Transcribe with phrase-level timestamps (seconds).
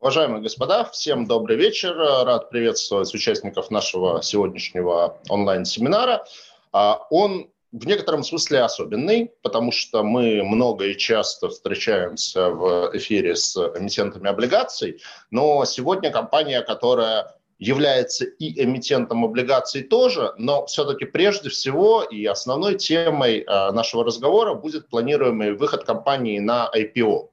[0.00, 1.94] Уважаемые господа, всем добрый вечер.
[1.94, 6.24] Рад приветствовать участников нашего сегодняшнего онлайн-семинара.
[6.72, 13.36] А, он в некотором смысле особенный, потому что мы много и часто встречаемся в эфире
[13.36, 21.50] с эмитентами облигаций, но сегодня компания, которая является и эмитентом облигаций тоже, но все-таки прежде
[21.50, 27.28] всего и основной темой а, нашего разговора будет планируемый выход компании на IPO.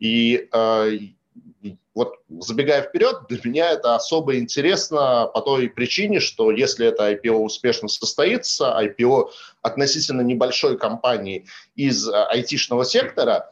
[0.00, 0.88] И а,
[1.96, 7.38] вот забегая вперед, для меня это особо интересно по той причине, что если это IPO
[7.38, 9.30] успешно состоится, IPO
[9.62, 13.50] относительно небольшой компании из а, айтишного сектора,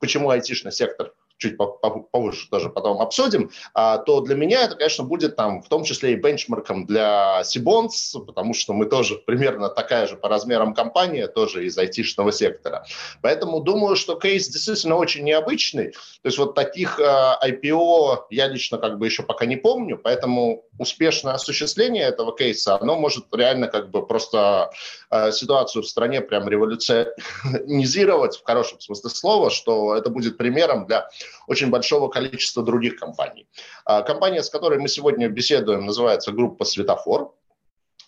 [0.00, 5.36] почему айтишный сектор– чуть повыше тоже потом обсудим, а, то для меня это, конечно, будет
[5.36, 10.16] там в том числе и бенчмарком для Сибонс, потому что мы тоже примерно такая же
[10.16, 12.84] по размерам компания, тоже из айтишного сектора.
[13.22, 15.92] Поэтому думаю, что кейс действительно очень необычный.
[15.92, 20.64] То есть вот таких IPO а, я лично как бы еще пока не помню, поэтому
[20.78, 24.70] успешное осуществление этого кейса, оно может реально как бы просто
[25.10, 31.08] а, ситуацию в стране прям революционизировать в хорошем смысле слова, что это будет примером для
[31.46, 33.46] очень большого количества других компаний.
[33.84, 37.34] А, компания, с которой мы сегодня беседуем, называется группа «Светофор».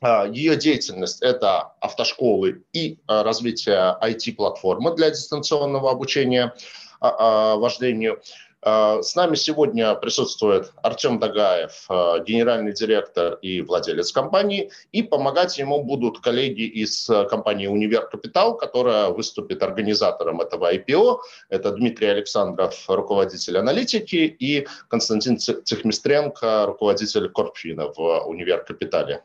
[0.01, 6.55] А, Ее деятельность– это автошколы и а, развитие IT-платформы для дистанционного обучения
[6.99, 15.03] вождению– Э, с нами сегодня присутствует Артем Дагаев, э, генеральный директор и владелец компании, и
[15.03, 21.21] помогать ему будут коллеги из э, компании «Универ Капитал», которая выступит организатором этого IPO.
[21.49, 29.23] Это Дмитрий Александров, руководитель аналитики, и Константин Цехмистренко, руководитель Корпфина в «Универ Капитале».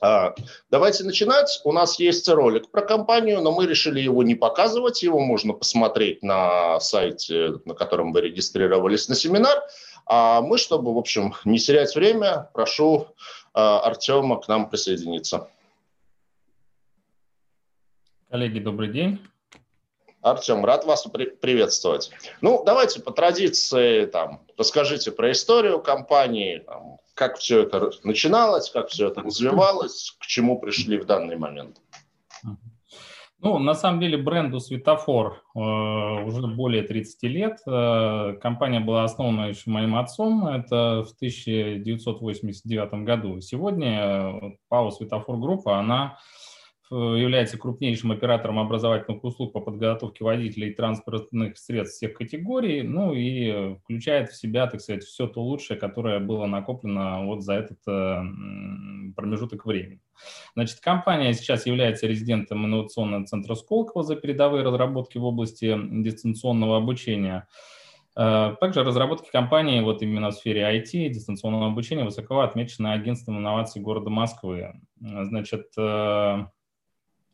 [0.00, 0.34] А,
[0.70, 1.60] давайте начинать.
[1.64, 5.02] У нас есть ролик про компанию, но мы решили его не показывать.
[5.02, 9.62] Его можно посмотреть на сайте, на котором вы регистрировались на семинар.
[10.06, 13.08] А мы, чтобы, в общем, не терять время, прошу
[13.54, 15.48] а, Артема к нам присоединиться.
[18.30, 19.20] Коллеги, добрый день.
[20.20, 22.10] Артем, рад вас при- приветствовать.
[22.40, 28.88] Ну, давайте по традиции там, расскажите про историю компании, там, как все это начиналось, как
[28.88, 31.80] все это развивалось, к чему пришли в данный момент?
[33.38, 37.58] Ну, на самом деле бренду Светофор э, уже более 30 лет.
[37.66, 43.40] Э, компания была основана еще моим отцом, это в 1989 году.
[43.40, 46.45] Сегодня э, ПАО Светофор Группа, она Э,
[46.90, 54.30] является крупнейшим оператором образовательных услуг по подготовке водителей транспортных средств всех категорий, ну и включает
[54.30, 58.22] в себя, так сказать, все то лучшее, которое было накоплено вот за этот э,
[59.16, 60.00] промежуток времени.
[60.54, 67.48] Значит, компания сейчас является резидентом инновационного центра Сколково за передовые разработки в области дистанционного обучения.
[68.16, 73.82] Э, также разработки компании вот именно в сфере IT, дистанционного обучения высоко отмечены агентством инноваций
[73.82, 74.80] города Москвы.
[75.00, 75.66] Значит,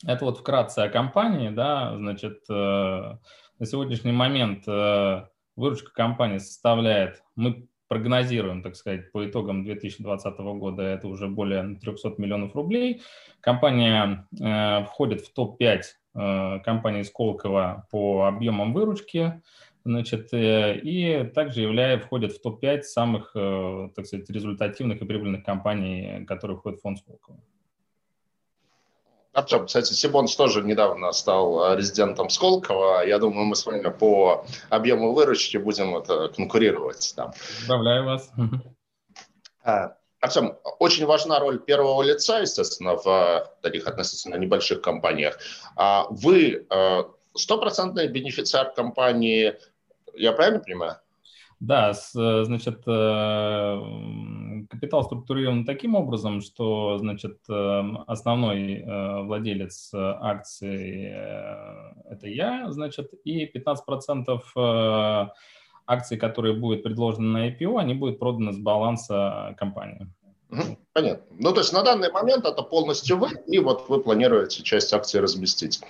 [0.07, 5.27] это вот вкратце о компании, да, значит, э, на сегодняшний момент э,
[5.57, 12.15] выручка компании составляет, мы прогнозируем, так сказать, по итогам 2020 года, это уже более 300
[12.19, 13.03] миллионов рублей.
[13.41, 15.83] Компания э, входит в топ-5
[16.15, 19.43] э, компаний Сколково по объемам выручки,
[19.85, 26.57] значит, и также являя, входит в топ-5 самых, так сказать, результативных и прибыльных компаний, которые
[26.57, 27.41] входят в фонд Сколково.
[29.33, 33.07] Артем, кстати, Сибонс тоже недавно стал э, резидентом Сколково.
[33.07, 37.33] Я думаю, мы с вами по объему выручки будем это конкурировать там.
[37.61, 38.31] Поздравляю вас.
[39.65, 45.39] А, Артем, очень важна роль первого лица, естественно, в э, таких относительно небольших компаниях.
[45.77, 47.05] А вы э,
[47.35, 49.59] стопроцентный бенефициар компании,
[50.15, 50.97] я правильно понимаю?
[51.65, 52.79] Да, значит,
[54.69, 63.13] капитал структурирован таким образом, что, значит, эм, основной э, владелец акций э,– это я, значит,
[63.25, 65.29] и 15% э,
[65.87, 70.09] акций, которые будут предложены на IPO, они будут проданы с баланса компании.
[70.93, 71.25] Понятно.
[71.39, 75.21] Ну, то есть на данный момент это полностью вы, и вот вы планируете часть акций
[75.21, 75.81] разместить.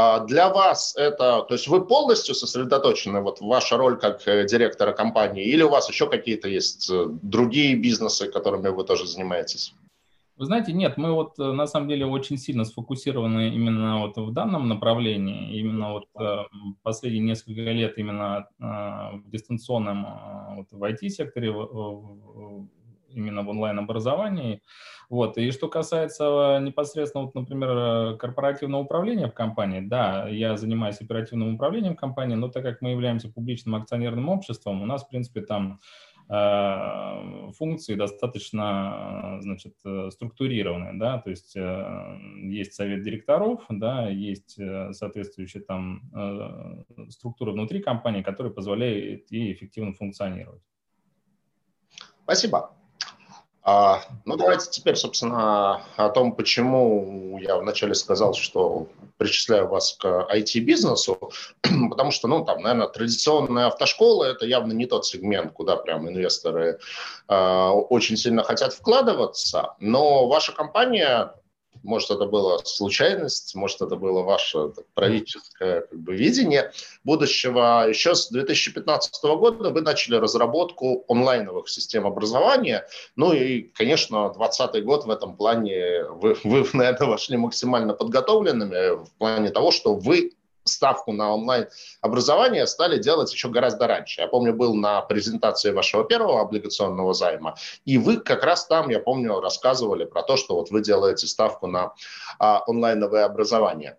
[0.00, 4.92] А для вас это, то есть вы полностью сосредоточены, вот ваша роль как э, директора
[4.92, 9.74] компании, или у вас еще какие-то есть э, другие бизнесы, которыми вы тоже занимаетесь?
[10.36, 14.32] Вы знаете, нет, мы вот э, на самом деле очень сильно сфокусированы именно вот в
[14.32, 16.06] данном направлении, именно вот
[16.84, 20.06] последние несколько лет именно в дистанционном,
[20.58, 21.50] вот в IT-секторе
[23.08, 24.62] именно в онлайн-образовании.
[25.08, 25.38] Вот.
[25.38, 31.96] И что касается непосредственно, вот, например, корпоративного управления в компании, да, я занимаюсь оперативным управлением
[31.96, 35.80] компании, но так как мы являемся публичным акционерным обществом, у нас, в принципе, там
[36.30, 44.60] Э, функции достаточно значит, э, структурированные, да, то есть э, есть совет директоров, да, есть
[44.92, 50.62] соответствующая там структура внутри компании, которая позволяет ей эффективно функционировать.
[52.24, 52.77] Спасибо.
[53.70, 58.86] А, ну, давайте теперь, собственно, о том, почему я вначале сказал, что
[59.18, 61.32] причисляю вас к IT-бизнесу,
[61.90, 66.78] потому что, ну, там, наверное, традиционная автошкола– это явно не тот сегмент, куда прям инвесторы
[67.28, 71.34] э, очень сильно хотят вкладываться, но ваша компания
[71.82, 76.72] может, это была случайность, может, это было ваше правительское как бы, видение
[77.04, 77.88] будущего.
[77.88, 82.86] Еще с 2015 года вы начали разработку онлайновых систем образования.
[83.16, 89.10] Ну и, конечно, 2020 год в этом плане вы, вы, наверное, вошли максимально подготовленными в
[89.18, 90.32] плане того, что вы
[90.68, 94.20] ставку на онлайн-образование стали делать еще гораздо раньше.
[94.20, 99.00] Я помню, был на презентации вашего первого облигационного займа, и вы как раз там, я
[99.00, 101.94] помню, рассказывали про то, что вот вы делаете ставку на
[102.38, 103.96] а, онлайновое образование.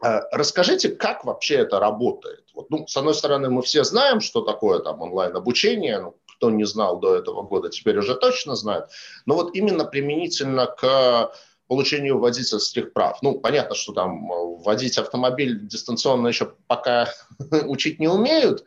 [0.00, 2.44] А, расскажите, как вообще это работает?
[2.54, 6.64] Вот, ну, с одной стороны, мы все знаем, что такое там онлайн-обучение, ну, кто не
[6.64, 8.84] знал до этого года, теперь уже точно знает.
[9.26, 11.32] Но вот именно применительно к
[11.68, 13.18] получению водительских прав.
[13.22, 17.08] Ну, понятно, что там э, водить автомобиль дистанционно еще пока
[17.66, 18.64] учить не умеют,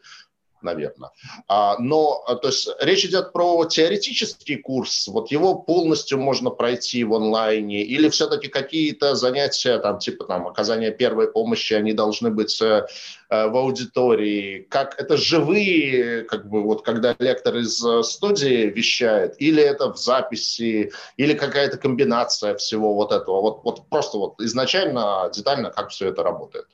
[0.64, 1.12] наверное.
[1.48, 7.04] А, но, а, то есть, речь идет про теоретический курс, вот его полностью можно пройти
[7.04, 12.62] в онлайне, или все-таки какие-то занятия, там, типа, там, оказания первой помощи, они должны быть
[12.62, 12.86] э,
[13.30, 19.36] э, в аудитории, как это живые, как бы, вот, когда лектор из э, студии вещает,
[19.40, 25.30] или это в записи, или какая-то комбинация всего вот этого, вот, вот просто вот изначально,
[25.34, 26.66] детально, как все это работает.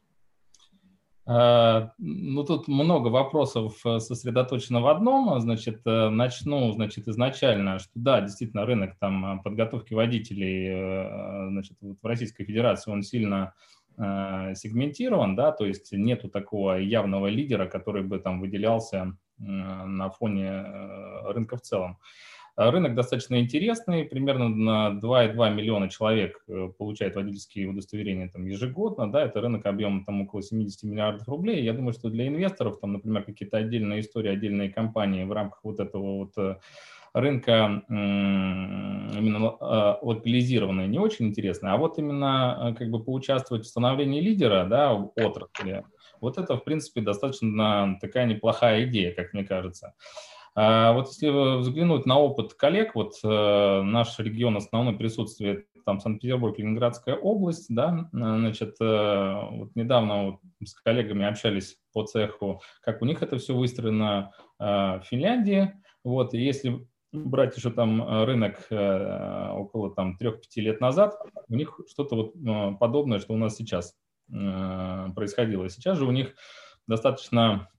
[1.28, 5.40] Э, ну, тут много вопросов э, сосредоточено в одном.
[5.42, 12.06] Значит, э, начну, значит, изначально, что да, действительно, рынок там подготовки водителей, значит, вот в
[12.06, 13.54] Российской Федерации он сильно
[14.00, 20.64] сегментирован, да, то есть нету такого явного лидера, который бы там выделялся на фоне
[21.24, 21.98] рынка в целом.
[22.58, 29.24] Рынок достаточно интересный, примерно на 2,2 миллиона человек э, получает водительские удостоверения там, ежегодно, да,
[29.26, 31.64] это рынок объемом там, около 70 миллиардов рублей.
[31.64, 35.80] Я думаю, что для инвесторов, там, например, какие-то отдельные истории, отдельные компании в рамках вот
[35.80, 36.56] этого вот э,
[37.14, 44.20] рынка именно э, локализированные не очень интересны, а вот именно как бы поучаствовать в становлении
[44.20, 45.84] лидера да, отрасли,
[46.22, 49.94] вот это, в принципе, достаточно такая неплохая идея, как мне кажется.
[50.60, 56.58] А вот если взглянуть на опыт коллег, вот э, наш регион основной присутствие там Санкт-Петербург,
[56.58, 63.06] Ленинградская область, да, значит, э, вот недавно вот с коллегами общались по цеху, как у
[63.06, 65.74] них это все выстроено э, в Финляндии,
[66.04, 71.20] вот, и если брать еще там рынок около там 3-5 лет назад,
[71.50, 73.96] у них что-то вот подобное, что у нас сейчас
[74.28, 75.70] происходило.
[75.70, 76.36] Сейчас же у них
[76.86, 77.70] достаточно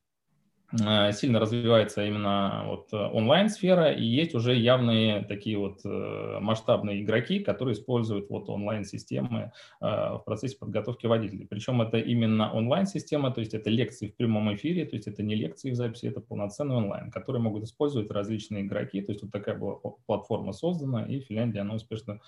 [0.70, 7.38] сильно развивается именно вот э, онлайн-сфера, и есть уже явные такие вот э, масштабные игроки,
[7.38, 11.47] которые используют вот онлайн-системы в процессе подготовки водителей.
[11.47, 15.35] Причем это именно онлайн-система, то есть это лекции в прямом эфире, то есть это не
[15.35, 19.00] лекции в записи, это полноценный онлайн, который могут использовать различные игроки.
[19.00, 19.76] То есть вот такая была
[20.07, 22.21] платформа создана, и в Финляндии она успешно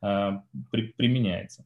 [0.00, 1.64] применяется.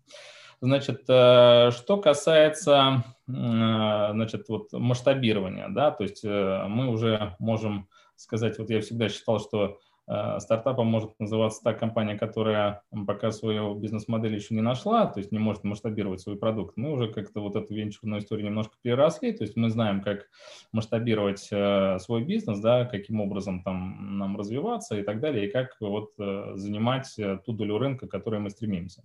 [0.62, 7.88] Значит, э, что касается э, значит, вот масштабирования, да, то есть э, мы уже можем
[8.14, 9.78] сказать, вот я всегда считал, что
[10.38, 15.38] стартапом может называться та компания, которая пока свою бизнес-модель еще не нашла, то есть не
[15.38, 16.76] может масштабировать свой продукт.
[16.76, 20.26] Мы уже как-то вот эту венчурную историю немножко переросли, то есть мы знаем, как
[20.72, 26.14] масштабировать свой бизнес, да, каким образом там нам развиваться и так далее, и как вот
[26.16, 27.16] занимать
[27.46, 29.04] ту долю рынка, к которой мы стремимся.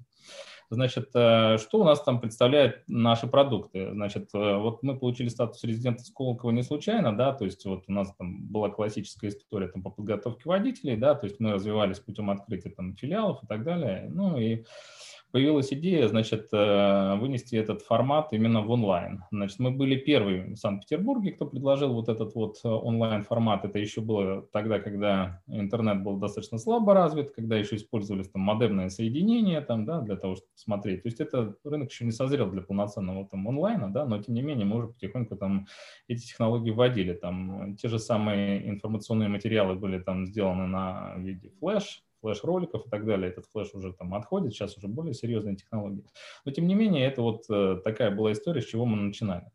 [0.69, 3.91] Значит, э, что у нас там представляют наши продукты?
[3.91, 7.91] Значит, э, вот мы получили статус резидента Сколково не случайно, да, то есть вот у
[7.93, 12.29] нас там была классическая история там по подготовке водителей, да, то есть мы развивались путем
[12.29, 14.65] открытия там филиалов и так далее, ну и
[15.31, 19.23] появилась идея, значит, э, вынести этот формат именно в онлайн.
[19.31, 23.65] Значит, мы были первые в Санкт-Петербурге, кто предложил вот этот вот э, онлайн-формат.
[23.65, 28.89] Это еще было тогда, когда интернет был достаточно слабо развит, когда еще использовались там модемное
[28.89, 31.03] соединение там, да, для того, чтобы смотреть.
[31.03, 34.41] То есть это рынок еще не созрел для полноценного там онлайна, да, но тем не
[34.41, 35.67] менее мы уже потихоньку там
[36.07, 37.13] эти технологии вводили.
[37.13, 43.05] Там те же самые информационные материалы были там сделаны на виде флеш, флеш-роликов и так
[43.05, 43.29] далее.
[43.29, 46.05] Этот флеш уже там отходит, сейчас уже более серьезные технологии.
[46.45, 49.45] Но тем не менее, это вот э, такая была история, с чего мы начинали.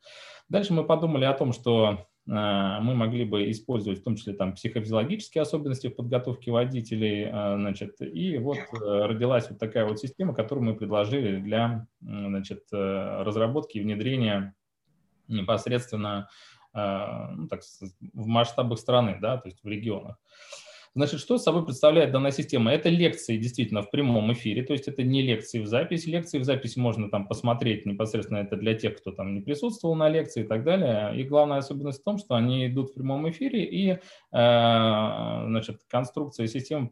[0.49, 4.55] Дальше мы подумали о том, что э, мы могли бы использовать в том числе там
[4.55, 10.65] психофизиологические особенности в подготовке водителей, э, значит, и вот родилась вот такая вот система, которую
[10.65, 14.55] мы предложили для, значит, разработки и внедрения
[15.29, 16.29] непосредственно
[16.75, 17.61] ну, так,
[18.15, 20.17] в масштабах страны, да, то есть в регионах.
[20.95, 22.71] Значит, что собой представляет данная система?
[22.71, 26.11] Это лекции действительно в прямом эфире, то есть это не лекции в записи.
[26.11, 30.11] Лекции в записи можно там посмотреть непосредственно это для тех, кто там не присутствовал на
[30.11, 31.19] лекции и так далее.
[31.19, 33.99] И главная особенность в том, что они идут в прямом эфире, и э,
[34.33, 36.91] значит, конструкция системы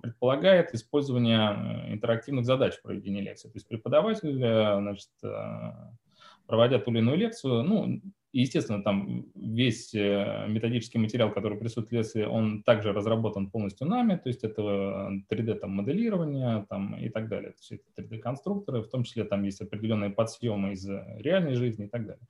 [0.00, 3.48] предполагает использование э, интерактивных задач в проведении лекции.
[3.48, 5.10] То есть преподаватель э, значит,
[6.46, 8.00] проводя ту или иную лекцию, ну,
[8.32, 14.16] естественно, там весь э, методический материал, который присутствует в лекции, он также разработан полностью нами,
[14.16, 14.62] то есть это
[15.30, 17.50] 3D там, моделирование там, и так далее.
[17.50, 21.88] То есть это 3D-конструкторы, в том числе там есть определенные подсъемы из реальной жизни и
[21.88, 22.26] так далее.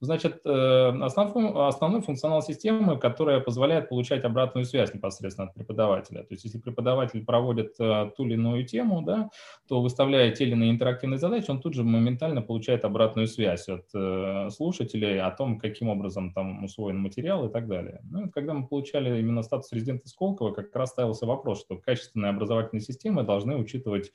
[0.00, 6.22] Значит, э, основной, основной функционал системы, которая позволяет получать обратную связь непосредственно от преподавателя.
[6.22, 9.30] То есть если преподаватель проводит э, ту или иную тему, да,
[9.68, 14.52] то выставляя те или иные интерактивные задачи, он тут же моментально получает обратную связь от
[14.52, 18.00] слушателей, от том, каким образом там усвоен материал и так далее.
[18.04, 22.82] Ну, когда мы получали именно статус резидента Сколково, как раз ставился вопрос, что качественные образовательные
[22.82, 24.12] системы должны учитывать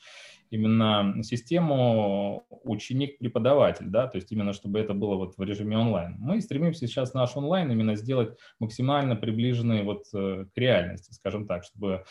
[0.50, 6.16] именно систему ученик-преподаватель, да, то есть именно чтобы это было вот в режиме онлайн.
[6.20, 11.64] Мы стремимся сейчас наш онлайн именно сделать максимально приближенный вот э, к реальности, скажем так,
[11.64, 12.04] чтобы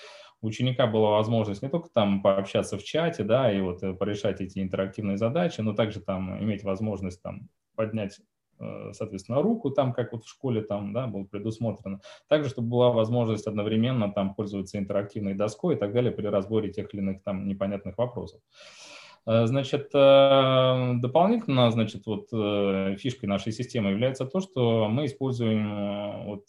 [0.43, 4.41] у ученика была возможность не только там пообщаться в чате, да, и вот э, порешать
[4.41, 8.21] эти интерактивные задачи, но также там иметь возможность там поднять
[8.93, 12.01] соответственно, руку, там, как вот в школе там, да, было предусмотрено.
[12.29, 16.93] Также, чтобы была возможность одновременно там пользоваться интерактивной доской и так далее при разборе тех
[16.95, 18.41] или иных там непонятных вопросов.
[19.27, 26.25] Э, значит, э, дополнительно, значит, вот э, фишкой нашей системы является то, что мы используем
[26.25, 26.47] вот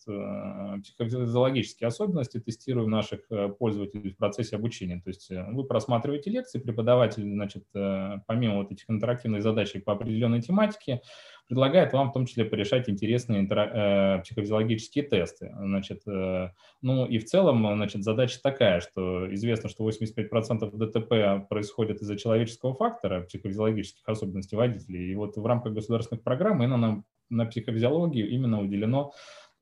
[0.82, 3.28] психофизиологические особенности, тестируем наших
[3.60, 5.02] пользователей в процессе обучения.
[5.02, 11.02] То есть вы просматриваете лекции, преподаватель, значит, помимо вот этих интерактивных задач по определенной тематике,
[11.48, 15.54] предлагает вам в том числе порешать интересные интера- психофизиологические тесты.
[15.58, 22.18] Значит, ну и в целом, значит, задача такая, что известно, что 85% ДТП происходит из-за
[22.18, 25.12] человеческого фактора, психофизиологических особенностей водителей.
[25.12, 29.12] И вот в рамках государственных программ именно на, на психофизиологию именно уделено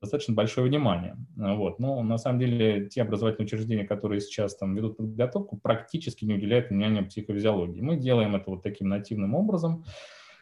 [0.00, 1.16] достаточно большое внимание.
[1.36, 1.78] Вот.
[1.78, 6.70] Но на самом деле те образовательные учреждения, которые сейчас там ведут подготовку, практически не уделяют
[6.70, 7.80] внимания психофизиологии.
[7.80, 9.84] Мы делаем это вот таким нативным образом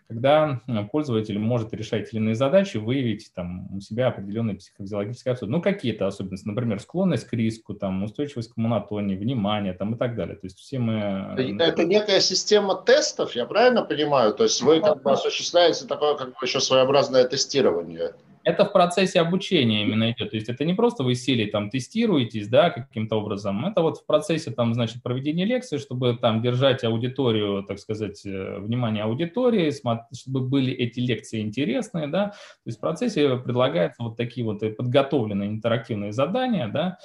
[0.08, 5.56] когда э, пользователь может решать или иные задачи, выявить там, у себя определенные психофизиологические особенности.
[5.56, 10.16] Ну, какие-то особенности, например, склонность к риску, там, устойчивость к монотонии, внимание там, и так
[10.16, 10.36] далее.
[10.36, 11.36] То есть все мы...
[11.36, 14.32] Э, это некая система тестов, я правильно понимаю?
[14.32, 18.12] То есть вы как бы осуществляете такое как бы еще своеобразное тестирование?
[18.48, 20.30] Это в процессе обучения именно идет.
[20.30, 23.66] То есть это не просто вы сели там тестируетесь, да, каким-то образом.
[23.66, 28.58] Это вот в процессе там, значит, проведения лекции, чтобы там держать аудиторию, так сказать, э,
[28.58, 29.70] внимание аудитории,
[30.14, 32.28] чтобы были эти лекции интересные, да.
[32.28, 36.98] То есть в процессе предлагаются вот такие вот подготовленные интерактивные задания, да,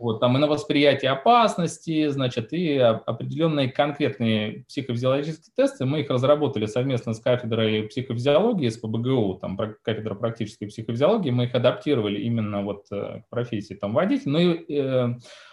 [0.00, 5.84] вот, там и на восприятие опасности, значит, и определенные конкретные психофизиологические тесты.
[5.84, 11.30] Мы их разработали совместно с кафедрой психофизиологии, с ПБГУ, там кафедра практической психофизиологии.
[11.30, 14.30] Мы их адаптировали именно вот э, к профессии там водитель.
[14.30, 15.08] Ну и э,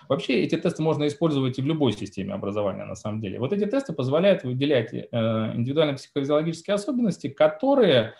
[0.07, 3.39] вообще эти тесты можно использовать и в любой системе образования на самом деле.
[3.39, 8.13] Вот эти тесты позволяют выделять э, индивидуальные психофизиологические особенности, которые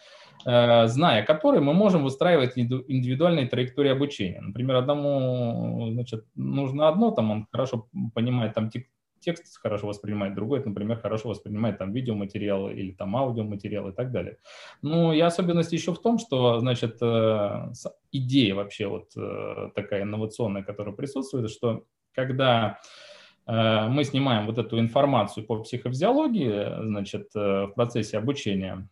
[0.48, 4.40] зная которые мы можем выстраивать индивидуальные траектории обучения.
[4.40, 8.70] Например, одному значит, нужно одно, там он хорошо понимает там
[9.20, 14.38] текст хорошо воспринимает, другой, например, хорошо воспринимает там видеоматериал или там аудиоматериал и так далее.
[14.82, 17.72] Ну и особенность еще в том, что, значит, э,
[18.12, 22.80] идея вообще вот э, такая инновационная, которая присутствует, что когда
[23.50, 28.90] мы снимаем вот эту информацию по психофизиологии, значит, в процессе обучения,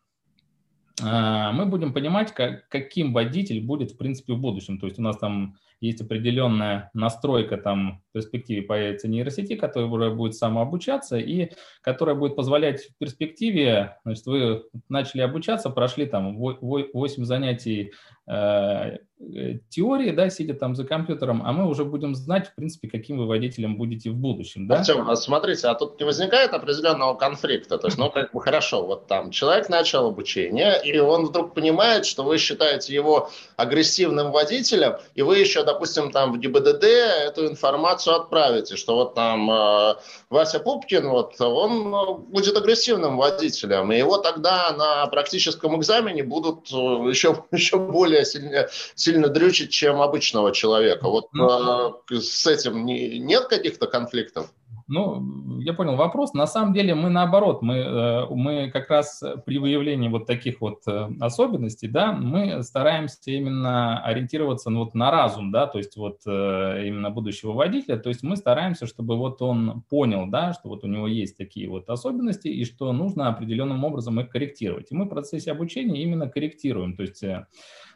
[1.02, 4.80] мы будем понимать, как, каким водитель будет, в принципе, в будущем.
[4.80, 5.58] То есть у нас там
[5.88, 11.52] есть определенная настройка, там в перспективе появится нейросети, которая будет самообучаться и
[11.82, 17.92] которая будет позволять в перспективе, значит, вы начали обучаться, прошли там 8 занятий
[18.28, 23.18] Э, теории, да, сидя там за компьютером, а мы уже будем знать, в принципе, каким
[23.18, 24.68] вы водителем будете в будущем.
[24.68, 24.80] Да?
[24.80, 27.78] Артем, а смотрите, а тут не возникает определенного конфликта?
[27.78, 32.06] То есть, ну, как бы хорошо, вот там человек начал обучение, и он вдруг понимает,
[32.06, 35.75] что вы считаете его агрессивным водителем, и вы еще, допустим,
[36.12, 39.96] там в ГИБДД эту информацию отправите, что вот там э,
[40.30, 46.70] Вася Пупкин, вот он э, будет агрессивным водителем, и его тогда на практическом экзамене будут
[46.70, 51.08] еще, еще более сильно сильно дрючить, чем обычного человека.
[51.08, 54.50] Вот э, с этим не, нет каких-то конфликтов?
[54.88, 56.34] Ну, я понял вопрос.
[56.34, 60.82] На самом деле мы наоборот, мы, э, мы как раз при выявлении вот таких вот
[60.88, 66.20] э, особенностей, да, мы стараемся именно ориентироваться ну, вот на разум, да, то есть вот
[66.28, 70.84] э, именно будущего водителя, то есть мы стараемся, чтобы вот он понял, да, что вот
[70.84, 74.92] у него есть такие вот особенности и что нужно определенным образом их корректировать.
[74.92, 77.24] И мы в процессе обучения именно корректируем, то есть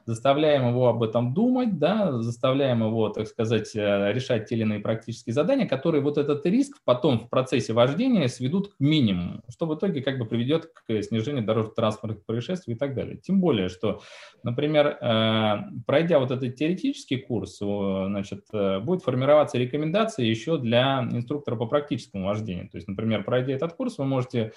[0.10, 4.80] заставляем его об этом думать, да, заставляем его, так сказать, э, решать те или иные
[4.80, 9.76] практические задания, которые вот этот риск потом в процессе вождения сведут к минимуму, что в
[9.76, 13.18] итоге как бы приведет к снижению дорожно-транспортных происшествий и так далее.
[13.18, 14.02] Тем более, что,
[14.42, 21.56] например, э, пройдя вот этот теоретический курс, значит, э, будет формироваться рекомендации еще для инструктора
[21.56, 22.68] по практическому вождению.
[22.70, 24.54] То есть, например, пройдя этот курс, вы можете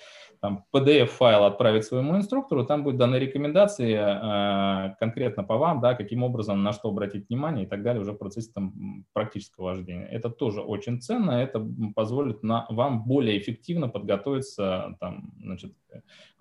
[0.74, 3.92] PDF-файл отправить своему инструктору, там будет даны рекомендации
[4.98, 8.18] конкретно по вам, да, каким образом, на что обратить внимание и так далее уже в
[8.18, 10.06] процессе там, практического вождения.
[10.06, 15.74] Это тоже очень ценно, это позволит на, вам более эффективно подготовиться там, значит,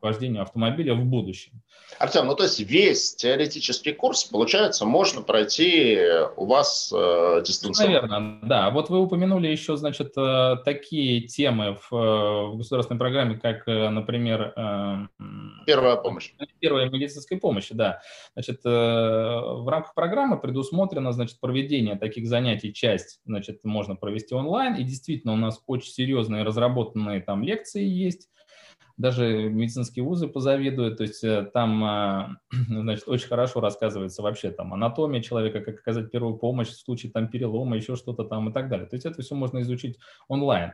[0.02, 1.62] вождению автомобиля в будущем.
[2.00, 5.98] Артем, ну то есть весь теоретический курс, получается, можно пройти
[6.36, 7.92] у вас э, дистанционно?
[7.92, 8.70] Наверное, да.
[8.72, 13.90] Вот вы упомянули еще, значит, э, такие темы в, э, в государственной программе, как, э,
[13.90, 14.54] например...
[14.56, 15.08] Э,
[15.66, 16.34] Первая помощь.
[16.60, 18.02] Первая медицинская помощь, да.
[18.34, 24.76] Значит, э, в рамках программы предусмотрено, значит, проведение таких занятий, часть, значит, можно провести онлайн,
[24.76, 28.30] и действительно у нас очень серьезные разработанные там лекции есть,
[29.02, 32.30] даже медицинские вузы позавидуют, то есть э, там, а,
[32.70, 37.28] значит, очень хорошо рассказывается вообще там анатомия человека, как оказать первую помощь в случае там
[37.28, 38.88] перелома, еще что-то там и так далее.
[38.88, 40.74] То есть это все можно изучить онлайн.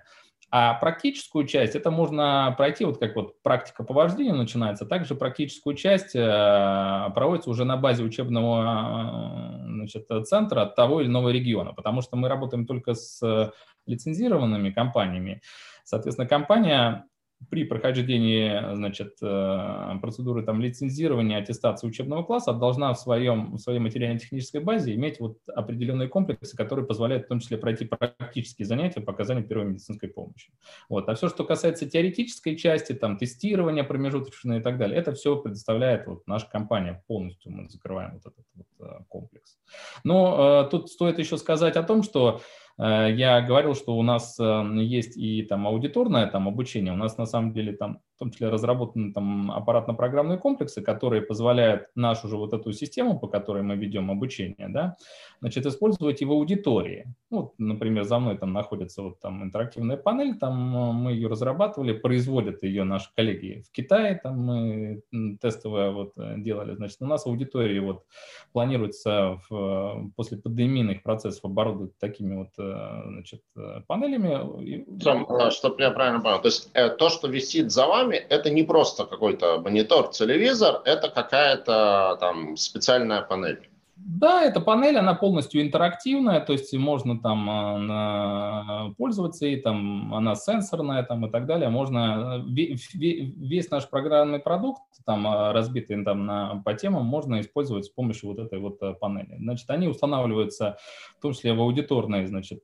[0.49, 5.75] А практическую часть, это можно пройти, вот как вот практика по вождению начинается, также практическую
[5.75, 12.01] часть э, проводится уже на базе учебного э, значит, центра того или иного региона, потому
[12.01, 13.51] что мы работаем только с
[13.85, 15.41] лицензированными компаниями.
[15.83, 17.05] Соответственно, компания
[17.49, 23.79] при прохождении значит, э, процедуры там, лицензирования, аттестации учебного класса должна в, своем, в своей
[23.79, 29.13] материально-технической базе иметь вот определенные комплексы, которые позволяют в том числе пройти практические занятия по
[29.13, 30.51] оказанию первой медицинской помощи.
[30.89, 31.07] Вот.
[31.09, 36.07] А все, что касается теоретической части, там, тестирования промежуточного и так далее, это все предоставляет
[36.07, 39.57] вот, наша компания полностью, мы закрываем вот этот вот, э, комплекс.
[40.03, 42.41] Но э, тут стоит еще сказать о том, что
[42.77, 46.93] я говорил, что у нас эм, есть и там аудиторное там, обучение.
[46.93, 51.87] У нас на самом деле там в том числе разработаны там аппаратно-программные комплексы, которые позволяют
[51.93, 54.97] нашу же вот эту систему, по которой мы ведем обучение, да,
[55.39, 57.13] значит, использовать в аудитории.
[57.29, 61.93] Вот, например, за мной там находится вот там интерактивная панель, там э, мы ее разрабатывали,
[61.93, 65.03] производят ее наши коллеги в Китае, там мы
[65.39, 68.03] тестовое вот э, делали, значит, у нас аудитории вот
[68.51, 73.41] планируется в, после пандемийных процессов оборудовать такими вот значит,
[73.85, 75.51] панелями.
[75.51, 79.59] Чтобы я правильно понял, то есть то, что висит за вами, это не просто какой-то
[79.59, 83.69] монитор, телевизор, это какая-то там специальная панель.
[83.99, 90.35] Да, эта панель, она полностью интерактивная, то есть можно там э, пользоваться ей, там она
[90.35, 91.69] сенсорная там и так далее.
[91.69, 97.85] Можно э, весь наш программный продукт, там э, разбитый там на, по темам, можно использовать
[97.85, 99.35] с помощью вот этой вот панели.
[99.39, 100.77] Значит, они устанавливаются
[101.17, 102.61] в том числе в аудиторные, значит,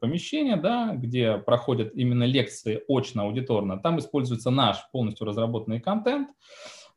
[0.00, 3.78] помещения, да, где проходят именно лекции очно-аудиторно.
[3.78, 6.28] Там используется наш полностью разработанный контент.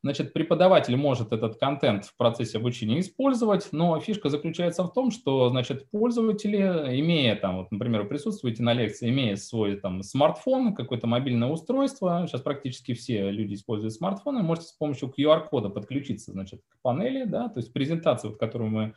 [0.04, 5.50] Значит, преподаватель может этот контент в процессе обучения использовать, но фишка заключается в том, что,
[5.50, 6.58] значит, пользователи,
[7.00, 12.42] имея там, вот, например, присутствуете на лекции, имея свой там смартфон, какое-то мобильное устройство, сейчас
[12.42, 17.62] практически все люди используют смартфоны, можете с помощью QR-кода подключиться, значит, к панели, да, то
[17.62, 18.96] есть презентацию, вот, которую мы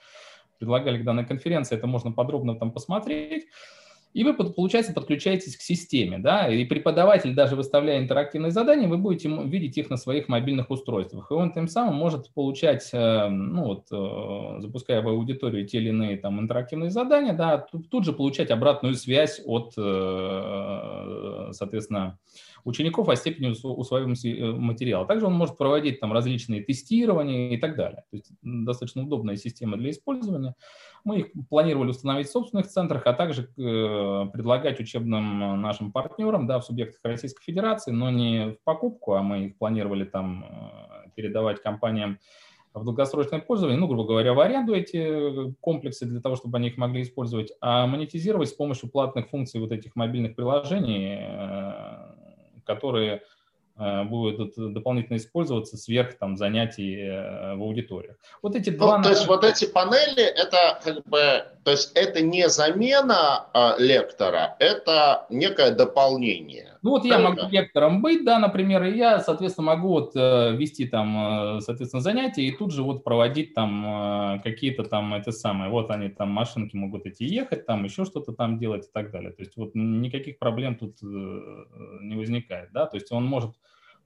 [0.59, 3.47] предлагали к данной конференции, это можно подробно там посмотреть,
[4.17, 9.29] и вы, получается, подключаетесь к системе, да, и преподаватель, даже выставляя интерактивные задания, вы будете
[9.29, 13.89] видеть их на своих мобильных устройствах, и он тем самым может получать, э, ну вот,
[13.93, 18.51] э, запуская в аудиторию те или иные там интерактивные задания, да, тут, тут же получать
[18.51, 22.19] обратную связь от, э, соответственно,
[22.67, 25.07] учеников о степени усвоимости материала.
[25.07, 28.05] Также он может проводить там различные тестирования и так далее.
[28.11, 30.57] То есть достаточно удобная система для использования.
[31.05, 36.59] Мы их планировали установить в собственных центрах, а также э, предлагать учебным нашим партнерам да,
[36.59, 41.63] в субъектах Российской Федерации, но не в покупку, а мы их планировали там э, передавать
[41.63, 42.19] компаниям
[42.75, 46.77] в долгосрочное пользование, ну, грубо говоря, в аренду эти комплексы для того, чтобы они их
[46.77, 52.26] могли использовать, а монетизировать с помощью платных функций вот этих мобильных приложений, э,
[52.67, 53.23] которые
[53.79, 58.17] Э, будут дополнительно использоваться сверх там, занятий э, в аудиториях.
[58.41, 59.03] Вот эти ну, два...
[59.03, 64.57] То есть вот эти панели, это как бы, то есть это не замена э, лектора,
[64.61, 66.79] это некое дополнение.
[66.81, 70.87] Ну вот я могу лектором быть, да, например, и я, соответственно, могу вот э, вести
[70.87, 76.09] там, соответственно, занятия и тут же вот проводить там какие-то там это самое, вот они
[76.09, 79.33] там машинки могут идти ехать, там еще что-то там делать и так далее.
[79.33, 83.51] То есть вот никаких проблем тут не возникает, да, то есть он может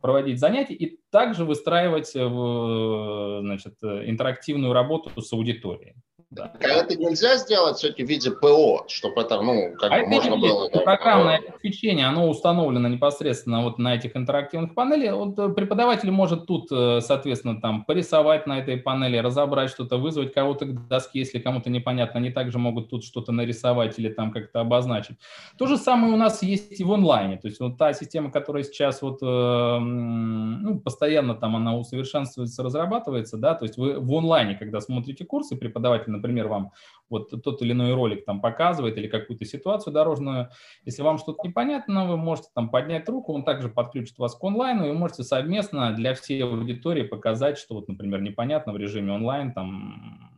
[0.01, 5.95] проводить занятия и также выстраивать значит, интерактивную работу с аудиторией.
[6.31, 6.53] Да.
[6.61, 10.37] А это нельзя сделать все-таки в виде ПО, чтобы это, ну, как а можно это
[10.37, 10.71] было...
[10.71, 15.17] Да, программное обеспечение, оно установлено непосредственно вот на этих интерактивных панелях.
[15.17, 20.33] Вот э, преподаватель может тут, э, соответственно, там порисовать на этой панели, разобрать что-то, вызвать
[20.33, 22.21] кого-то к доске, если кому-то непонятно.
[22.21, 25.17] Они также могут тут что-то нарисовать или там как-то обозначить.
[25.59, 27.39] То же самое у нас есть и в онлайне.
[27.39, 33.37] То есть вот та система, которая сейчас вот, э, ну, постоянно там она усовершенствуется, разрабатывается,
[33.37, 36.73] да, то есть вы в онлайне, когда смотрите курсы, преподаватель, например, вам
[37.09, 40.51] вот тот или иной ролик там показывает или какую-то ситуацию дорожную,
[40.85, 44.87] если вам что-то непонятно, вы можете там поднять руку, он также подключит вас к онлайну,
[44.87, 49.53] и вы можете совместно для всей аудитории показать, что вот, например, непонятно в режиме онлайн,
[49.53, 50.31] там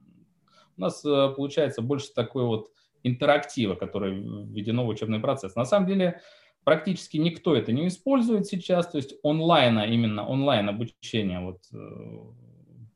[0.77, 2.71] у нас э, получается больше такой вот
[3.03, 5.55] интерактива, который введено в учебный процесс.
[5.55, 6.21] На самом деле
[6.65, 12.43] практически никто это не использует сейчас, то есть онлайна, именно онлайн обучение вот э,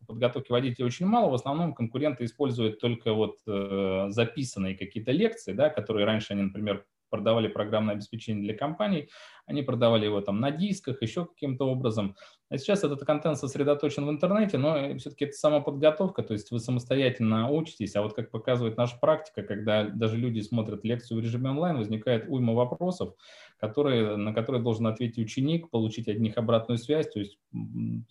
[0.06, 1.30] подготовки водителей очень мало.
[1.30, 6.84] В основном конкуренты используют только вот э, записанные какие-то лекции, да, которые раньше они, например,
[7.10, 9.08] продавали программное обеспечение для компаний,
[9.46, 12.16] они продавали его там на дисках, еще каким-то образом.
[12.48, 17.50] А сейчас этот контент сосредоточен в интернете, но все-таки это самоподготовка, то есть вы самостоятельно
[17.50, 21.76] учитесь, а вот как показывает наша практика, когда даже люди смотрят лекцию в режиме онлайн,
[21.78, 23.14] возникает уйма вопросов,
[23.58, 27.38] которые, на которые должен ответить ученик, получить от них обратную связь, то есть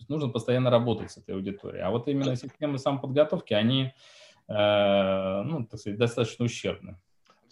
[0.08, 1.82] нужно постоянно работать с этой аудиторией.
[1.82, 3.92] А вот именно системы самоподготовки, они
[4.48, 6.96] э, ну, так сказать, достаточно ущербны.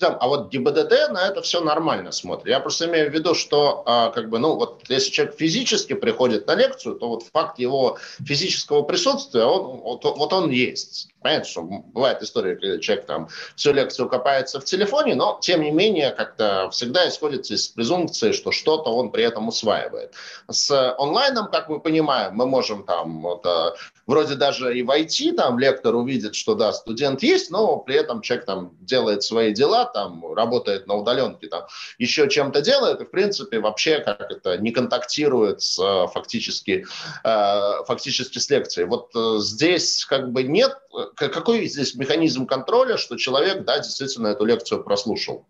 [0.00, 2.48] А вот ГИБДД на это все нормально смотрит.
[2.48, 6.46] Я просто имею в виду, что а, как бы, ну, вот если человек физически приходит
[6.46, 11.13] на лекцию, то вот факт его физического присутствия, он, вот, вот он есть.
[11.24, 15.70] Понятно, что бывает история, когда человек там всю лекцию копается в телефоне, но тем не
[15.70, 20.12] менее как-то всегда исходит из презумпции, что что-то он при этом усваивает.
[20.50, 23.72] С онлайном, как мы понимаем, мы можем там вот, э,
[24.06, 28.44] вроде даже и войти, там лектор увидит, что да, студент есть, но при этом человек
[28.44, 31.62] там делает свои дела, там работает на удаленке, там
[31.96, 36.84] еще чем-то делает, и в принципе вообще как это не контактирует с э, фактически,
[37.24, 38.86] э, фактически с лекцией.
[38.86, 39.10] Вот
[39.40, 40.76] здесь как бы нет
[41.16, 45.46] какой здесь механизм контроля, что человек, да, действительно эту лекцию прослушал?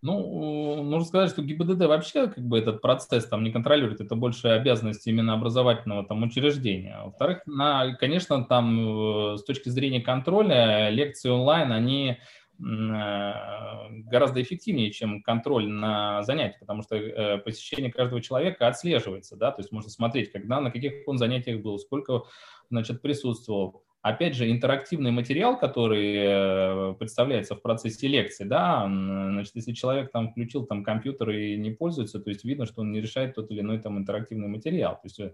[0.00, 4.46] Ну, нужно сказать, что ГИБДД вообще как бы этот процесс там не контролирует, это больше
[4.48, 7.00] обязанность именно образовательного там учреждения.
[7.04, 12.16] Во-вторых, на, конечно, там э, с точки зрения контроля лекции онлайн, они э,
[12.60, 19.62] гораздо эффективнее, чем контроль на занятия, потому что э, посещение каждого человека отслеживается, да, то
[19.62, 22.22] есть можно смотреть, когда, на каких он занятиях был, сколько,
[22.70, 29.72] значит, присутствовал, опять же, интерактивный материал, который э, представляется в процессе лекции, да, значит, если
[29.72, 33.34] человек там включил там компьютер и не пользуется, то есть видно, что он не решает
[33.34, 34.94] тот или иной там интерактивный материал.
[34.94, 35.32] То есть, э,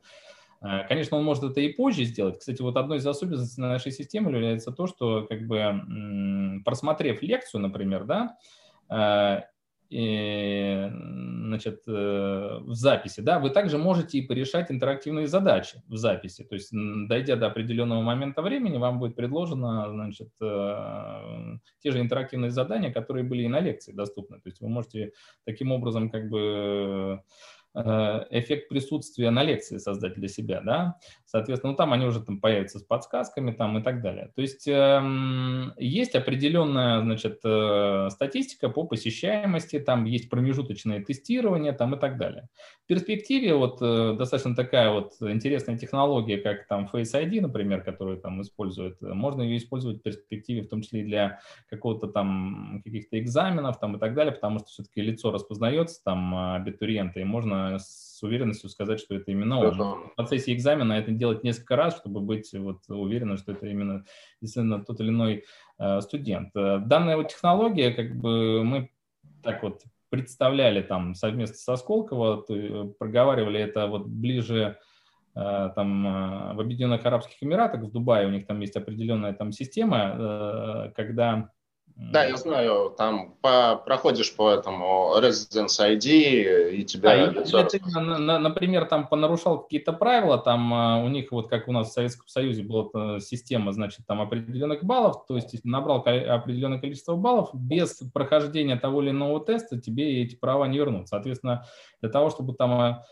[0.88, 2.38] конечно, он может это и позже сделать.
[2.38, 8.04] Кстати, вот одной из особенностей нашей системы является то, что, как бы, просмотрев лекцию, например,
[8.04, 8.36] да,
[8.88, 9.42] э,
[9.94, 16.42] значит, э, в записи, да, вы также можете и порешать интерактивные задачи в записи.
[16.44, 22.50] То есть, дойдя до определенного момента времени, вам будет предложено, значит, э, те же интерактивные
[22.50, 24.40] задания, которые были и на лекции доступны.
[24.40, 25.12] То есть вы можете
[25.44, 27.22] таким образом как бы
[27.76, 30.96] Э, эффект присутствия на лекции создать для себя, да,
[31.34, 34.30] соответственно, ну, там они уже там появятся с подсказками там и так далее.
[34.36, 35.02] То есть э,
[35.78, 42.46] есть определенная, значит, э, статистика по посещаемости, там есть промежуточное тестирование там и так далее.
[42.84, 48.18] В перспективе вот э, достаточно такая вот интересная технология, как там Face ID, например, которую
[48.18, 53.18] там используют, можно ее использовать в перспективе, в том числе и для какого-то там каких-то
[53.18, 58.13] экзаменов там и так далее, потому что все-таки лицо распознается там абитуриента, и можно с
[58.22, 59.74] уверенностью сказать, что это именно он.
[60.10, 64.04] В процессе экзамена это делать несколько раз, чтобы быть вот уверенным, что это именно
[64.40, 65.44] действительно тот или иной
[65.78, 66.50] э, студент.
[66.54, 68.90] Э, данная вот технология, как бы мы
[69.42, 74.78] так вот представляли там совместно со Сколково, э, проговаривали это вот ближе
[75.34, 81.50] там в Объединенных Арабских Эмиратах, в Дубае у них там есть определенная там система, когда
[81.96, 87.12] да, я знаю, там по, проходишь по этому Residence ID, и тебя...
[87.12, 87.62] А, лицо...
[87.62, 91.92] ты, например, там понарушал какие-то правила, там а, у них, вот как у нас в
[91.92, 98.02] Советском Союзе была система, значит, там определенных баллов, то есть набрал определенное количество баллов, без
[98.12, 101.08] прохождения того или иного теста тебе эти права не вернут.
[101.08, 101.64] Соответственно,
[102.00, 103.02] для того, чтобы там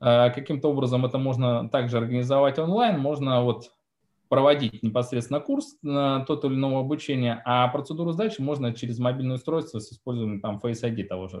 [0.00, 3.70] а, каким-то образом это можно также организовать онлайн, можно вот
[4.30, 9.80] проводить непосредственно курс на тот или иного обучения, а процедуру сдачи можно через мобильное устройство
[9.80, 11.36] с использованием там Face ID того же.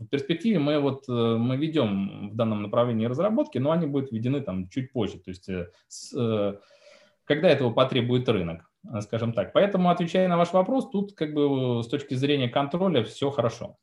[0.00, 4.40] В перспективе мы вот э, мы ведем в данном направлении разработки, но они будут введены
[4.40, 6.58] там чуть позже, то есть э, с, э,
[7.26, 8.68] когда этого потребует рынок,
[9.02, 9.52] скажем так.
[9.52, 13.76] Поэтому, отвечая на ваш вопрос, тут как бы с точки зрения контроля все хорошо.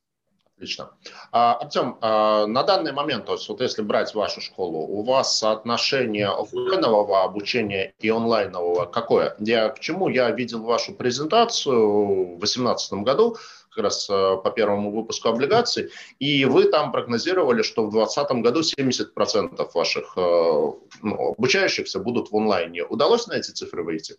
[0.55, 0.91] Отлично.
[1.31, 5.37] А, Артем, а, на данный момент, то есть вот если брать вашу школу, у вас
[5.39, 9.35] соотношение офлайнового обучения и онлайнового какое?
[9.39, 10.09] Я к чему?
[10.09, 13.35] Я видел вашу презентацию в 2018 году,
[13.71, 15.89] как раз а, по первому выпуску облигаций,
[16.19, 22.37] и вы там прогнозировали, что в 2020 году 70% ваших а, ну, обучающихся будут в
[22.37, 22.85] онлайне.
[22.85, 24.15] Удалось на эти цифры выйти?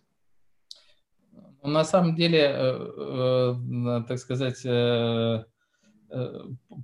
[1.63, 5.54] Ну, на самом деле, э, э, так сказать, э, Э,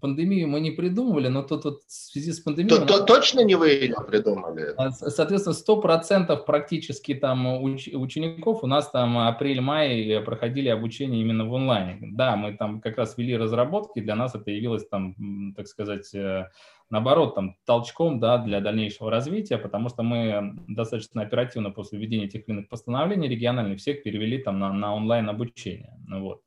[0.01, 2.75] пандемию мы не придумывали, но тут вот в связи с пандемией...
[2.75, 4.73] То, то, точно не вы ее придумали?
[4.77, 11.53] А, соответственно, 100% практически там уч, учеников у нас там апрель-май проходили обучение именно в
[11.53, 11.99] онлайне.
[12.01, 16.49] Да, мы там как раз вели разработки, для нас это явилось там, так сказать, э,
[16.89, 22.47] наоборот, там, толчком да, для дальнейшего развития, потому что мы достаточно оперативно после введения этих
[22.47, 25.97] или иных постановлений региональных всех перевели там на, на онлайн обучение.
[26.09, 26.41] Вот.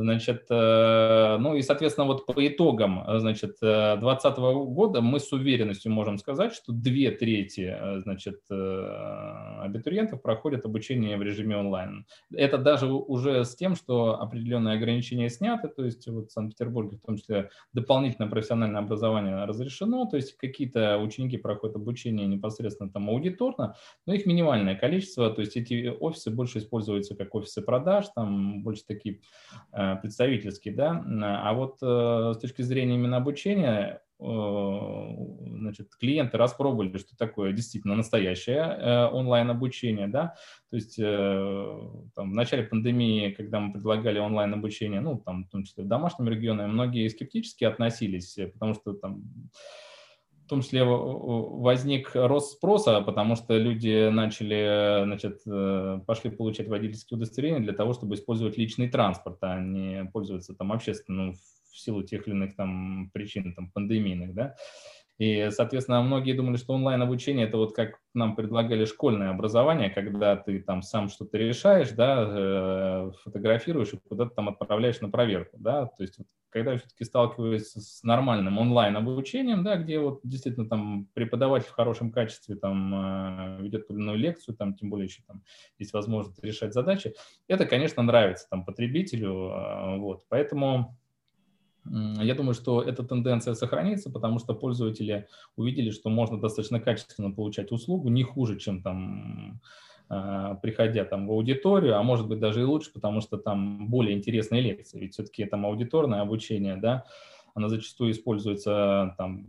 [0.00, 5.90] Значит, э, ну и, соответственно, вот по итогам, значит, 2020 э, года мы с уверенностью
[5.90, 12.06] можем сказать, что две трети, э, значит, абитуриентов проходят обучение в режиме онлайн.
[12.32, 17.04] Это даже уже с тем, что определенные ограничения сняты, то есть вот в Санкт-Петербурге в
[17.04, 23.74] том числе дополнительное профессиональное образование разрешено, то есть какие-то ученики проходят обучение непосредственно там аудиторно,
[24.06, 28.84] но их минимальное количество, то есть эти офисы больше используются как офисы продаж, там больше
[28.86, 29.22] такие
[29.96, 31.04] представительский, да,
[31.44, 34.24] а вот э, с точки зрения именно обучения, э,
[35.58, 40.34] значит, клиенты распробовали, что такое действительно настоящее э, онлайн-обучение, да,
[40.70, 45.84] то есть там, в начале пандемии, когда мы предлагали онлайн-обучение, ну, там, в том числе
[45.84, 49.22] в домашнем регионе, многие скептически относились, потому что там
[50.48, 57.60] том числе возник рост спроса, потому что люди начали, значит, э, пошли получать водительские удостоверения
[57.60, 62.34] для того, чтобы использовать личный транспорт, а не пользоваться там общественным в силу тех или
[62.34, 64.56] иных там причин, там, пандемийных, да.
[65.18, 70.60] И, соответственно, многие думали, что онлайн-обучение– это вот как нам предлагали школьное образование, когда ты
[70.60, 76.02] там сам что-то решаешь, да, э, фотографируешь и куда-то там отправляешь на проверку, да, то
[76.02, 76.18] есть
[76.50, 82.12] когда я все-таки сталкиваюсь с нормальным онлайн-обучением, да, где вот действительно там преподаватель в хорошем
[82.12, 85.42] качестве там э, ведет иную лекцию, там тем более еще там
[85.78, 87.14] есть возможность решать задачи,
[87.48, 90.96] это, конечно, нравится там потребителю, э, вот, поэтому
[91.90, 97.72] я думаю, что эта тенденция сохранится, потому что пользователи увидели, что можно достаточно качественно получать
[97.72, 99.60] услугу, не хуже, чем там
[100.08, 104.16] а, приходя там в аудиторию, а может быть даже и лучше, потому что там более
[104.16, 104.98] интересные лекции.
[104.98, 107.04] Ведь все-таки там аудиторное обучение, да,
[107.54, 109.46] оно зачастую используется там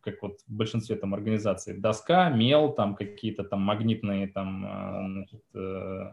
[0.00, 5.42] как вот в большинстве там организаций, доска, мел, там какие-то там магнитные там а, значит,
[5.54, 6.12] Э,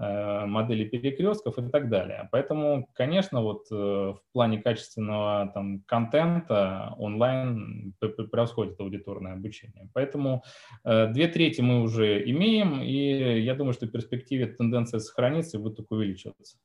[0.00, 2.28] модели перекрестков и так далее.
[2.32, 9.90] Поэтому, конечно, вот э, в плане качественного там, контента онлайн превосходит аудиторное обучение.
[9.92, 10.42] Поэтому
[10.84, 15.60] э, две трети мы уже имеем, и я думаю, что в перспективе тенденция сохранится и
[15.60, 16.56] будет только увеличиваться.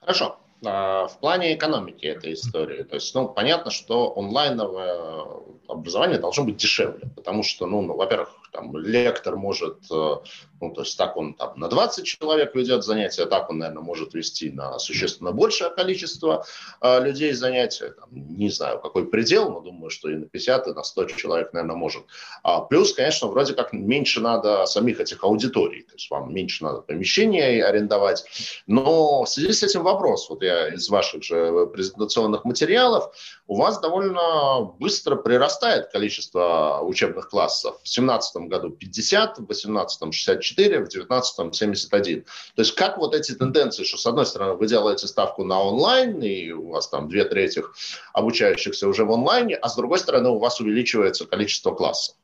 [0.00, 0.38] Хорошо.
[0.64, 2.82] А, в плане экономики этой истории.
[2.82, 5.24] То есть, ну, понятно, что онлайновое
[5.68, 10.14] образование должно быть дешевле, потому что, ну, ну во-первых, там, лектор может, э,
[10.60, 14.14] ну, то есть так он там на 20 человек ведет занятия, так он, наверное, может
[14.14, 16.44] вести на существенно большее количество
[16.80, 17.90] э, людей занятия.
[17.90, 21.52] Там, не знаю, какой предел, но думаю, что и на 50, и на 100 человек,
[21.52, 22.04] наверное, может.
[22.42, 26.80] А плюс, конечно, вроде как меньше надо самих этих аудиторий, то есть вам меньше надо
[26.80, 28.24] помещения арендовать.
[28.66, 33.14] Но в связи с этим вопрос, вот я из ваших же презентационных материалов,
[33.46, 37.76] у вас довольно быстро прирастает количество учебных классов.
[37.76, 42.22] В 2017 году 50, в 2018 64, в 2019 71.
[42.22, 46.22] То есть как вот эти тенденции, что с одной стороны вы делаете ставку на онлайн,
[46.22, 47.64] и у вас там две трети
[48.12, 52.14] обучающихся уже в онлайне, а с другой стороны у вас увеличивается количество классов?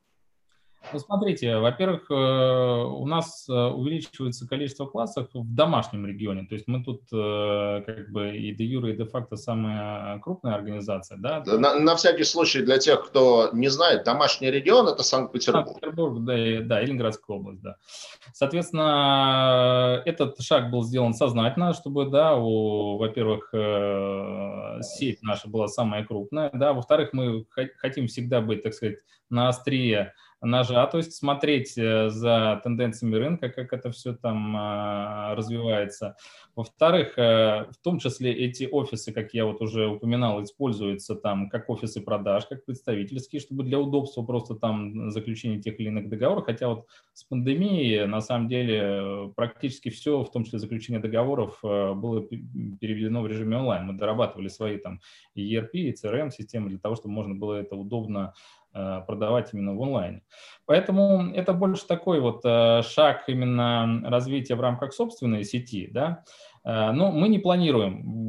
[0.94, 6.46] Ну, смотрите, во-первых, э, у нас э, увеличивается количество классов в домашнем регионе.
[6.46, 10.54] То есть мы тут э, как бы и де юре, и де факто самая крупная
[10.54, 11.18] организация.
[11.18, 11.42] Да?
[11.44, 15.66] На, на всякий случай для тех, кто не знает, домашний регион– это Санкт-Петербург.
[15.66, 17.74] Санкт-Петербург, да, и, да, и Ленинградская область, да.
[18.32, 23.52] Соответственно, этот шаг был сделан сознательно, чтобы, да, у, во-первых,
[24.84, 27.46] сеть наша была самая крупная, да, во-вторых, мы
[27.78, 30.12] хотим всегда быть, так сказать, на острие
[30.44, 36.16] ножа, то есть смотреть э, за тенденциями рынка, как это все там а, развивается.
[36.54, 41.68] Во-вторых, э, в том числе эти офисы, как я вот уже упоминал, используются там как
[41.68, 46.44] офисы продаж, как представительские, чтобы для удобства просто там заключения тех или иных договоров.
[46.44, 51.92] Хотя вот с пандемией на самом деле практически все, в том числе заключение договоров, э,
[51.94, 53.86] было переведено в режиме онлайн.
[53.86, 55.00] Мы дорабатывали свои там
[55.36, 58.32] ERP и CRM-системы для того, чтобы можно было это удобно Э,
[59.06, 60.22] продавать именно в онлайне.
[60.66, 66.53] Поэтому это больше такой вот э, шаг именно развития в рамках собственной сети, да, Э,
[66.64, 68.24] но мы не планируем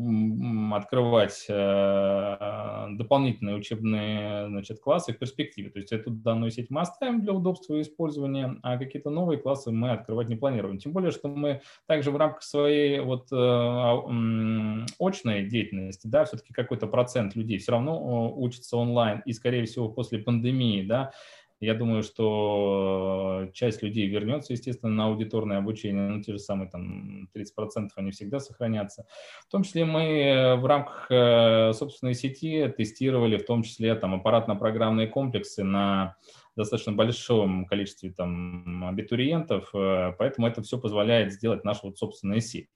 [0.76, 5.70] открывать э, дополнительные учебные значит, классы в перспективе.
[5.70, 9.92] То есть эту данную сеть мы оставим для удобства использования, а какие-то новые классы мы
[9.92, 10.78] открывать не планируем.
[10.78, 16.88] Тем более, что мы также в рамках своей вот э, очной деятельности, да, все-таки какой-то
[16.88, 21.12] процент людей все равно учится онлайн, и, скорее всего, после пандемии, да,
[21.60, 27.30] я думаю, что часть людей вернется, естественно, на аудиторное обучение, но те же самые там
[27.36, 29.06] 30% они всегда сохранятся.
[29.48, 35.08] В том числе мы в рамках э, собственной сети тестировали в том числе там аппаратно-программные
[35.08, 36.16] комплексы на
[36.56, 42.70] достаточно большом количестве там абитуриентов, э, поэтому это все позволяет сделать наша вот собственная сеть.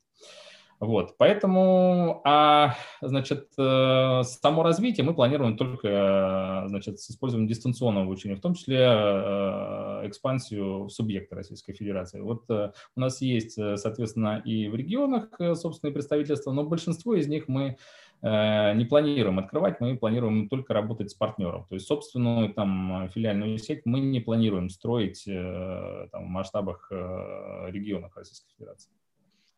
[0.80, 8.06] Вот, поэтому, а, значит, э, само развитие мы планируем только, э, значит, с использованием дистанционного
[8.06, 12.22] обучения, в том числе э, экспансию субъекта Российской Федерации.
[12.22, 17.78] Вот у нас есть, соответственно, и в регионах собственные представительства, но большинство из них мы
[18.22, 21.66] не планируем открывать, мы планируем только работать с партнером.
[21.70, 28.52] То есть собственную там филиальную сеть мы не планируем строить там, в масштабах регионов Российской
[28.58, 28.90] Федерации.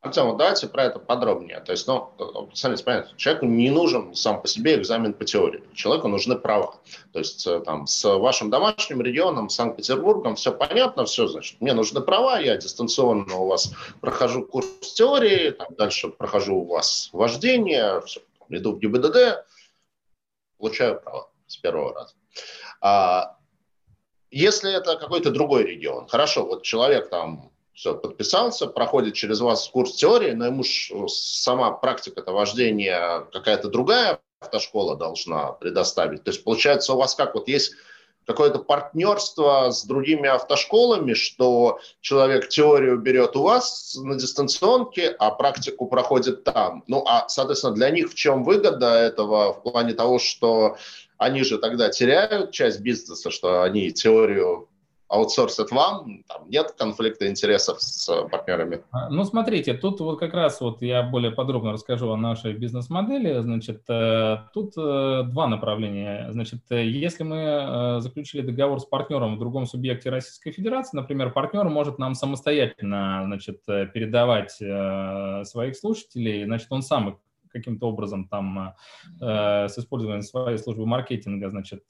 [0.01, 1.59] Артем, давайте про это подробнее.
[1.59, 2.09] То есть, ну,
[2.53, 5.63] смотрите, понятно, человеку не нужен сам по себе экзамен по теории.
[5.75, 6.79] Человеку нужны права.
[7.13, 12.01] То есть, э, там, с вашим домашним регионом, Санкт-Петербургом, все понятно, все, значит, мне нужны
[12.01, 18.21] права, я дистанционно у вас прохожу курс теории, там, дальше прохожу у вас вождение, все,
[18.49, 19.45] иду в ГИБДД,
[20.57, 22.15] получаю права с первого раза.
[22.81, 23.37] А,
[24.31, 29.95] если это какой-то другой регион, хорошо, вот человек там все, подписался, проходит через вас курс
[29.95, 36.23] теории, но ему ж ну, сама практика-то вождения какая-то другая автошкола должна предоставить.
[36.23, 37.73] То есть получается у вас как вот есть
[38.25, 45.87] какое-то партнерство с другими автошколами, что человек теорию берет у вас на дистанционке, а практику
[45.87, 46.83] проходит там.
[46.87, 50.77] Ну, а, соответственно, для них в чем выгода этого в плане того, что
[51.17, 54.67] они же тогда теряют часть бизнеса, что они теорию
[55.11, 58.81] аутсорсят вам, там нет конфликта интересов с партнерами?
[58.91, 63.41] А, ну, смотрите, тут вот как раз вот я более подробно расскажу о нашей бизнес-модели.
[63.41, 66.31] Значит, э, тут э, два направления.
[66.31, 71.67] Значит, э, если мы заключили договор с партнером в другом субъекте Российской Федерации, например, партнер
[71.67, 77.19] может нам самостоятельно, значит, передавать своих слушателей, значит, он сам
[77.49, 78.75] каким-то образом там
[79.19, 81.83] с использованием своей службы маркетинга, значит,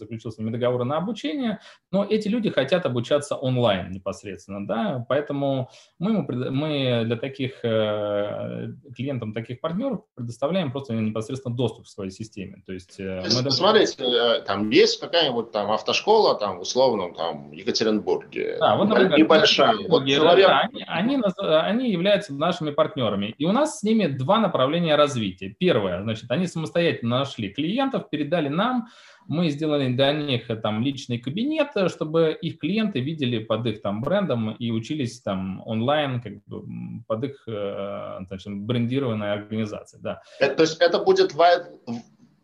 [0.00, 1.60] заключил с ними договоры на обучение,
[1.92, 9.32] но эти люди хотят обучаться онлайн непосредственно, да, поэтому мы, мы для таких э, клиентам,
[9.32, 12.62] таких партнеров предоставляем просто непосредственно доступ к своей системе.
[12.66, 13.50] То есть, мы даже...
[13.50, 19.76] Смотрите, там есть какая-нибудь там автошкола, там, условно, там, в Екатеринбурге, да, вот, например, небольшая.
[19.88, 20.48] Вот человек...
[20.48, 25.54] да, они, они, они являются нашими партнерами, и у нас с ними два направления развития.
[25.58, 28.88] Первое, значит, они самостоятельно нашли клиентов, передали нам,
[29.30, 33.80] мы сделали для них э, там личный кабинет, э, чтобы их клиенты видели под их
[33.80, 36.64] там брендом и учились там онлайн как бы,
[37.06, 40.02] под их э, значит, брендированной организацией.
[40.02, 40.20] Да.
[40.40, 41.32] Это, то есть это будет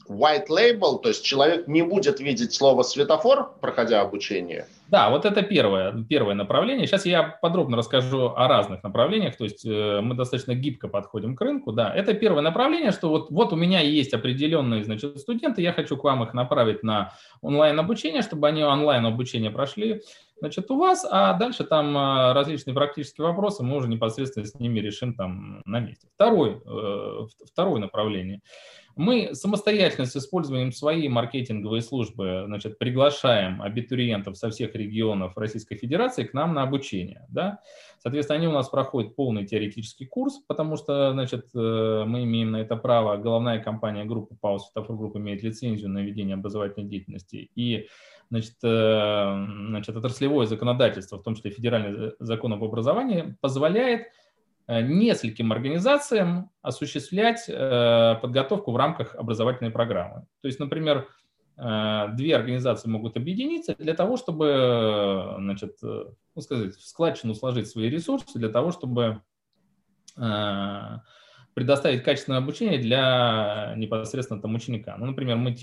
[0.08, 4.66] white label, то есть человек не будет видеть слово светофор, проходя обучение?
[4.88, 6.86] Да, вот это первое, первое направление.
[6.86, 11.40] Сейчас я подробно расскажу о разных направлениях, то есть э, мы достаточно гибко подходим к
[11.40, 11.72] рынку.
[11.72, 15.96] Да, это первое направление, что вот, вот у меня есть определенные значит, студенты, я хочу
[15.96, 20.02] к вам их направить на онлайн-обучение, чтобы они онлайн-обучение прошли
[20.38, 24.80] значит, у вас, а дальше там э, различные практические вопросы мы уже непосредственно с ними
[24.80, 26.08] решим там на месте.
[26.14, 28.40] Второй, э, второе направление–
[28.96, 36.24] мы самостоятельно с использованием своей маркетинговой службы значит, приглашаем абитуриентов со всех регионов Российской Федерации
[36.24, 37.26] к нам на обучение.
[37.28, 37.60] Да?
[37.98, 42.62] Соответственно, они у нас проходят полный теоретический курс, потому что значит, э, мы имеем на
[42.62, 43.18] это право.
[43.18, 47.50] Головная компания группы ПАО «Светофор Групп» имеет лицензию на ведение образовательной деятельности.
[47.54, 47.88] И
[48.30, 54.08] значит, э, значит, отраслевое законодательство, в том числе федеральный закон об образовании, позволяет
[54.68, 60.26] Э, нескольким организациям осуществлять э, подготовку в рамках образовательной программы.
[60.42, 61.06] То есть, например,
[61.56, 67.88] э, две организации могут объединиться для того, чтобы, значит, ну, сказать, в складчину сложить свои
[67.88, 69.22] ресурсы для того, чтобы
[71.54, 74.96] предоставить качественное обучение для непосредственно там ученика.
[74.98, 75.54] Ну, например, мы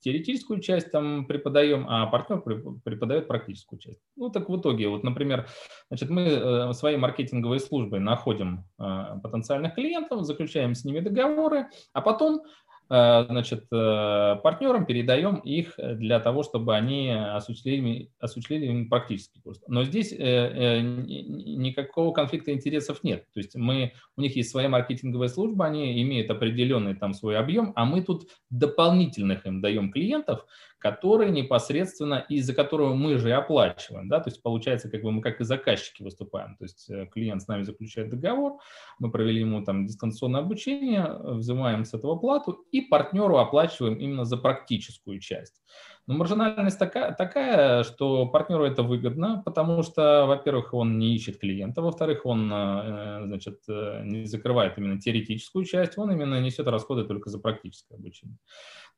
[0.00, 2.40] теоретическую часть там преподаем, а партнер
[2.84, 4.00] преподает практическую часть.
[4.16, 5.46] Ну, так в итоге, вот, например,
[5.88, 12.00] значит, мы э, своей маркетинговой службой находим э, потенциальных клиентов, заключаем с ними договоры, а
[12.00, 12.42] потом
[12.88, 19.60] значит, э, партнерам передаем их для того, чтобы они осуществили, осуществили практический курс.
[19.66, 23.26] Но здесь э, никакого конфликта интересов нет.
[23.34, 27.72] То есть мы, у них есть своя маркетинговая служба, они имеют определенный там свой объем,
[27.74, 30.46] а мы тут дополнительных им даем клиентов,
[30.90, 35.20] которые непосредственно, из-за которого мы же и оплачиваем, да, то есть получается, как бы мы
[35.20, 38.58] как и заказчики выступаем, то есть э, клиент с нами заключает договор,
[38.98, 44.36] мы провели ему там дистанционное обучение, взимаем с этого плату и партнеру оплачиваем именно за
[44.36, 45.60] практическую часть.
[46.06, 51.82] Но маржинальность такая, такая, что партнеру это выгодно, потому что, во-первых, он не ищет клиента,
[51.82, 57.28] во-вторых, он э, значит, э, не закрывает именно теоретическую часть, он именно несет расходы только
[57.28, 58.38] за практическое обучение.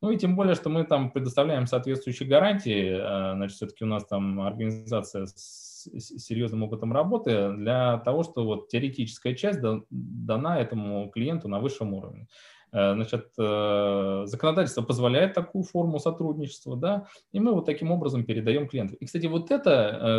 [0.02, 4.04] Ну и тем более, что мы там предоставляем соответствующие гарантии, э, значит, все-таки у нас
[4.04, 11.48] там организация с серьезным опытом работы для того, что вот теоретическая часть дана этому клиенту
[11.48, 12.28] на высшем уровне.
[12.70, 18.68] Э, значит, э, законодательство позволяет такую форму сотрудничества, да, и мы вот таким образом передаем
[18.68, 18.94] клиенту.
[18.96, 19.70] И, кстати, вот эта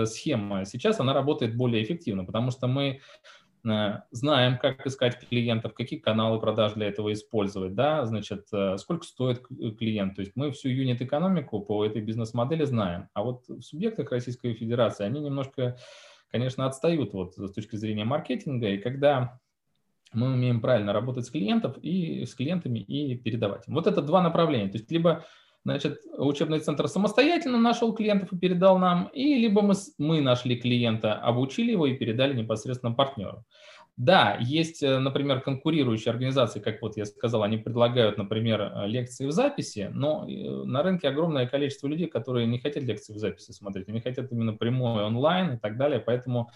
[0.01, 3.01] э, схема сейчас, она работает более эффективно, потому что мы
[4.11, 8.47] знаем, как искать клиентов, какие каналы продаж для этого использовать, да, значит,
[8.77, 9.45] сколько стоит
[9.77, 10.15] клиент.
[10.15, 13.09] То есть мы всю юнит-экономику по этой бизнес-модели знаем.
[13.13, 15.75] А вот в субъектах Российской Федерации они немножко,
[16.31, 18.69] конечно, отстают вот с точки зрения маркетинга.
[18.69, 19.41] И когда
[20.13, 23.63] мы умеем правильно работать с клиентов и с клиентами и передавать.
[23.67, 24.69] Вот это два направления.
[24.69, 25.25] То есть либо
[25.65, 31.13] значит, учебный центр самостоятельно нашел клиентов и передал нам, и либо мы, мы нашли клиента,
[31.13, 33.45] обучили его и передали непосредственно партнеру.
[33.99, 39.25] Да, есть, э, например, конкурирующие организации, как вот я сказал, они предлагают, например, э, лекции
[39.25, 43.51] в записи, но э, на рынке огромное количество людей, которые не хотят лекции в записи
[43.51, 46.49] смотреть, они хотят именно прямой онлайн и так далее, поэтому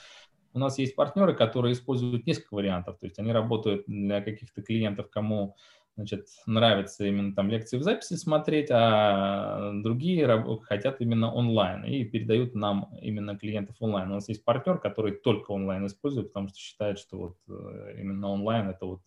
[0.54, 5.10] у нас есть партнеры, которые используют несколько вариантов, то есть они работают для каких-то клиентов,
[5.10, 5.56] кому
[5.96, 10.28] значит, нравится именно там лекции в записи смотреть, а другие
[10.64, 14.12] хотят именно онлайн и передают нам именно клиентов онлайн.
[14.12, 18.30] У нас есть партнер, который только онлайн использует, потому что считает, что вот э, именно
[18.30, 19.02] онлайн это вот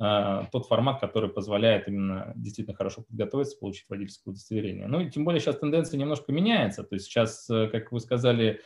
[0.00, 4.88] э, тот формат, который позволяет именно действительно хорошо подготовиться, получить водительское удостоверение.
[4.88, 6.84] Ну и тем более сейчас тенденция немножко меняется.
[6.84, 8.60] То есть сейчас, э, как вы сказали,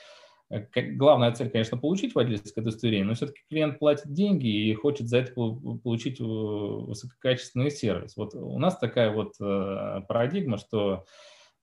[0.49, 5.33] главная цель, конечно, получить водительское удостоверение, но все-таки клиент платит деньги и хочет за это
[5.33, 8.17] получить э, высококачественный сервис.
[8.17, 11.05] Вот у нас такая вот э, парадигма, что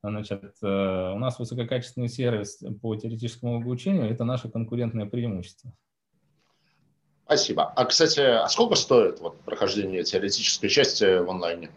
[0.06, 5.72] значит, у нас высококачественный сервис по теоретическому обучению– это наше конкурентное преимущество.
[7.26, 7.72] Спасибо.
[7.76, 11.70] А, кстати, а сколько стоит вот, прохождение теоретической части в онлайне?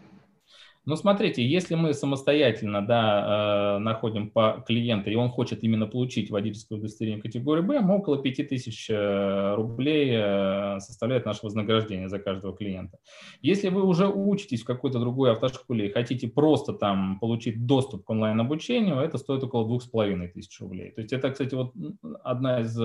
[0.89, 6.31] Ну, смотрите, если мы самостоятельно да, э, находим по клиента, и он хочет именно получить
[6.31, 12.57] водительское удостоверение категории Б, мы около 5000 э, рублей э, составляет наше вознаграждение за каждого
[12.57, 12.99] клиента.
[13.43, 18.11] Если вы уже учитесь в какой-то другой автошколе и хотите просто там получить доступ к
[18.11, 20.93] онлайн-обучению, это стоит около 2500 рублей.
[20.93, 21.75] То есть это, кстати, вот
[22.23, 22.79] одна из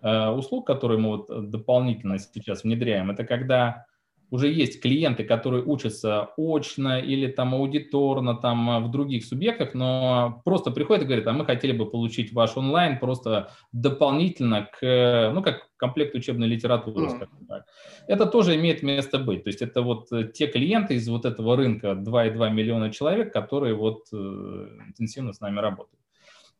[0.00, 3.86] услуг, которые мы вот дополнительно сейчас внедряем, это когда
[4.32, 10.40] уже есть клиенты, которые учатся очно или там аудиторно там а, в других субъектах, но
[10.46, 15.42] просто приходят и говорят, а мы хотели бы получить ваш онлайн просто дополнительно к, ну,
[15.42, 17.66] как комплект учебной литературы, скажем так.
[18.06, 19.44] Это тоже имеет место быть.
[19.44, 23.74] То есть это вот э, те клиенты из вот этого рынка 2,2 миллиона человек, которые
[23.74, 26.00] вот э, интенсивно с нами работают.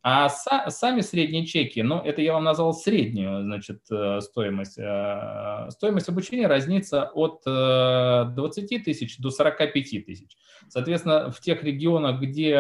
[0.04, 4.76] А са, сами средние чеки, ну, это я вам назвал среднюю, значит, э, стоимость.
[4.76, 10.36] Э, стоимость обучения разнится от 20 э, тысяч до 45 тысяч.
[10.68, 12.54] Соответственно, в тех регионах, где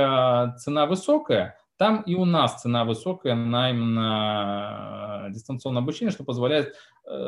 [0.58, 6.76] цена высокая, там и у нас цена высокая на именно дистанционное обучение, что позволяет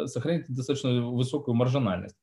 [0.05, 2.17] сохранить достаточно высокую маржинальность.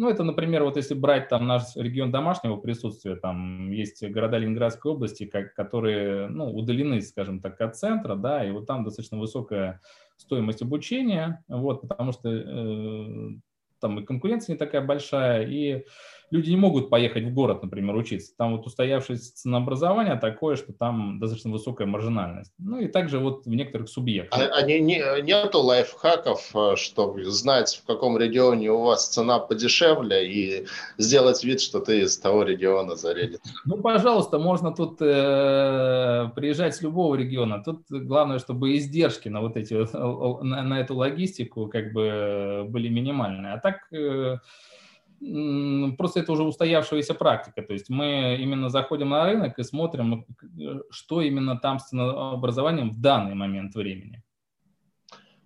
[0.00, 4.92] Ну, это, например, вот если брать там наш регион домашнего присутствия, там есть города Ленинградской
[4.92, 9.82] области, как, которые ну, удалены, скажем так, от центра, да, и вот там достаточно высокая
[10.16, 13.28] стоимость обучения, вот, потому что э,
[13.78, 15.84] там и конкуренция не такая большая, и
[16.30, 18.32] люди не могут поехать в город, например, учиться.
[18.36, 22.52] Там вот устоявшееся ценообразование такое, что там достаточно высокая маржинальность.
[22.58, 24.40] Ну и также вот в некоторых субъектах.
[24.40, 29.38] А, а не, не, нету лайфхаков, э, чтобы знать, в каком регионе у вас цена
[29.38, 30.66] подешевле и
[30.98, 33.40] сделать вид, что ты из того региона зарядит?
[33.64, 37.62] Ну, пожалуйста, можно тут э, приезжать с любого региона.
[37.64, 39.74] Тут главное, чтобы издержки на вот эти
[40.44, 43.54] на, на эту логистику как бы были минимальные.
[43.54, 44.38] А так э,
[45.96, 47.62] просто это уже устоявшаяся практика.
[47.62, 50.26] То есть мы именно заходим на рынок и смотрим,
[50.90, 54.22] что именно там с ценообразованием в данный момент времени.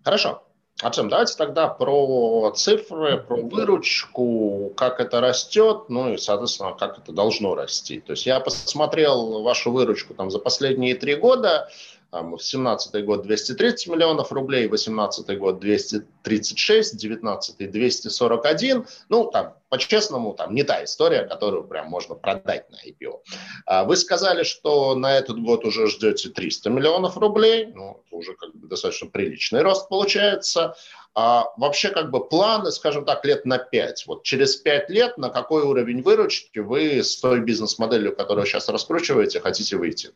[0.05, 0.43] Хорошо.
[0.83, 7.12] Артем, давайте тогда про цифры, про выручку, как это растет, ну и, соответственно, как это
[7.12, 8.01] должно расти.
[8.01, 11.68] То есть я посмотрел вашу выручку там за последние три года,
[12.15, 18.87] там, в 17 год 230 миллионов рублей, 18 год 236, 19 241.
[19.09, 23.19] Ну, там, по-честному, там не та история, которую прям можно продать на IPO.
[23.67, 27.67] А вы сказали, что на этот год уже ждете 300 миллионов рублей.
[27.75, 30.77] Ну, это уже как бы достаточно приличный рост получается.
[31.17, 34.07] А вообще как бы планы, скажем так, лет на 5.
[34.07, 39.41] Вот через 5 лет на какой уровень выручки вы с той бизнес-моделью, которую сейчас раскручиваете,
[39.41, 40.12] хотите выйти?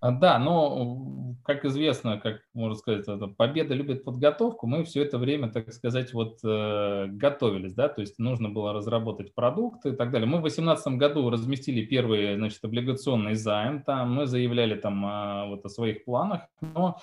[0.00, 3.04] А, да, но, как известно, как можно сказать,
[3.36, 4.66] победа любит подготовку.
[4.66, 9.34] Мы все это время, так сказать, вот э, готовились, да, то есть нужно было разработать
[9.34, 10.26] продукты и так далее.
[10.26, 15.64] Мы в 2018 году разместили первый, значит, облигационный займ, там мы заявляли там э, вот
[15.66, 16.98] о своих планах, но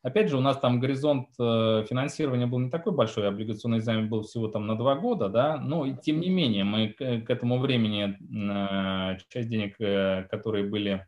[0.00, 4.22] Опять же, у нас там горизонт э, финансирования был не такой большой, облигационный займ был
[4.22, 8.16] всего там на два года, да, но тем не менее мы к, к этому времени
[8.16, 11.04] э, часть денег, э, которые были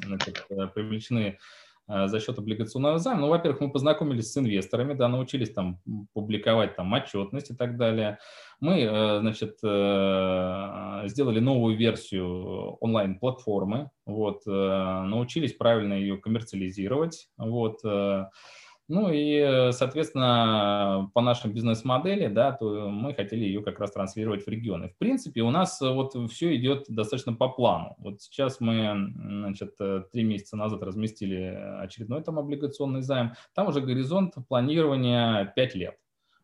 [0.00, 1.38] значит, э, привлечены
[1.88, 3.22] э, за счет облигационного займа.
[3.22, 5.80] Ну, во-первых, мы познакомились с инвесторами, да, научились там
[6.12, 8.18] публиковать там отчетность и так далее.
[8.60, 9.58] Мы, э, значит,
[11.10, 17.80] сделали новую версию онлайн-платформы, вот, научились правильно ее коммерциализировать, вот,
[18.88, 24.48] ну и, соответственно, по нашей бизнес-модели, да, то мы хотели ее как раз транслировать в
[24.48, 24.88] регионы.
[24.88, 27.94] В принципе, у нас вот все идет достаточно по плану.
[27.98, 29.76] Вот сейчас мы, значит,
[30.12, 33.32] три месяца назад разместили очередной там облигационный займ.
[33.54, 35.96] Там уже горизонт планирования 5 лет.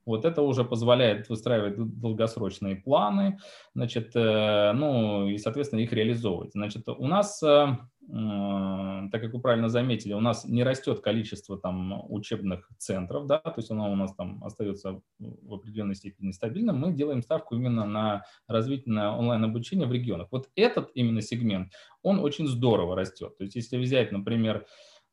[0.08, 3.38] Вот это уже позволяет выстраивать долгосрочные планы,
[3.74, 6.52] значит, э, ну и, соответственно, их реализовывать.
[6.52, 7.76] Значит, у нас э,
[8.08, 13.54] так как вы правильно заметили, у нас не растет количество там учебных центров, да, то
[13.56, 18.24] есть оно у нас там остается в определенной степени стабильным, мы делаем ставку именно на
[18.46, 20.28] развитие на онлайн-обучение в регионах.
[20.30, 23.36] Вот этот именно сегмент, он очень здорово растет.
[23.36, 24.66] То есть если взять, например,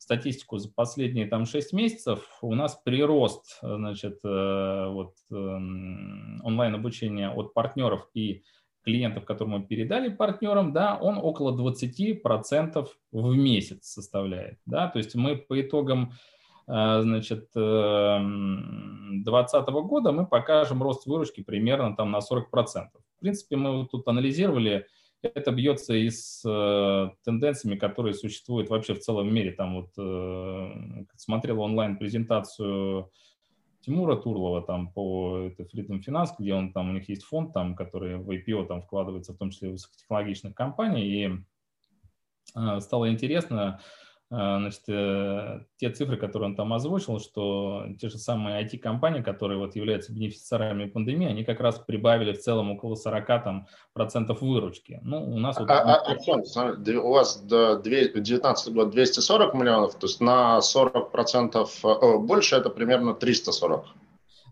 [0.05, 7.55] статистику за последние там 6 месяцев, у нас прирост, значит, э, вот эм, онлайн-обучения от
[7.55, 8.43] партнеров и
[8.83, 14.59] клиентов, которые мы передали партнерам, да, он около 20% в месяц составляет.
[14.67, 14.89] Да?
[14.89, 16.13] То есть мы по итогам
[16.67, 22.43] э, значит, 2020 эм, года мы покажем рост выручки примерно там на 40%.
[22.53, 24.85] В принципе, мы вот тут анализировали,
[25.33, 29.51] это бьется и с э, тенденциями, которые существуют вообще в целом мире.
[29.51, 33.11] Там вот э, смотрел онлайн-презентацию
[33.81, 37.75] Тимура Турлова там по это Freedom Finance, где он там, у них есть фонд, там,
[37.75, 41.29] который в IPO там вкладывается, в том числе в высокотехнологичных компаний, и
[42.55, 43.79] э, стало интересно, а,
[44.29, 49.75] значит, э, те цифры, которые он там озвучил, что те же самые IT-компании, которые вот
[49.75, 54.99] являются бенефициарами пандемии, они как раз прибавили в целом около 40 там, процентов выручки.
[55.03, 55.69] Ну, у нас вот...
[55.69, 62.17] А, а, у вас до 2019 год 240 миллионов, то есть на 40 процентов э,
[62.17, 63.85] больше, это примерно 340.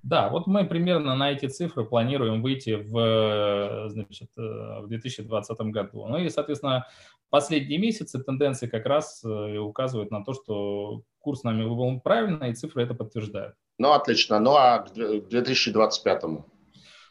[0.04, 6.06] Да, вот мы примерно на эти цифры планируем выйти в, э, значит, в 2020 году.
[6.08, 6.86] Ну и, соответственно,
[7.34, 12.54] последние месяцы тенденции как раз э, указывают на то, что курс нами выбран правильно, и
[12.54, 13.56] цифры это подтверждают.
[13.80, 14.40] Ну, отлично.
[14.40, 16.46] Ну, а к 2025 му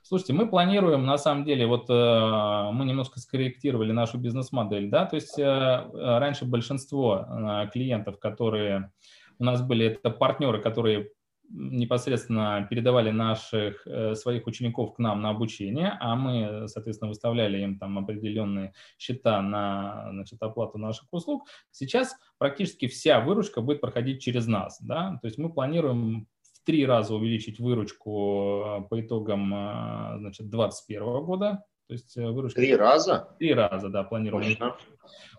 [0.04, 5.16] Слушайте, мы планируем, на самом деле, вот э, мы немножко скорректировали нашу бизнес-модель, да, то
[5.16, 8.92] есть э, раньше большинство э, клиентов, которые
[9.40, 11.10] у нас были, это партнеры, которые
[11.48, 17.78] непосредственно передавали наших э, своих учеников к нам на обучение, а мы, соответственно, выставляли им
[17.78, 21.46] там определенные счета на значит, оплату наших услуг.
[21.70, 24.80] Сейчас практически вся выручка будет проходить через нас.
[24.80, 25.18] Да?
[25.20, 31.24] То есть мы планируем в три раза увеличить выручку э, по итогам э, значит, 2021
[31.24, 31.64] года.
[31.92, 32.58] То есть выручка...
[32.58, 33.28] Три раза?
[33.38, 34.56] Три раза, да, планируем.
[34.56, 34.76] Точно.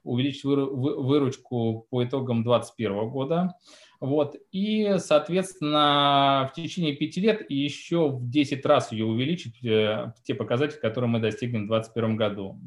[0.03, 3.55] Увеличить выручку по итогам 2021 года.
[3.99, 4.35] Вот.
[4.51, 10.35] И, соответственно, в течение пяти лет и еще в 10 раз ее увеличить, э, те
[10.35, 12.59] показатели, которые мы достигнем в 2021 году.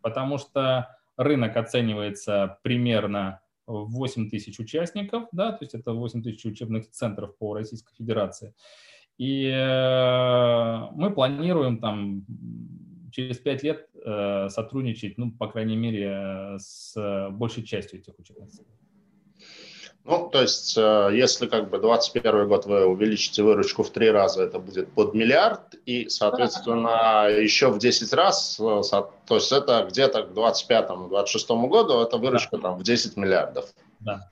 [0.00, 6.44] Потому что рынок оценивается примерно в 8 тысяч участников, да, то есть это 8 тысяч
[6.44, 8.54] учебных центров по Российской Федерации.
[9.16, 12.24] И э, мы планируем там
[13.14, 16.94] через 5 лет э, сотрудничать, ну, по крайней мере, с
[17.30, 18.48] большей частью этих центров.
[20.04, 24.42] Ну, то есть, э, если как бы 2021 год вы увеличите выручку в три раза,
[24.42, 28.82] это будет под миллиард, и, соответственно, еще в 10 раз, э,
[29.26, 33.72] то есть это где-то к 2025-2026 году, это выручка там в 10 миллиардов.
[34.00, 34.30] Да.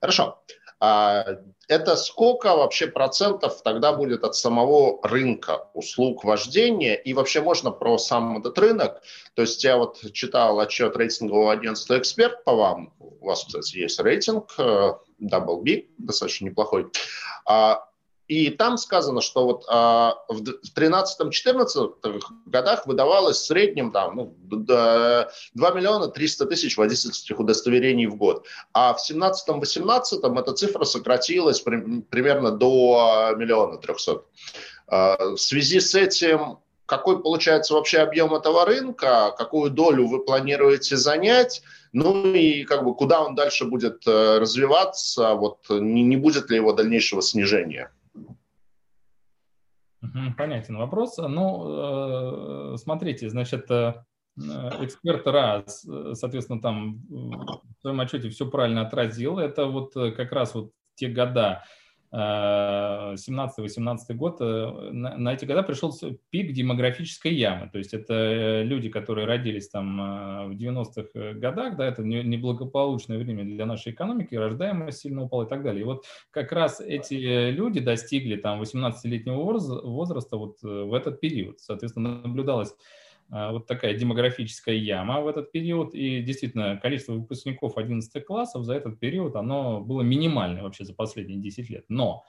[0.00, 0.42] Хорошо.
[0.80, 1.24] А
[1.66, 6.94] это сколько вообще процентов тогда будет от самого рынка услуг вождения?
[6.94, 9.02] И вообще можно про сам этот рынок?
[9.34, 12.92] То есть я вот читал отчет рейтингового агентства «Эксперт» по вам.
[13.00, 16.86] У вас, кстати, есть рейтинг, э, Double B, достаточно неплохой.
[17.44, 17.87] А
[18.28, 20.42] и там сказано, что вот а, в
[20.76, 28.46] 13-14 годах выдавалось в среднем там, ну, 2 миллиона 300 тысяч водительских удостоверений в год.
[28.74, 34.22] А в 17-18 эта цифра сократилась при, примерно до миллиона 300.
[34.88, 40.96] А, в связи с этим какой получается вообще объем этого рынка, какую долю вы планируете
[40.96, 41.62] занять,
[41.92, 46.56] ну и как бы куда он дальше будет э, развиваться, вот не, не будет ли
[46.56, 47.90] его дальнейшего снижения?
[50.36, 51.16] Понятен вопрос.
[51.18, 53.94] Ну, э, смотрите, значит, э,
[54.36, 59.38] эксперт раз, соответственно, там в своем отчете все правильно отразил.
[59.38, 61.64] Это вот э, как раз вот те года,
[62.12, 65.94] 17-18 год, э, на, эти года пришел
[66.30, 67.68] пик демографической ямы.
[67.70, 73.18] То есть это э, люди, которые родились там э, в 90-х годах, да, это неблагополучное
[73.18, 75.82] время для нашей экономики, рождаемость сильно упала и так далее.
[75.82, 81.60] И вот как раз эти люди достигли там 18-летнего возраста вот в этот период.
[81.60, 82.74] Соответственно, наблюдалось
[83.30, 88.98] вот такая демографическая яма в этот период, и действительно количество выпускников 11 классов за этот
[88.98, 91.84] период, оно было минимальное вообще за последние 10 лет.
[91.88, 92.24] Но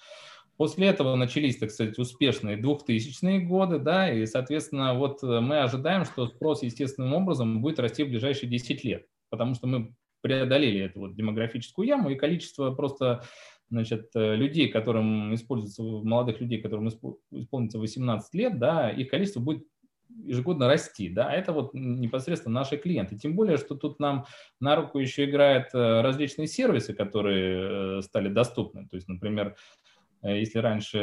[0.57, 6.27] После этого начались, так сказать, успешные 2000-е годы, да, и, соответственно, вот мы ожидаем, что
[6.27, 11.15] спрос естественным образом будет расти в ближайшие 10 лет, потому что мы преодолели эту вот
[11.15, 13.23] демографическую яму, и количество просто
[13.69, 19.63] значит, людей, которым используется, молодых людей, которым исполнится 18 лет, да, их количество будет
[20.09, 23.17] ежегодно расти, да, а это вот непосредственно наши клиенты.
[23.17, 24.25] Тем более, что тут нам
[24.59, 28.87] на руку еще играют э, различные сервисы, которые э, стали доступны.
[28.87, 29.55] То есть, например,
[30.21, 30.97] э, если раньше,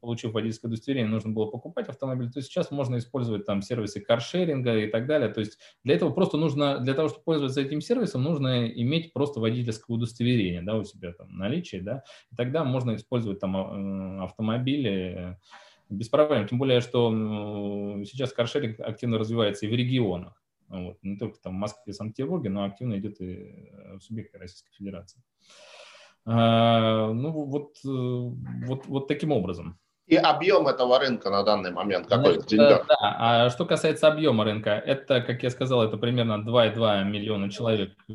[0.00, 4.86] получив водительское удостоверение, нужно было покупать автомобиль, то сейчас можно использовать там сервисы каршеринга и
[4.88, 5.28] так далее.
[5.28, 9.40] То есть для этого просто нужно, для того, чтобы пользоваться этим сервисом, нужно иметь просто
[9.40, 15.38] водительское удостоверение, да, у себя там наличие, да, и тогда можно использовать там автомобили,
[15.94, 16.46] без проблем.
[16.46, 17.10] Тем более, что
[18.04, 20.40] сейчас каршеринг активно развивается и в регионах.
[20.68, 20.98] Вот.
[21.02, 25.22] Не только там в Москве, Санкт-Петербурге, но активно идет и э, в субъекты Российской Федерации.
[26.24, 29.78] А, ну, вот, э, вот, вот таким образом.
[30.06, 32.86] И объем этого рынка на данный момент какой в деньгах?
[32.86, 37.92] Да, а что касается объема рынка, это, как я сказал, это примерно 2,2 миллиона человек
[38.08, 38.12] э,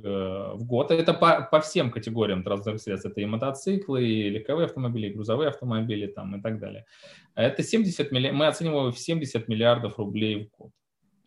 [0.53, 0.91] в год.
[0.91, 3.09] Это по, по всем категориям транспортных средств.
[3.09, 6.85] Это и мотоциклы, и легковые автомобили, и грузовые автомобили там, и так далее.
[7.33, 10.71] Это 70 миллиардов, мы оцениваем в 70 миллиардов рублей в год.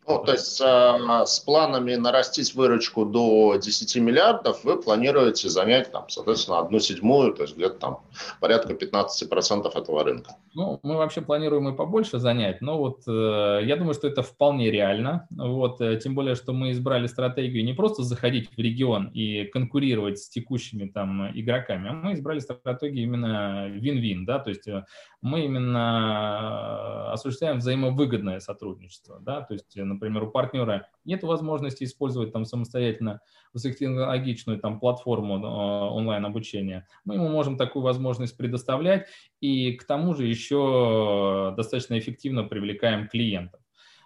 [0.07, 6.09] Ну, то есть э, с планами нарастить выручку до 10 миллиардов вы планируете занять, там,
[6.09, 7.99] соответственно, одну седьмую, то есть где-то там
[8.39, 10.35] порядка 15% этого рынка.
[10.53, 14.69] Ну, мы вообще планируем и побольше занять, но вот э, я думаю, что это вполне
[14.71, 15.27] реально.
[15.31, 20.19] Вот, э, тем более, что мы избрали стратегию не просто заходить в регион и конкурировать
[20.19, 24.85] с текущими там игроками, а мы избрали стратегию именно вин-вин, да, то есть э,
[25.21, 32.31] мы именно э, осуществляем взаимовыгодное сотрудничество, да, то есть, например, у партнера нет возможности использовать
[32.31, 33.21] там самостоятельно
[33.53, 39.07] высокотехнологичную там платформу э, онлайн-обучения, мы ему можем такую возможность предоставлять,
[39.41, 43.61] и к тому же еще достаточно эффективно привлекаем клиентов.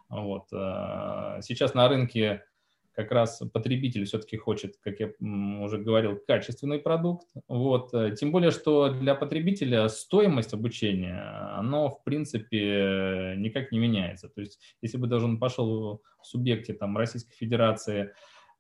[0.10, 0.48] Вот.
[0.54, 2.44] Э, сейчас на рынке
[2.98, 5.12] как раз потребитель все-таки хочет, как я
[5.62, 7.28] уже говорил, качественный продукт.
[7.48, 7.94] Вот.
[7.94, 14.30] Э, тем более, что для потребителя стоимость обучения, оно, в принципе, никак не меняется.
[14.30, 18.14] То есть, если бы даже он пошел в субъекте там, Российской Федерации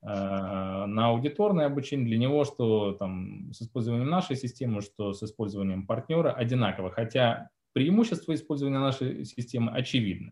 [0.03, 5.87] э, на аудиторное обучение, для него, что там, с использованием нашей системы, что с использованием
[5.87, 6.91] партнера одинаково.
[6.91, 10.31] Хотя преимущество использования нашей системы очевидно.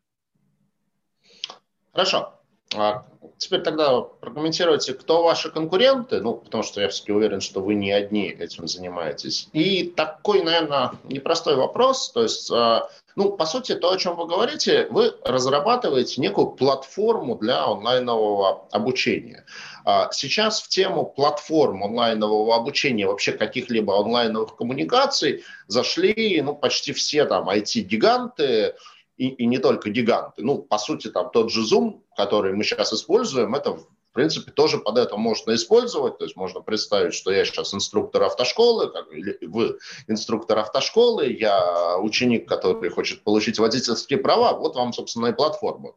[1.91, 2.44] Хорошо.
[2.77, 3.05] А
[3.37, 7.91] теперь тогда прокомментируйте, кто ваши конкуренты, ну, потому что я все-таки уверен, что вы не
[7.91, 9.49] одни этим занимаетесь.
[9.53, 14.27] И такой, наверное, непростой вопрос, то есть, а, ну, по сути, то, о чем вы
[14.27, 19.45] говорите, вы разрабатываете некую платформу для онлайнового обучения.
[19.83, 27.25] А сейчас в тему платформ онлайнового обучения, вообще каких-либо онлайновых коммуникаций зашли, ну, почти все
[27.25, 28.75] там IT-гиганты,
[29.17, 30.43] и, и не только гиганты.
[30.43, 33.77] Ну, по сути, там тот же Zoom, который мы сейчас используем, это
[34.15, 36.17] в принципе, тоже под это можно использовать.
[36.17, 41.97] То есть можно представить, что я сейчас инструктор автошколы, как, или вы инструктор автошколы, я
[41.97, 44.57] ученик, который хочет получить водительские права.
[44.57, 45.95] Вот вам, собственно, и платформа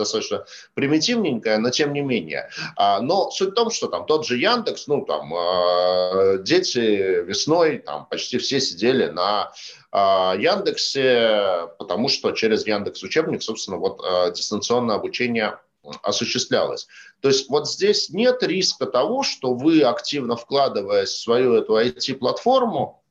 [0.00, 0.44] достаточно
[0.74, 2.50] примитивненькая, но тем не менее.
[2.76, 7.78] А, но суть в том, что там тот же Яндекс, ну там а, дети весной
[7.78, 9.52] там почти все сидели на
[9.92, 14.02] а, Яндексе, потому что через Яндекс учебник, собственно, вот
[14.34, 15.58] дистанционное обучение
[16.02, 16.86] осуществлялось.
[17.20, 23.02] То есть вот здесь нет риска того, что вы, активно вкладываясь в свою эту IT-платформу,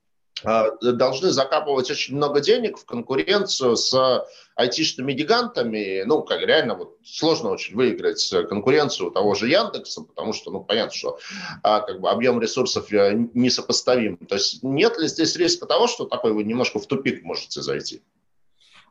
[0.44, 4.26] должны закапывать очень много денег в конкуренцию с
[4.56, 6.04] айтишными гигантами.
[6.06, 10.62] Ну, как реально вот сложно очень выиграть конкуренцию у того же Яндекса, потому что, ну,
[10.62, 11.20] понятно, что
[11.64, 14.18] а, как бы объем ресурсов э, несопоставим.
[14.18, 18.02] То есть нет ли здесь риска того, что такой вы немножко в тупик можете зайти?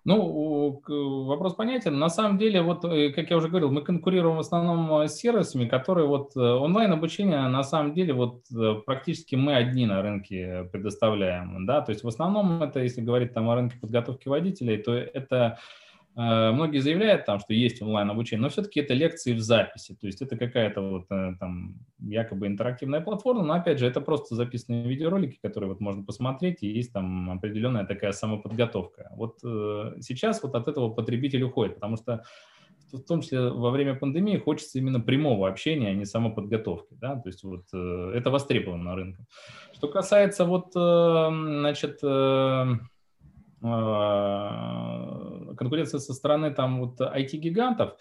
[0.09, 0.81] Ну,
[1.27, 1.99] вопрос понятен.
[1.99, 5.17] На самом деле, вот, э, как я уже говорил, мы конкурируем в основном э, с
[5.17, 8.41] сервисами, которые вот э, онлайн-обучение, на самом деле, вот
[8.87, 13.51] практически мы одни на рынке предоставляем, да, то есть в основном это, если говорить там
[13.51, 15.59] о рынке подготовки водителей, то это
[16.19, 20.37] многие заявляют там, что есть онлайн-обучение, но все-таки это лекции в записи, то есть это
[20.37, 25.71] какая-то вот э, там якобы интерактивная платформа, но опять же это просто записанные видеоролики, которые
[25.71, 29.13] вот можно посмотреть, и есть там определенная такая самоподготовка.
[29.15, 32.25] Вот э, сейчас вот от этого потребитель уходит, потому что
[32.93, 37.29] в том числе во время пандемии хочется именно прямого общения, а не самоподготовки, да, то
[37.29, 39.25] есть вот это востребовано рынке.
[39.73, 42.01] Что касается вот, значит,
[43.61, 47.97] Э, конкуренция со стороны там вот IT-гигантов,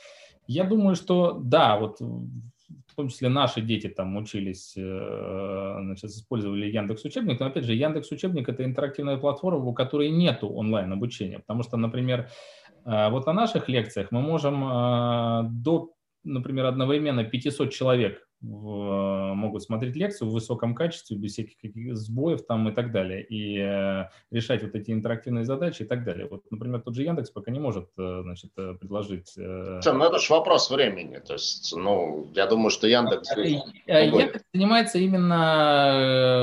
[0.47, 6.65] я думаю, что да, вот в том числе наши дети там учились, э, значит, использовали
[6.65, 11.39] Яндекс Учебник, но опять же Яндекс Учебник это интерактивная платформа, у которой нету онлайн обучения,
[11.39, 12.29] потому что, например,
[12.85, 14.61] э, вот на наших лекциях мы можем
[15.63, 15.91] до,
[16.23, 22.69] например, одновременно 500 человек в, могут смотреть лекцию в высоком качестве, без всяких сбоев там
[22.69, 26.27] и так далее, и э, решать вот эти интерактивные задачи и так далее.
[26.29, 29.33] Вот, например, тот же Яндекс пока не может, э, значит, э, предложить...
[29.37, 29.79] Э...
[29.85, 33.35] Ну, это же вопрос времени, то есть, ну, я думаю, что Яндекс...
[33.37, 36.37] Э, Яндекс занимается именно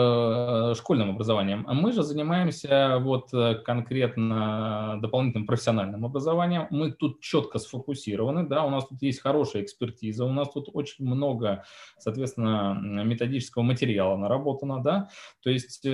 [0.75, 3.31] школьным образованием, а мы же занимаемся вот
[3.65, 6.67] конкретно дополнительным профессиональным образованием.
[6.71, 11.05] Мы тут четко сфокусированы, да, у нас тут есть хорошая экспертиза, у нас тут очень
[11.07, 11.65] много
[11.99, 15.09] соответственно, методического материала наработано, да,
[15.43, 15.91] то есть э,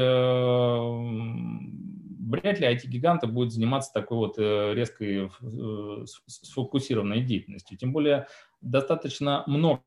[2.28, 8.26] вряд ли IT-гиганты будут заниматься такой вот э, резкой э, сфокусированной деятельностью, тем более
[8.60, 9.82] достаточно много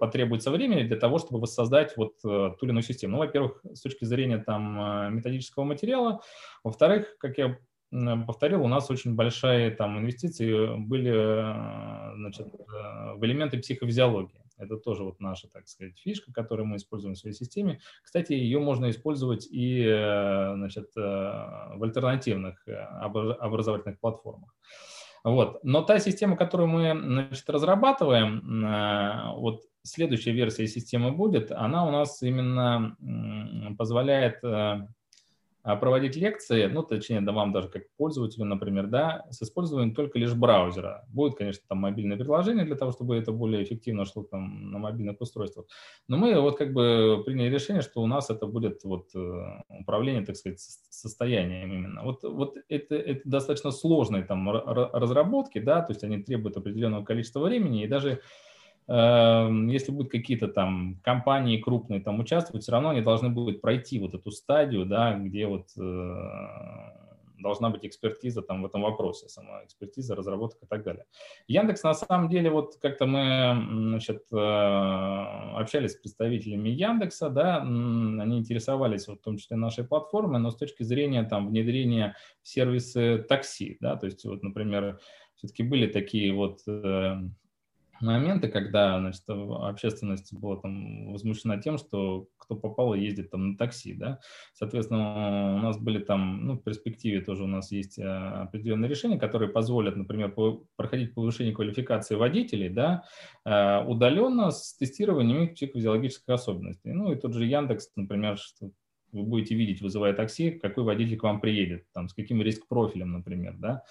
[0.00, 3.14] потребуется времени для того, чтобы воссоздать вот ту или иную систему.
[3.14, 6.22] Ну, во-первых, с точки зрения там методического материала,
[6.64, 7.58] во-вторых, как я
[8.26, 11.10] повторил, у нас очень большие там инвестиции были
[12.16, 14.41] значит, в элементы психофизиологии.
[14.62, 17.80] Это тоже вот наша, так сказать, фишка, которую мы используем в своей системе.
[18.02, 24.54] Кстати, ее можно использовать и значит, в альтернативных образовательных платформах.
[25.24, 25.62] Вот.
[25.62, 32.22] Но та система, которую мы значит, разрабатываем, вот следующая версия системы будет, она у нас
[32.22, 32.96] именно
[33.76, 34.86] позволяет э,
[35.62, 40.34] проводить лекции, ну, точнее, да, вам даже как пользователю, например, да, с использованием только лишь
[40.34, 41.04] браузера.
[41.08, 45.20] Будет, конечно, там мобильное приложение для того, чтобы это более эффективно шло там на мобильных
[45.20, 45.66] устройствах.
[46.08, 50.24] Но мы вот как бы приняли решение, что у нас это будет вот э, управление,
[50.24, 52.02] так сказать, состоянием именно.
[52.02, 57.40] Вот, вот это, это достаточно сложные там разработки, да, то есть они требуют определенного количества
[57.40, 58.20] времени, и даже
[58.88, 64.14] если будут какие-то там компании крупные там участвовать, все равно они должны будут пройти вот
[64.14, 66.14] эту стадию, да, где вот э,
[67.42, 71.04] должна быть экспертиза там в этом вопросе, сама экспертиза, разработка и так далее.
[71.48, 78.38] Яндекс на самом деле вот как-то мы значит, э, общались с представителями Яндекса, да, они
[78.38, 83.24] интересовались вот, в том числе нашей платформой, но с точки зрения там внедрения в сервисы
[83.28, 84.98] такси, да, то есть вот, например,
[85.34, 87.16] все-таки были такие вот э,
[88.02, 93.94] моменты, когда значит, общественность была там возмущена тем, что кто попало ездит там на такси,
[93.94, 94.20] да.
[94.54, 99.18] Соответственно, у нас были там, ну, в перспективе тоже у нас есть э, определенные решения,
[99.18, 100.34] которые позволят, например,
[100.76, 103.04] проходить повышение квалификации водителей, да,
[103.44, 106.92] э, удаленно с тестированием их психофизиологических особенностей.
[106.92, 108.70] Ну, и тот же Яндекс, например, что
[109.12, 113.54] вы будете видеть, вызывая такси, какой водитель к вам приедет, там, с каким риск-профилем, например,
[113.58, 113.84] да.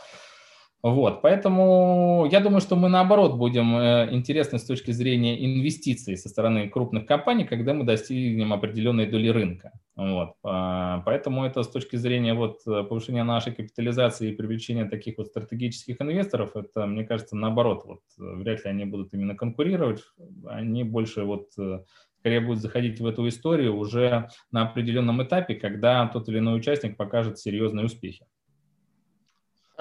[0.84, 6.28] Вот, поэтому я думаю, что мы наоборот будем э, интересны с точки зрения инвестиций со
[6.28, 9.74] стороны крупных компаний, когда мы достигнем определенной доли рынка.
[9.96, 15.28] Вот, а, поэтому это с точки зрения вот повышения нашей капитализации и привлечения таких вот
[15.28, 20.02] стратегических инвесторов, это, мне кажется, наоборот, вот вряд ли они будут именно конкурировать,
[20.48, 21.84] они больше вот э,
[22.22, 26.98] скорее будут заходить в эту историю уже на определенном этапе, когда тот или иной участник
[26.98, 28.26] покажет серьезные успехи.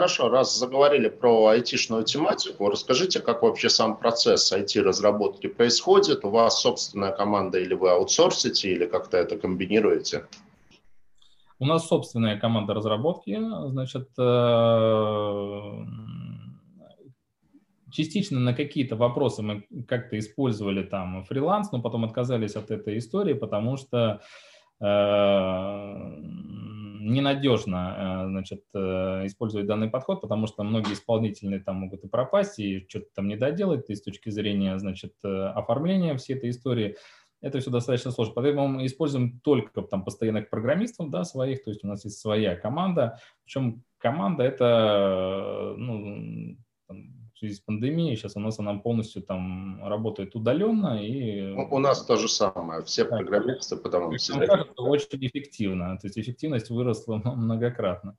[0.00, 6.24] Хорошо, раз заговорили про айтишную тематику, расскажите, как вообще сам процесс IT-разработки происходит?
[6.24, 10.24] У вас собственная команда или вы аутсорсите, или как-то это комбинируете?
[11.58, 13.38] У нас собственная команда разработки,
[13.68, 15.84] значит, э,
[17.92, 23.34] частично на какие-то вопросы мы как-то использовали там фриланс, но потом отказались от этой истории,
[23.34, 24.22] потому что
[24.80, 24.86] э,
[27.00, 32.58] ненадежно э, значит, э, использовать данный подход, потому что многие исполнительные там могут и пропасть,
[32.58, 36.96] и что-то там не доделать, и с точки зрения значит, э, оформления всей этой истории
[37.40, 38.34] это все достаточно сложно.
[38.34, 42.54] Поэтому мы используем только там постоянных программистов, да, своих, то есть у нас есть своя
[42.54, 46.56] команда, причем команда это, ну,
[47.40, 48.16] связи с пандемией.
[48.16, 51.02] Сейчас у нас она полностью там работает удаленно.
[51.02, 51.52] И...
[51.52, 52.82] У, у нас то же самое.
[52.82, 53.16] Все да.
[53.16, 54.36] программисты потому что...
[54.36, 55.98] Мне кажется, очень эффективно.
[55.98, 58.16] То есть эффективность выросла многократно.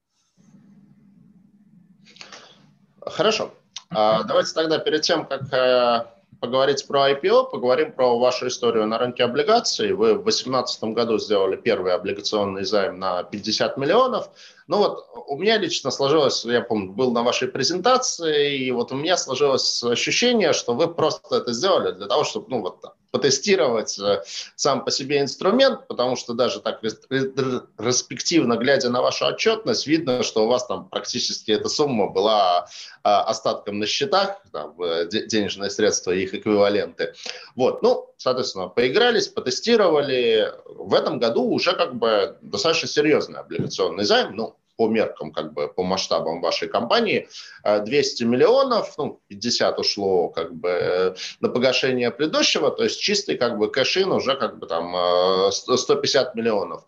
[2.99, 3.51] Хорошо.
[3.89, 6.05] А, давайте тогда перед тем, как э,
[6.41, 9.93] поговорить про IPO, поговорим про вашу историю на рынке облигаций.
[9.93, 14.29] Вы в 2018 году сделали первый облигационный займ на 50 миллионов.
[14.67, 18.95] Ну вот у меня лично сложилось, я помню, был на вашей презентации, и вот у
[18.95, 24.23] меня сложилось ощущение, что вы просто это сделали для того, чтобы, ну вот, потестировать э,
[24.55, 30.45] сам по себе инструмент, потому что даже так респективно глядя на вашу отчетность, видно, что
[30.45, 32.67] у вас там практически эта сумма была
[33.03, 37.13] а, остатком на счетах, там, э, денежные средства и их эквиваленты.
[37.55, 40.53] Вот, ну, соответственно, поигрались, потестировали.
[40.65, 45.67] В этом году уже как бы достаточно серьезный облигационный займ, ну, по меркам, как бы
[45.67, 47.27] по масштабам вашей компании,
[47.63, 53.57] 200 э, миллионов, ну, 50 ушло как бы на погашение предыдущего, то есть чистый как
[53.57, 56.83] бы кэшин уже как бы там 150 миллионов.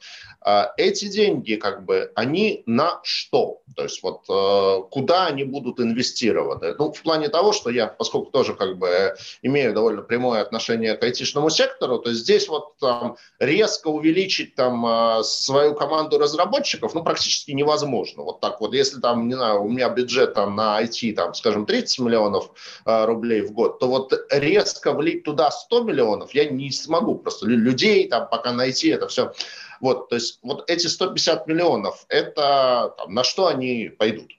[0.45, 3.61] А эти деньги, как бы, они на что?
[3.75, 6.75] То есть вот э, куда они будут инвестированы?
[6.77, 11.03] Ну, в плане того, что я, поскольку тоже как бы имею довольно прямое отношение к
[11.03, 17.51] айтишному сектору, то здесь вот там резко увеличить там э, свою команду разработчиков, ну, практически
[17.51, 18.23] невозможно.
[18.23, 21.65] Вот так вот, если там, не знаю, у меня бюджет там на IT, там, скажем,
[21.65, 22.51] 30 миллионов
[22.85, 27.15] э, рублей в год, то вот резко влить туда 100 миллионов я не смогу.
[27.15, 29.31] Просто людей там пока найти это все
[29.83, 34.31] вот, то есть вот эти 150 миллионов, это там, на что они пойдут?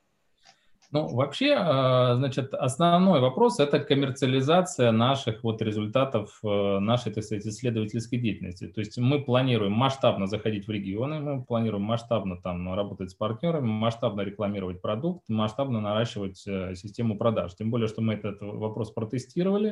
[0.94, 7.44] Ну, вообще, э, значит, основной вопрос– это коммерциализация наших вот результатов э, нашей, так сказать,
[7.44, 8.68] исследовательской деятельности.
[8.68, 13.66] То есть мы планируем масштабно заходить в регионы, мы планируем масштабно там работать с партнерами,
[13.66, 17.56] масштабно рекламировать продукт, масштабно наращивать э, систему продаж.
[17.56, 19.70] Тем более, что мы этот вопрос протестировали.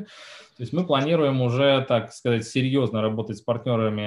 [0.56, 4.02] То есть мы планируем уже, так сказать, серьезно работать с партнерами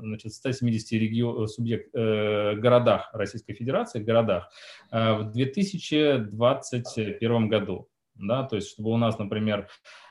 [0.00, 4.50] значит, в 170 регион, субъект, городах Российской Федерации, городах,
[5.14, 7.88] в 2021 году.
[8.14, 9.68] Да, то есть, чтобы у нас, например,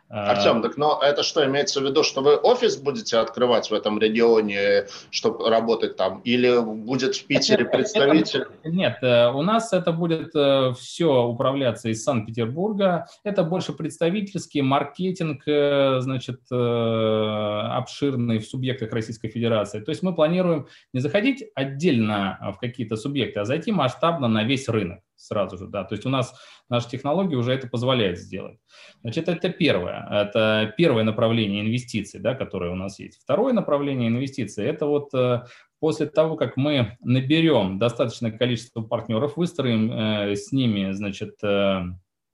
[0.10, 4.00] Артем, так но это что, имеется в виду, что вы офис будете открывать в этом
[4.00, 8.48] регионе, чтобы работать там, или будет в Питере это, представитель?
[8.64, 13.06] Это, нет, э, у нас это будет э, все управляться из Санкт-Петербурга.
[13.24, 19.80] Это больше представительский маркетинг, э, значит, обширный в субъектах Российской Федерации.
[19.80, 24.68] То есть мы планируем не заходить отдельно в какие-то субъекты, а зайти масштабно на весь
[24.68, 25.84] рынок сразу же, да.
[25.84, 26.34] То есть у нас
[26.70, 28.58] наша технология уже это позволяет сделать.
[29.02, 30.08] Значит, это первое.
[30.10, 33.22] Это первое направление инвестиций, да, которое у нас есть.
[33.22, 35.44] Второе направление инвестиций– это вот э,
[35.80, 41.82] после того, как мы наберем достаточное количество партнеров, выстроим э, с ними, значит, э,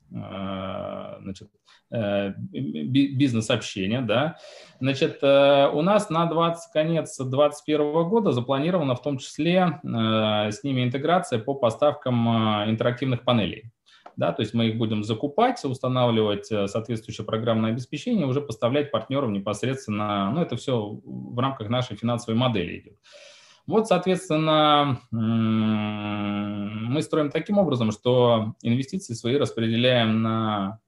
[0.09, 1.49] значит
[1.91, 4.37] Э, бизнес-общения, да.
[4.79, 10.63] Значит, э, у нас на 20, конец 2021 года запланирована в том числе э, с
[10.63, 12.27] ними интеграция по поставкам
[12.69, 13.71] интерактивных панелей.
[14.17, 20.31] Да, то есть мы их будем закупать, устанавливать соответствующее программное обеспечение, уже поставлять партнерам непосредственно,
[20.31, 22.97] ну, это все в рамках нашей финансовой модели идет.
[23.67, 30.79] Вот, соответственно, мы строим таким образом, что инвестиции свои распределяем на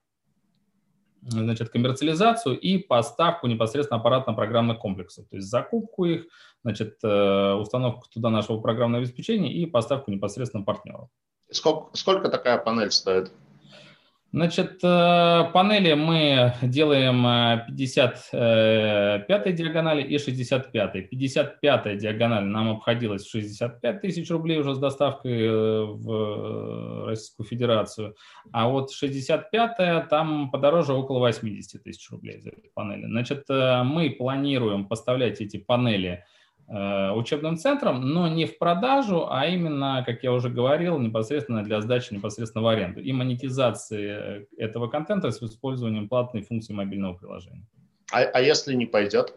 [1.22, 6.28] значит, коммерциализацию и поставку непосредственно аппаратно-программных комплексов, то есть закупку их,
[6.64, 11.10] значит, э, установку туда нашего программного обеспечения и поставку непосредственно партнеров.
[11.52, 13.32] Сколько, сколько такая панель стоит?
[14.34, 21.10] Значит, э, панели мы делаем 55 э, диагонали и 65.
[21.10, 28.16] 55 диагональ нам обходилась в 65 тысяч рублей уже с доставкой э, в Российскую Федерацию,
[28.52, 33.06] а вот 65 там подороже около 80 тысяч рублей за эти панели.
[33.06, 36.37] Значит, мы планируем поставлять эти панели Э,
[36.70, 42.14] учебным центром, но не в продажу, а именно, как я уже говорил, непосредственно для сдачи
[42.14, 47.66] непосредственно в аренду и монетизации этого контента с использованием платной функции мобильного приложения.
[48.12, 49.34] А, а если не пойдет?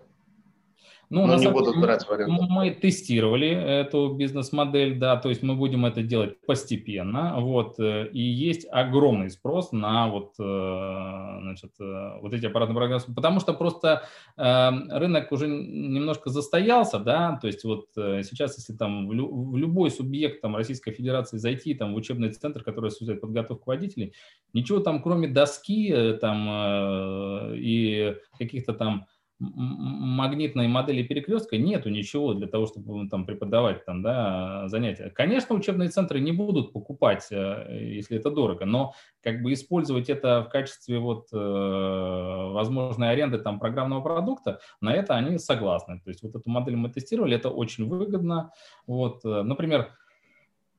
[1.11, 2.47] Ну, Но не будут брать в аренду.
[2.49, 8.21] Мы тестировали эту бизнес-модель, да, то есть мы будем это делать постепенно, вот, э, и
[8.21, 14.05] есть огромный спрос на вот, э, значит, э, вот эти аппаратные программы, потому что просто
[14.37, 20.41] рынок уже немножко застоялся, да, то есть вот сейчас, если там в, в любой субъект
[20.41, 24.15] там Российской Федерации зайти там в учебный центр, который осуществляет подготовку водителей,
[24.53, 29.07] ничего там кроме доски там и каких-то там
[29.41, 35.11] магнитной модели перекрестка нету ничего для того, чтобы там преподавать там, да, занятия.
[35.11, 40.43] Конечно, учебные центры не будут покупать, э, если это дорого, но как бы использовать это
[40.43, 46.01] в качестве вот э, возможной аренды там программного продукта, на это они согласны.
[46.05, 48.53] То есть вот эту модель мы тестировали, это очень выгодно.
[48.87, 49.89] Вот, э, например,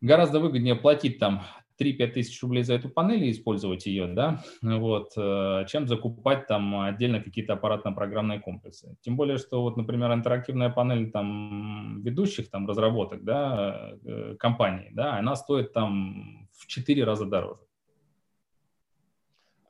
[0.01, 1.41] гораздо выгоднее платить там
[1.82, 6.82] 3-5 тысяч рублей за эту панель и использовать ее, да, вот, э, чем закупать там
[6.82, 8.95] отдельно какие-то аппаратно-программные комплексы.
[9.01, 15.17] Тем более, что вот, например, интерактивная панель там ведущих там разработок, да, э, компаний, да,
[15.17, 17.61] она стоит там в 4 раза дороже.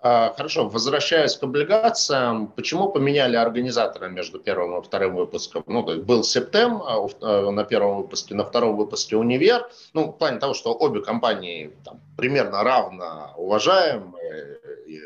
[0.03, 5.63] А, хорошо, возвращаясь к облигациям, почему поменяли организатора между первым и вторым выпуском?
[5.67, 9.69] Ну, был Септем а э, на первом выпуске, на втором выпуске Универ.
[9.93, 14.59] Ну, в плане того, что обе компании там, примерно равно уважаемые.
[14.87, 15.01] И,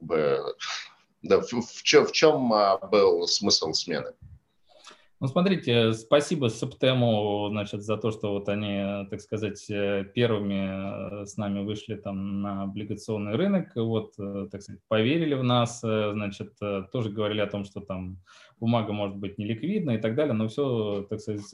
[0.00, 4.12] да, в, в, в чем а, был смысл смены?
[5.18, 11.24] Ну, смотрите, спасибо Септему, значит, за то, что вот они, так сказать, э, первыми э,
[11.24, 16.52] с нами вышли там на облигационный рынок, вот, э, так сказать, поверили в нас, значит,
[16.92, 18.18] тоже говорили о том, что там
[18.60, 21.50] бумага может быть неликвидна и так далее, но все, так сказать,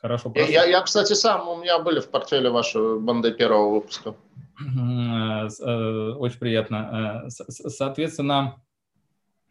[0.00, 0.50] хорошо прошло.
[0.50, 4.14] Я, я, кстати, сам, у меня были в портфеле ваши банды первого выпуска.
[4.58, 7.26] Очень приятно.
[7.28, 8.56] Соответственно,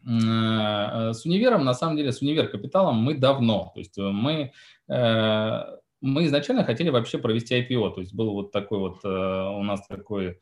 [0.06, 3.72] с универом, на самом деле, с универ капиталом мы давно.
[3.74, 4.52] То есть мы,
[4.88, 5.64] э,
[6.00, 7.94] мы изначально хотели вообще провести IPO.
[7.94, 10.38] То есть был вот такой вот э, у нас такой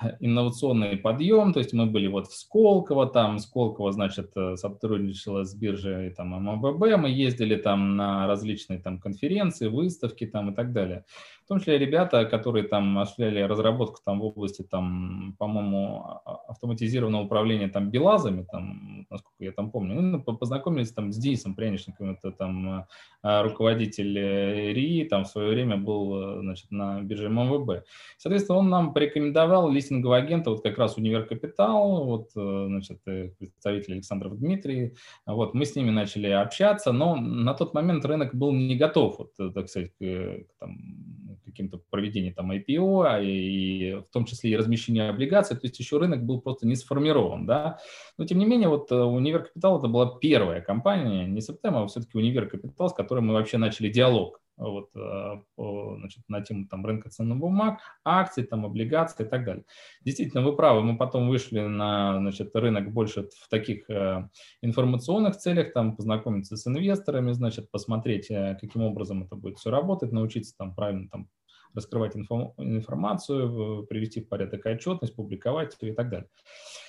[0.20, 5.54] инновационный подъем, то есть мы были вот в Сколково, там Сколково, значит, э, сотрудничала с
[5.54, 11.04] биржей там МВБ, мы ездили там на различные там конференции, выставки там и так далее.
[11.46, 16.34] В том числе ребята, которые там осуществляли разработку там в области там, по-моему, а, а,
[16.48, 22.10] автоматизированного управления там БелАЗами, там, насколько я там помню, ну, познакомились там с Денисом Пряничником,
[22.10, 22.86] это там
[23.22, 27.84] а, руководитель э, РИИ, там в свое время был, значит, на бирже МВБ.
[28.18, 33.30] Соответственно, он нам порекомендовал листингового агента, вот как раз Универ Капитал, вот, э, значит, э,
[33.38, 34.94] представитель Александров Дмитрий,
[35.26, 39.54] вот, мы с ними начали общаться, но на тот момент рынок был не готов, вот,
[39.54, 40.78] так сказать, к, там,
[41.44, 45.98] каким-то проведением там IPO, а и в том числе и размещение облигаций, то есть еще
[45.98, 47.78] рынок был просто не сформирован, да.
[48.18, 51.86] Но тем не менее, вот э, Универ Капитал это была первая компания, не Септем, а
[51.86, 56.84] все-таки Универ Капитал, с которой мы вообще начали диалог вот, э, значит, на тему там,
[56.84, 59.64] рынка ценных бумаг, акций, там, облигаций и так далее.
[60.02, 64.28] Действительно, вы правы, мы потом вышли на значит, рынок больше в таких э,
[64.62, 70.12] информационных целях, там, познакомиться с инвесторами, значит, посмотреть, э, каким образом это будет все работать,
[70.12, 71.28] научиться там правильно там,
[71.74, 76.28] раскрывать информацию, привести в порядок отчетность, публиковать и так далее.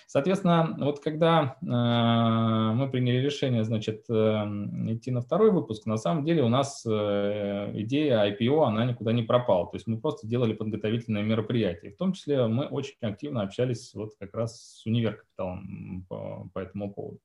[0.10, 6.24] Соответственно, вот когда э, мы приняли решение, значит, э, идти на второй выпуск, на самом
[6.24, 9.66] деле у нас э, идея IPO, она никуда не пропала.
[9.66, 11.92] То есть мы просто делали подготовительные мероприятия.
[11.92, 16.94] В том числе мы очень активно общались вот как раз с универкапиталом по, по этому
[16.94, 17.20] поводу.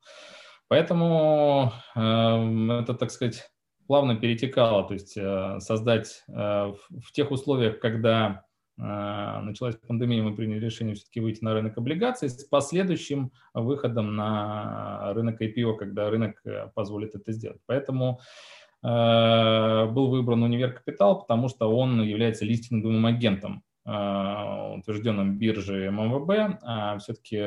[0.67, 3.49] Поэтому это, так сказать,
[3.93, 5.19] плавно перетекало, то есть
[5.63, 8.47] создать в тех условиях, когда
[8.81, 15.13] а, началась пандемия, мы приняли решение все-таки выйти на рынок облигаций с последующим выходом на
[15.13, 17.61] рынок IPO, когда рынок э, позволит это сделать.
[17.67, 18.21] Поэтому
[18.83, 23.91] э, был выбран Универ Капитал, потому что он является листинговым агентом, э,
[24.79, 27.41] утвержденным биржей МВБ, а все-таки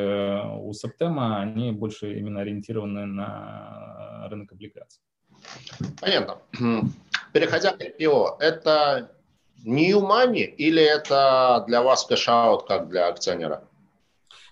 [0.60, 5.02] у Септема они больше именно ориентированы на рынок облигаций.
[6.02, 6.38] Понятно.
[7.34, 9.12] Переходя к IPO, это
[9.66, 13.64] new money или это для вас cash-out, как для акционера?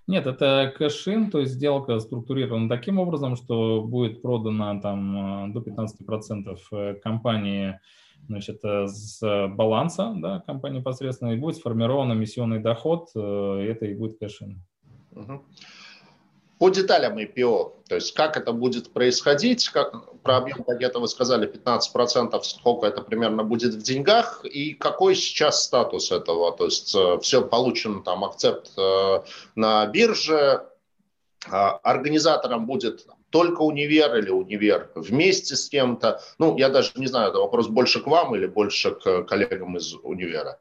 [0.06, 5.62] Нет, это cash-in, то есть сделка структурирована таким образом, что будет продано там э, до
[5.62, 7.80] 15% э, компании
[8.28, 13.94] значит, э, с баланса да, компании непосредственно, и будет сформирован эмиссионный доход, и это и
[13.94, 14.61] будет cash-in.
[15.12, 15.46] Угу
[16.60, 21.51] по деталям IPO, то есть как это будет происходить, как, про объем пакета вы сказали
[21.51, 27.20] 15%, сколько это примерно будет в деньгах, и какой сейчас статус этого, то есть э,
[27.22, 29.24] все получено там акцепт э,
[29.56, 30.64] на бирже,
[31.49, 37.30] а организатором будет только универ или универ вместе с кем-то, ну, я даже не знаю,
[37.30, 40.60] это вопрос больше к вам или больше к коллегам из универа.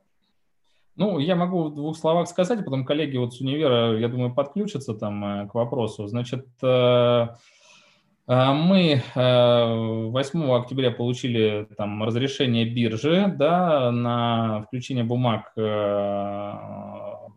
[0.95, 4.35] Ну, я могу в двух словах сказать, а потом коллеги вот с универа, я думаю,
[4.35, 6.07] подключатся там э, к вопросу.
[6.07, 7.29] Значит, э,
[8.29, 17.33] э, мы 8 октября получили там разрешение биржи да, на включение бумаг в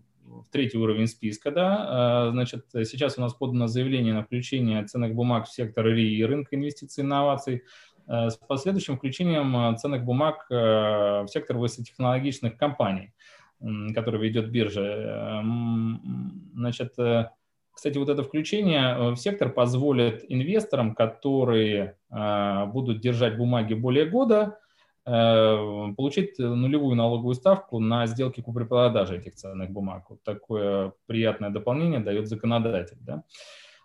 [0.51, 1.49] третий уровень списка.
[1.51, 2.31] Да.
[2.31, 6.57] Значит, сейчас у нас подано заявление на включение ценных бумаг в сектор РИ и рынка
[6.57, 7.63] инвестиций и инноваций
[8.07, 13.13] с последующим включением ценных бумаг в сектор высокотехнологичных компаний
[13.59, 15.39] который ведет биржа.
[15.39, 17.29] Эм, значит, э,
[17.71, 24.05] кстати, вот это включение э, в сектор позволит инвесторам, которые э, будут держать бумаги более
[24.05, 24.59] года,
[25.07, 30.09] получить нулевую налоговую ставку на сделки купли-продажи этих ценных бумаг.
[30.09, 32.97] Вот такое приятное дополнение дает законодатель.
[33.01, 33.21] Да?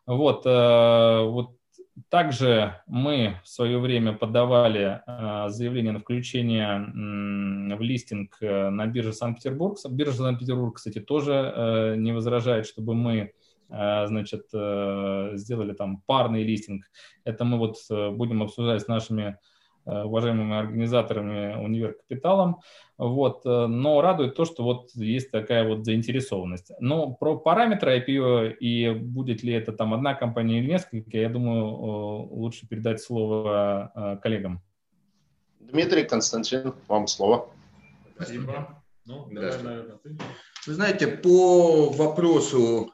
[0.07, 1.60] Вот, вот
[2.09, 9.12] также мы в свое время подавали э, заявление на включение в листинг э, на бирже
[9.12, 9.78] Санкт-Петербург.
[9.90, 13.32] Биржа Санкт-Петербург, кстати, тоже э, не возражает, чтобы мы
[13.72, 16.86] значит, сделали там парный листинг.
[17.22, 19.36] Это мы вот будем обсуждать с нашими Э,
[19.85, 22.61] уважаемыми организаторами Универ Капиталом.
[22.99, 23.47] Вот.
[23.47, 26.70] Э, но радует то, что вот есть такая вот заинтересованность.
[26.81, 31.66] Но про параметры IPO и будет ли это там одна компания или несколько, я думаю,
[32.31, 34.62] лучше передать слово э, коллегам.
[35.61, 37.49] Дмитрий, Константин, вам слово.
[38.16, 38.83] Спасибо.
[39.07, 40.16] Ну, давай, наверное, ты.
[40.66, 42.93] Вы знаете, по вопросу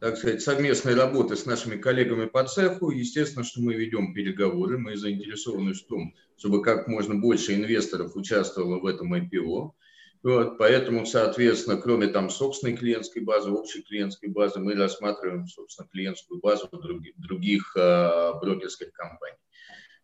[0.00, 2.90] так сказать, совместной работы с нашими коллегами по цеху.
[2.90, 8.80] Естественно, что мы ведем переговоры, мы заинтересованы в том, чтобы как можно больше инвесторов участвовало
[8.80, 9.72] в этом IPO.
[10.22, 16.40] Вот, поэтому, соответственно, кроме там собственной клиентской базы, общей клиентской базы, мы рассматриваем, собственно, клиентскую
[16.40, 19.38] базу других, других э, брокерских компаний.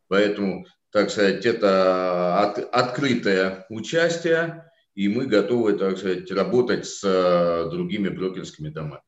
[0.09, 7.71] Поэтому, так сказать, это от, открытое участие, и мы готовы, так сказать, работать с э,
[7.71, 9.03] другими брокерскими домами.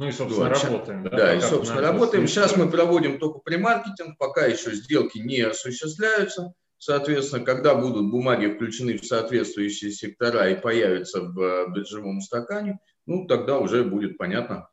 [0.00, 1.02] Ну и, собственно, вот, работаем.
[1.02, 2.26] Да, да и, собственно, работаем.
[2.26, 6.54] Сейчас мы проводим только премаркетинг, пока еще сделки не осуществляются.
[6.78, 13.26] Соответственно, когда будут бумаги включены в соответствующие сектора и появятся в э, биржевом стакане, ну,
[13.26, 14.70] тогда уже будет понятно,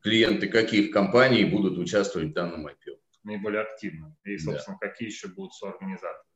[0.00, 2.98] клиенты каких компаний будут участвовать в данном IPO.
[3.24, 4.14] Наиболее активно.
[4.22, 4.88] И, собственно, да.
[4.88, 6.27] какие еще будут соорганизаторы.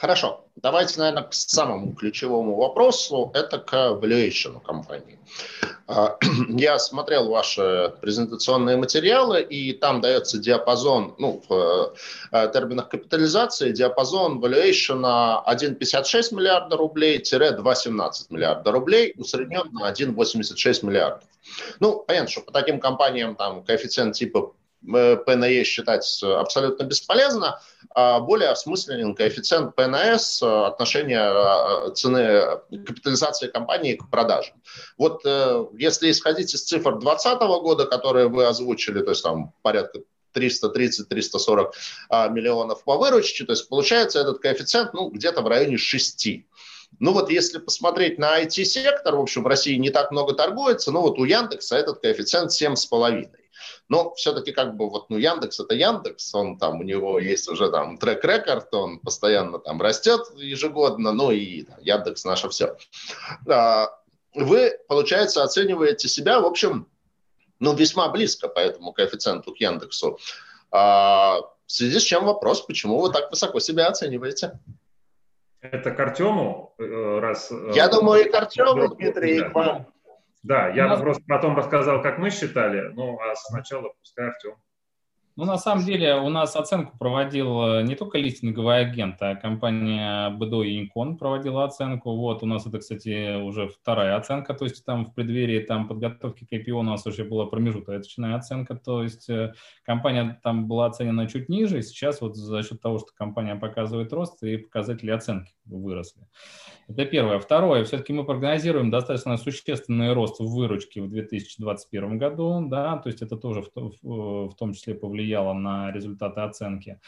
[0.00, 0.44] Хорошо.
[0.56, 3.30] Давайте, наверное, к самому ключевому вопросу.
[3.34, 5.18] Это к valuation компании.
[5.86, 6.16] А,
[6.48, 11.94] я смотрел ваши презентационные материалы, и там дается диапазон, ну, в
[12.32, 15.02] э, терминах капитализации, диапазон valuation
[15.46, 21.24] 1,56 миллиарда рублей-2,17 миллиарда рублей, усреднен на 1,86 миллиардов.
[21.80, 24.52] Ну, понятно, что по таким компаниям там коэффициент типа
[24.86, 27.60] ПНЕ считать абсолютно бесполезно,
[27.94, 34.54] а более осмысленен коэффициент ПНС отношения а, цены капитализации компании к продажам.
[34.98, 40.00] Вот э, если исходить из цифр 2020 года, которые вы озвучили, то есть там порядка
[40.34, 41.72] 330-340
[42.08, 46.28] а, миллионов по выручке, то есть получается этот коэффициент ну, где-то в районе 6.
[46.98, 51.02] Ну вот если посмотреть на IT-сектор, в общем, в России не так много торгуется, но
[51.02, 53.28] вот у Яндекса этот коэффициент 7,5.
[53.88, 57.70] Но все-таки как бы вот, ну, Яндекс это Яндекс, он там, у него есть уже
[57.70, 62.76] там трек-рекорд, он постоянно там растет ежегодно, ну и там, Яндекс наше все.
[63.48, 63.90] А,
[64.34, 66.88] вы, получается, оцениваете себя, в общем,
[67.60, 70.18] ну, весьма близко по этому коэффициенту к Яндексу.
[70.70, 74.58] А, в связи с чем вопрос, почему вы так высоко себя оцениваете?
[75.60, 76.74] Это к Артему?
[76.78, 79.86] Э, раз, э, Я думаю, и к Артему, Дмитрий, и к вам.
[80.46, 81.00] Да, я нас...
[81.00, 84.54] просто потом рассказал, как мы считали, ну, а сначала пускай Артем.
[85.38, 90.30] Ну, на самом деле, у нас оценку проводил э, не только листинговый агент, а компания
[90.30, 92.16] БДО и Инкон проводила оценку.
[92.16, 96.46] Вот, у нас это, кстати, уже вторая оценка, то есть там в преддверии там, подготовки
[96.46, 99.52] к IPO у нас уже была промежуточная оценка, то есть э,
[99.84, 104.42] компания там была оценена чуть ниже, сейчас вот за счет того, что компания показывает рост,
[104.42, 106.22] и показатели оценки выросли.
[106.88, 107.40] Это первое.
[107.40, 113.20] Второе, все-таки мы прогнозируем достаточно существенный рост в выручке в 2021 году, да, то есть
[113.20, 114.94] это тоже в, в том числе
[115.26, 117.00] повлияло на результаты оценки.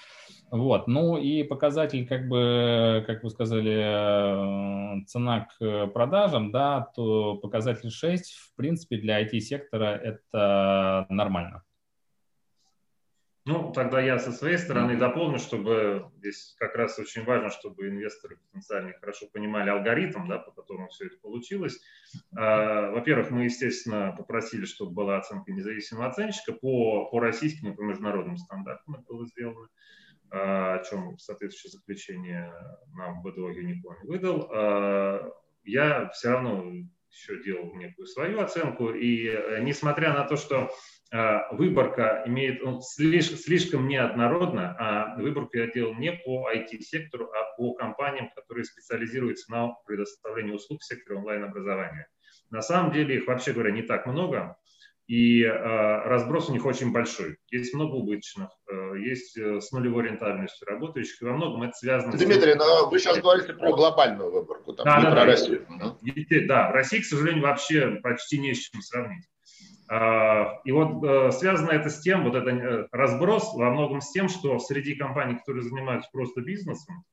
[0.50, 7.34] Вот, ну и показатель, как бы, как вы сказали, э, цена к продажам, да, то
[7.36, 11.62] показатель 6, в принципе, для IT-сектора это нормально.
[13.48, 18.36] Ну, тогда я со своей стороны дополню, чтобы здесь как раз очень важно, чтобы инвесторы
[18.36, 21.80] потенциально хорошо понимали алгоритм, да, по которому все это получилось.
[22.36, 27.80] А, во-первых, мы, естественно, попросили, чтобы была оценка независимого оценщика по, по российским и по
[27.80, 29.68] международным стандартам это было сделано,
[30.30, 32.52] а, о чем соответствующее заключение
[32.98, 34.50] нам БДО Юникон выдал.
[34.52, 35.26] А,
[35.64, 36.70] я все равно
[37.10, 40.70] еще делал некую свою оценку, и э, несмотря на то, что
[41.10, 47.72] выборка имеет он слишком, слишком неоднородно, а выборку я делал не по IT-сектору, а по
[47.72, 52.08] компаниям, которые специализируются на предоставлении услуг в секторе онлайн-образования.
[52.50, 54.56] На самом деле их, вообще говоря, не так много,
[55.08, 55.52] и э,
[56.04, 57.38] разброс у них очень большой.
[57.50, 62.12] Есть много убыточных, э, есть э, с нулевой рентабельностью работающих, и во многом это связано
[62.12, 62.56] Дмитрий, с...
[62.56, 65.66] но вы сейчас говорите про глобальную выборку, там, да, не да, про да, Россию.
[65.80, 65.96] Да.
[66.46, 69.24] да, в России, к сожалению, вообще почти не с чем сравнить.
[69.90, 74.10] А, и вот э, связано это с тем, вот это э, разброс во многом с
[74.12, 77.04] тем, что среди компаний, которые занимаются просто бизнесом,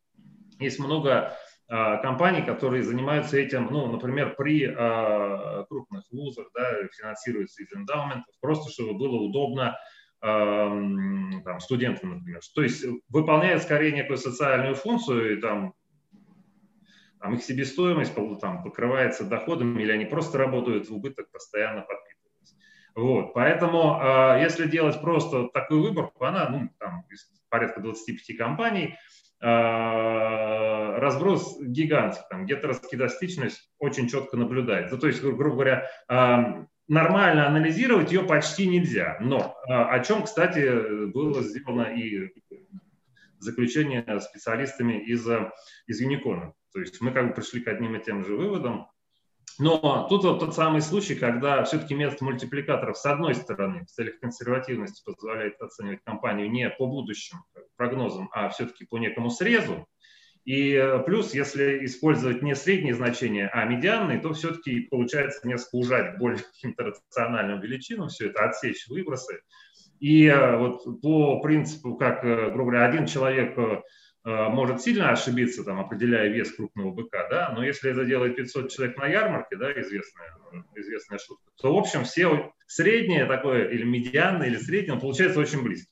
[0.59, 1.37] есть много
[1.67, 8.33] а, компаний, которые занимаются этим, ну, например, при а, крупных вузах, да, финансируются из эндаументов,
[8.41, 9.77] просто чтобы было удобно
[10.21, 12.39] там, студентам, например.
[12.55, 15.75] То есть выполняют скорее некую социальную функцию, и там,
[17.19, 22.24] там их себестоимость там, покрывается доходами, или они просто работают в убыток, постоянно подписывают.
[22.95, 27.03] Вот, поэтому, э, если делать просто такую выборку, она, ну, там,
[27.49, 28.95] порядка 25 компаний,
[29.41, 34.97] э, разброс гигантский, там, где-то раскидостичность очень четко наблюдается.
[34.97, 39.17] То есть, грубо говоря, э, нормально анализировать ее почти нельзя.
[39.19, 42.31] Но о чем, кстати, было сделано и
[43.39, 45.27] заключение специалистами из,
[45.87, 46.53] из Юникона.
[46.71, 48.87] То есть мы как бы пришли к одним и тем же выводам,
[49.57, 54.19] но тут вот тот самый случай, когда все-таки место мультипликаторов с одной стороны в целях
[54.19, 57.39] консервативности позволяет оценивать компанию не по будущим
[57.77, 59.87] прогнозам, а все-таки по некому срезу.
[60.43, 66.17] И э, плюс, если использовать не средние значения, а медианные, то все-таки получается несколько ужать
[66.19, 69.41] более каким-то рациональным величинам, все это отсечь выбросы.
[69.99, 73.57] И э, вот по принципу, как, э, грубо говоря, один человек
[74.25, 78.97] может сильно ошибиться, там, определяя вес крупного быка, да, но если это делает 500 человек
[78.97, 80.35] на ярмарке, да, известная,
[80.73, 85.91] известная шутка, то, в общем, все среднее такое, или медианное, или среднее, получается очень близко.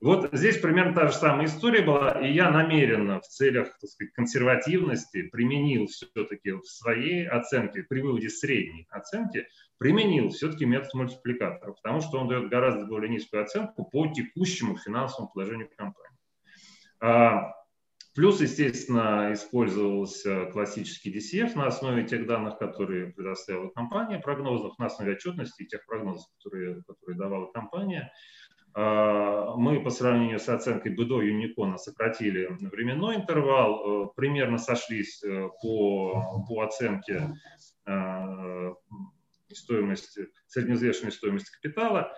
[0.00, 4.12] Вот здесь примерно та же самая история была, и я намеренно в целях так сказать,
[4.14, 9.46] консервативности применил все-таки в своей оценке, при выводе средней оценки,
[9.78, 15.30] применил все-таки метод мультипликатора, потому что он дает гораздо более низкую оценку по текущему финансовому
[15.32, 16.11] положению компании.
[17.02, 17.52] А,
[18.14, 25.14] плюс, естественно, использовался классический DCF на основе тех данных, которые предоставила компания, прогнозов, на основе
[25.14, 28.12] отчетности и тех прогнозов, которые, которые давала компания.
[28.74, 35.48] А, мы по сравнению с оценкой БДО Юникона сократили временной интервал, э, примерно сошлись э,
[35.60, 37.34] по, по оценке
[37.84, 38.74] э,
[39.52, 42.12] стоимости, средневзвешенной стоимости капитала.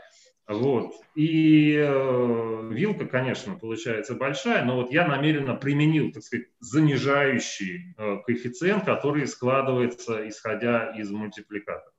[0.47, 0.93] Вот.
[1.15, 8.19] И э, вилка, конечно, получается большая, но вот я намеренно применил, так сказать, занижающий э,
[8.27, 11.95] коэффициент, который складывается, исходя из мультипликатора.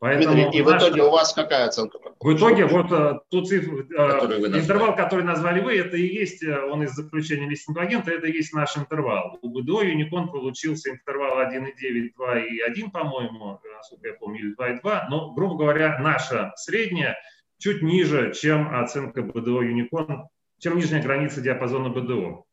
[0.00, 1.98] Поэтому Дмитрий, и в итоге у вас какая оценка?
[2.20, 6.60] В итоге вот э, тот цифр, э, интервал, который назвали вы, это и есть, э,
[6.62, 9.38] он из заключения листинг агента, это и есть наш интервал.
[9.40, 15.56] У БДО Юникон получился интервал 1,9, 2,1, по-моему, насколько я помню, или 2,2, но, грубо
[15.56, 17.16] говоря, наша средняя
[17.58, 20.24] чуть ниже, чем оценка БДО Unicorn,
[20.58, 22.44] чем нижняя граница диапазона БДО.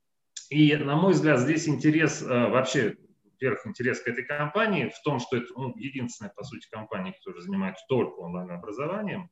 [0.49, 5.19] И, на мой взгляд, здесь интерес э, вообще, во-первых, интерес к этой компании в том,
[5.19, 9.29] что это ну, единственная, по сути, компания, которая занимается только онлайн-образованием,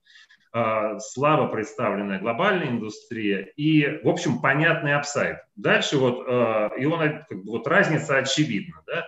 [0.54, 5.40] э, слабо представленная глобальная индустрия и, в общем, понятный апсайд.
[5.56, 9.06] Дальше вот, э, и он, как бы, вот разница очевидна, да,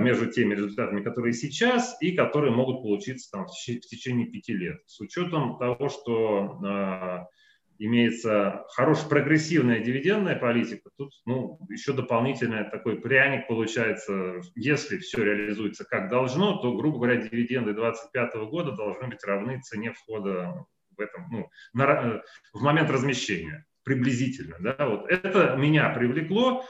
[0.00, 4.78] между теми результатами, которые сейчас и которые могут получиться там, в течение пяти лет.
[4.86, 7.24] С учетом того, что э,
[7.78, 15.84] имеется хорошая прогрессивная дивидендная политика, тут ну, еще дополнительный такой пряник получается, если все реализуется
[15.84, 20.64] как должно, то, грубо говоря, дивиденды 2025 года должны быть равны цене входа
[20.96, 24.56] в, этом, ну, на, в момент размещения приблизительно.
[24.60, 24.76] Да?
[24.88, 26.64] Вот это меня привлекло.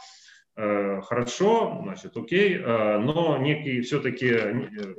[0.57, 4.95] Э, хорошо, значит, окей, э, но некий все-таки э,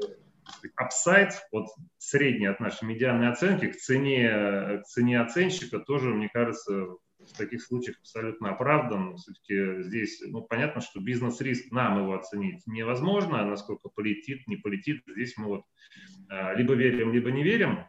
[0.75, 1.67] апсайд, вот
[1.97, 6.87] средний от нашей медианной оценки к цене, к цене оценщика тоже, мне кажется,
[7.19, 9.15] в таких случаях абсолютно оправдан.
[9.15, 15.03] Все-таки здесь, ну, понятно, что бизнес-риск нам его оценить невозможно, насколько полетит, не полетит.
[15.07, 15.61] Здесь мы вот
[16.55, 17.85] либо верим, либо не верим.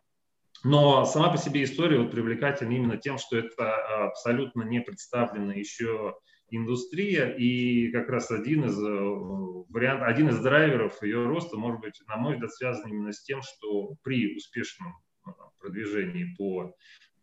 [0.64, 6.14] Но сама по себе история вот привлекательна именно тем, что это абсолютно не представлено еще
[6.51, 12.01] индустрия, и как раз один из, э, вариант, один из драйверов ее роста может быть,
[12.06, 14.94] на мой взгляд, связан именно с тем, что при успешном
[15.27, 16.74] э, продвижении по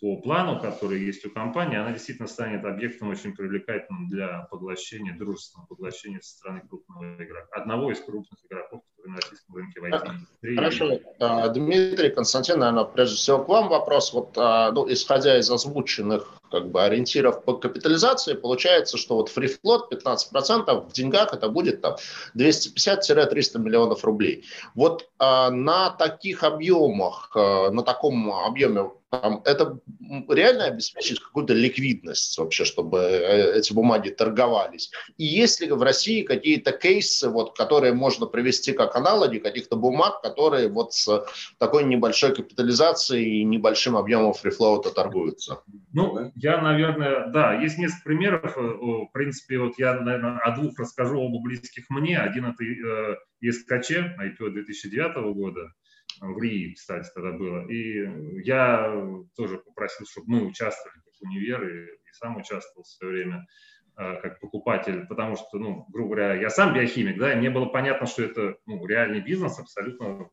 [0.04, 5.66] по плану, который есть у компании, она действительно станет объектом очень привлекательным для поглощения, дружественного
[5.68, 7.48] поглощения со стороны крупного игрока.
[7.54, 10.56] Одного из крупных игроков, который на российском рынке в IT.
[10.56, 11.00] Хорошо.
[11.22, 14.12] А, Дмитрий, Константин, наверное, прежде всего к вам вопрос.
[14.12, 19.50] Вот, а, ну, исходя из озвученных как бы, ориентиров по капитализации, получается, что вот free
[19.50, 21.96] float 15% в деньгах это будет там
[22.38, 24.46] 250-300 миллионов рублей.
[24.76, 28.92] Вот а, на таких объемах, а, на таком объеме
[29.46, 29.78] это
[30.30, 34.92] реально обеспечит какую-то ликвидность вообще, чтобы э, эти бумаги торговались.
[35.18, 40.22] И есть ли в России какие-то кейсы, вот, которые можно привести как аналоги каких-то бумаг,
[40.22, 41.26] которые вот с
[41.58, 45.62] такой небольшой капитализацией и небольшим объемом фрифлоута торгуются?
[45.94, 48.58] Ну, я, наверное, да, есть несколько примеров.
[48.58, 52.20] Э, в принципе, вот я, наверное, о двух расскажу, оба близких мне.
[52.20, 55.72] Один это э, ЕСКЧ, IPO 2009 года,
[56.20, 57.66] в РИИ, кстати, тогда было.
[57.70, 58.94] И я
[59.38, 63.48] тоже попросил, чтобы мы участвовали как универ, и, и сам участвовал в свое время
[63.98, 67.68] э, как покупатель, потому что, ну, грубо говоря, я сам биохимик, да, и мне было
[67.68, 70.30] понятно, что это ну, реальный бизнес, абсолютно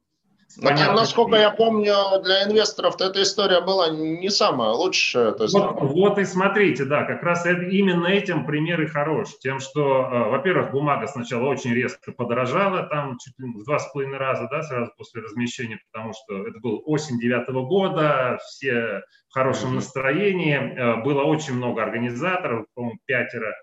[0.60, 1.94] Понятно, насколько я помню,
[2.24, 5.32] для инвесторов эта история была не самая лучшая.
[5.32, 5.54] То есть...
[5.54, 9.28] вот, вот и смотрите, да, как раз это, именно этим пример и хорош.
[9.40, 13.92] Тем, что, э, во-первых, бумага сначала очень резко подорожала, там чуть ли в два с
[13.92, 19.34] половиной раза, да, сразу после размещения, потому что это был осень девятого года, все в
[19.34, 23.54] хорошем настроении, э, было очень много организаторов, по-моему, пятеро,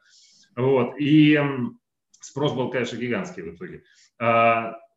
[0.55, 1.39] вот, и
[2.21, 3.83] спрос был, конечно, гигантский в итоге.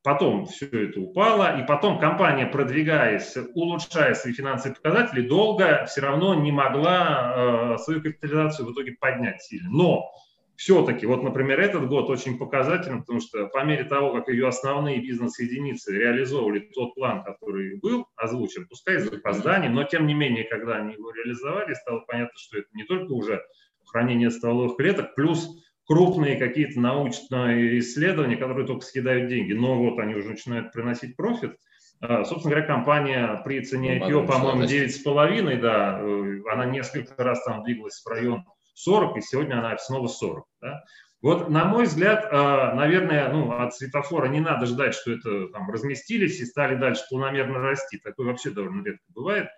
[0.03, 6.35] Потом все это упало, и потом компания, продвигаясь, улучшая свои финансовые показатели, долго все равно
[6.35, 9.69] не могла э, свою капитализацию в итоге поднять сильно.
[9.71, 10.11] Но
[10.57, 15.01] все-таки, вот, например, этот год очень показательный, потому что по мере того, как ее основные
[15.01, 20.77] бизнес-единицы реализовывали тот план, который был озвучен, пускай с запозданием, но тем не менее, когда
[20.77, 23.43] они его реализовали, стало понятно, что это не только уже
[23.87, 25.49] хранения стволовых клеток, плюс
[25.91, 31.57] крупные какие-то научные исследования, которые только съедают деньги, но вот они уже начинают приносить профит.
[32.01, 37.65] А, собственно говоря, компания при цене IPO, по-моему, 9,5, да, э, она несколько раз там
[37.65, 38.45] двигалась в район
[38.75, 40.45] 40, и сегодня она снова 40.
[40.61, 40.85] Да.
[41.23, 45.69] Вот, на мой взгляд, а, наверное, ну, от светофора не надо ждать, что это там
[45.73, 47.99] разместились и стали дальше планомерно расти.
[47.99, 49.49] Такое вообще довольно редко бывает.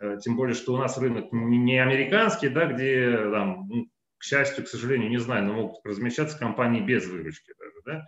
[0.00, 3.86] Э, тем более, что у нас рынок не американский, да, где там, ну,
[4.24, 8.04] счастью, к сожалению, не знаю, но могут размещаться компании без выручки даже, да.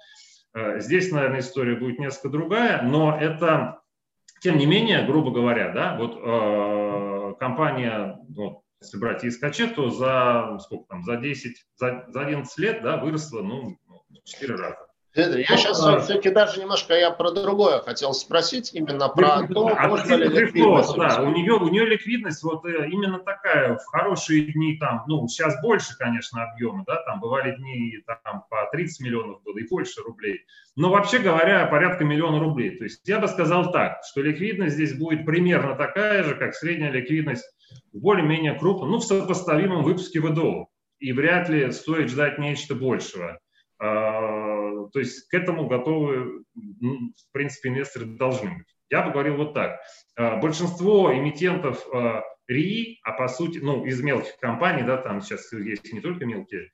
[0.55, 3.81] Э, здесь, наверное, история будет несколько другая, но это,
[4.41, 10.59] тем не менее, грубо говоря, да, вот э, компания, вот, если брать ИСКЧ, то за
[10.61, 14.87] сколько там, за 10, за, за 11 лет, да, выросла, ну, в 4 раза.
[15.17, 19.75] Дмитрий, я сейчас а, все-таки даже немножко я про другое хотел спросить, именно про то,
[19.75, 20.95] а можно ли ликвидность.
[20.95, 25.27] Да, у нее, у нее ликвидность вот э, именно такая, в хорошие дни там, ну,
[25.27, 30.03] сейчас больше, конечно, объемы, да, там бывали дни там по 30 миллионов было и больше
[30.03, 30.45] рублей.
[30.77, 32.77] Но вообще говоря, порядка миллиона рублей.
[32.77, 36.91] То есть я бы сказал так, что ликвидность здесь будет примерно такая же, как средняя
[36.91, 37.47] ликвидность
[37.95, 40.69] в более-менее крупном, ну, в сопоставимом выпуске ВДО.
[40.99, 43.41] И вряд ли стоит ждать нечто большего.
[44.87, 48.67] А, то есть к этому готовы, ну, в принципе, инвесторы должны быть.
[48.89, 49.81] Я бы говорил вот так.
[50.17, 55.53] А, большинство эмитентов а, РИИ, а по сути, ну, из мелких компаний, да, там сейчас
[55.53, 56.71] есть не только мелкие,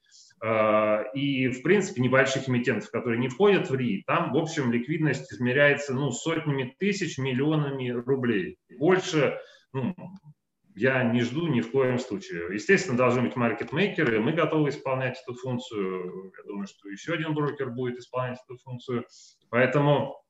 [1.14, 5.94] и, в принципе, небольших эмитентов, которые не входят в РИИ, там, в общем, ликвидность измеряется,
[5.94, 8.58] ну, сотнями тысяч, миллионами рублей.
[8.76, 9.38] Больше,
[9.72, 9.94] ну,
[10.74, 12.54] я не жду ни в коем случае.
[12.54, 16.32] Естественно, должны быть маркетмейкеры, мы готовы исполнять эту функцию.
[16.36, 19.04] Я думаю, что еще один брокер будет исполнять эту функцию.
[19.50, 20.22] Поэтому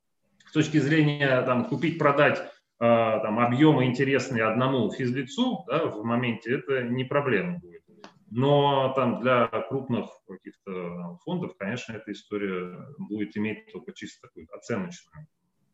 [0.46, 2.44] с точки зрения там, купить-продать э,
[2.78, 7.82] там, объемы интересные одному физлицу да, в моменте, это не проблема будет.
[8.30, 15.28] Но там для крупных каких-то фондов, конечно, эта история будет иметь только чисто такое оценочное,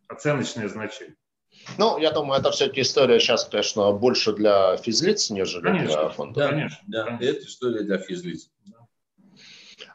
[0.09, 1.15] оценочное значение.
[1.77, 6.37] Ну, я думаю, это все-таки история сейчас, конечно, больше для физлиц, нежели конечно, для фондов.
[6.37, 6.79] Да, конечно.
[6.87, 8.51] Да, это история для физлиц.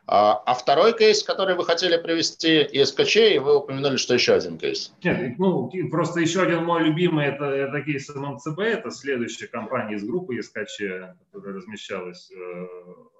[0.05, 4.57] А, а второй кейс, который вы хотели привести из КЧ, вы упомянули, что еще один
[4.57, 4.93] кейс.
[5.01, 10.03] Нет, ну, просто еще один мой любимый, это, это кейс ММЦБ, это следующая компания из
[10.03, 12.30] группы СКЧ, которая размещалась.
[12.31, 12.67] Э,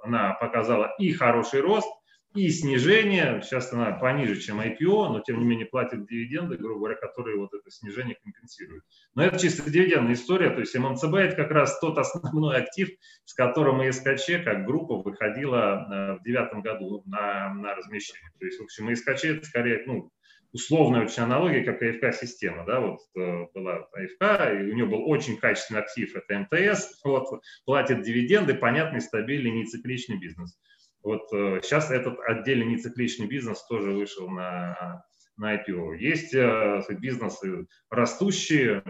[0.04, 1.88] она показала и хороший рост,
[2.36, 6.96] и снижение, сейчас она пониже, чем IPO, но тем не менее платит дивиденды, грубо говоря,
[6.96, 8.84] которые вот это снижение компенсируют.
[9.14, 12.90] Но это чисто дивидендная история, то есть ММЦБ это как раз тот основной актив,
[13.26, 15.88] с которым ИСКЧ как группа выходила
[16.18, 18.32] э, в девятом году на, на размещение.
[18.40, 20.12] То есть, в общем, ИСКЧ это скорее, ну,
[20.54, 25.38] условная очень аналогия, как АФК-система, да, вот э, была АФК, и у нее был очень
[25.38, 30.58] качественный актив, это МТС, вот, платит дивиденды, понятный, стабильный, нецикличный бизнес.
[31.04, 35.04] Вот э, сейчас этот отдельный нецикличный бизнес тоже вышел на,
[35.38, 35.98] на IPO.
[35.98, 38.84] Есть э, бизнесы растущие,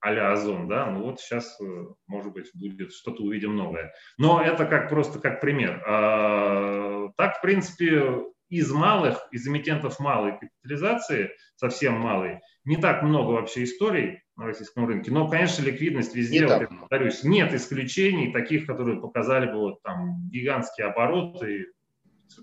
[0.00, 3.92] а-ля Озон, да, ну вот сейчас, э, может быть, будет что-то увидим новое.
[4.16, 5.82] Но это как просто как пример.
[5.86, 13.32] А, так, в принципе, из малых, из эмитентов малой капитализации, совсем малой, не так много
[13.32, 15.10] вообще историй на российском рынке.
[15.10, 20.86] Но, конечно, ликвидность везде, вот, повторюсь, нет исключений таких, которые показали бы вот там гигантские
[20.86, 21.72] обороты.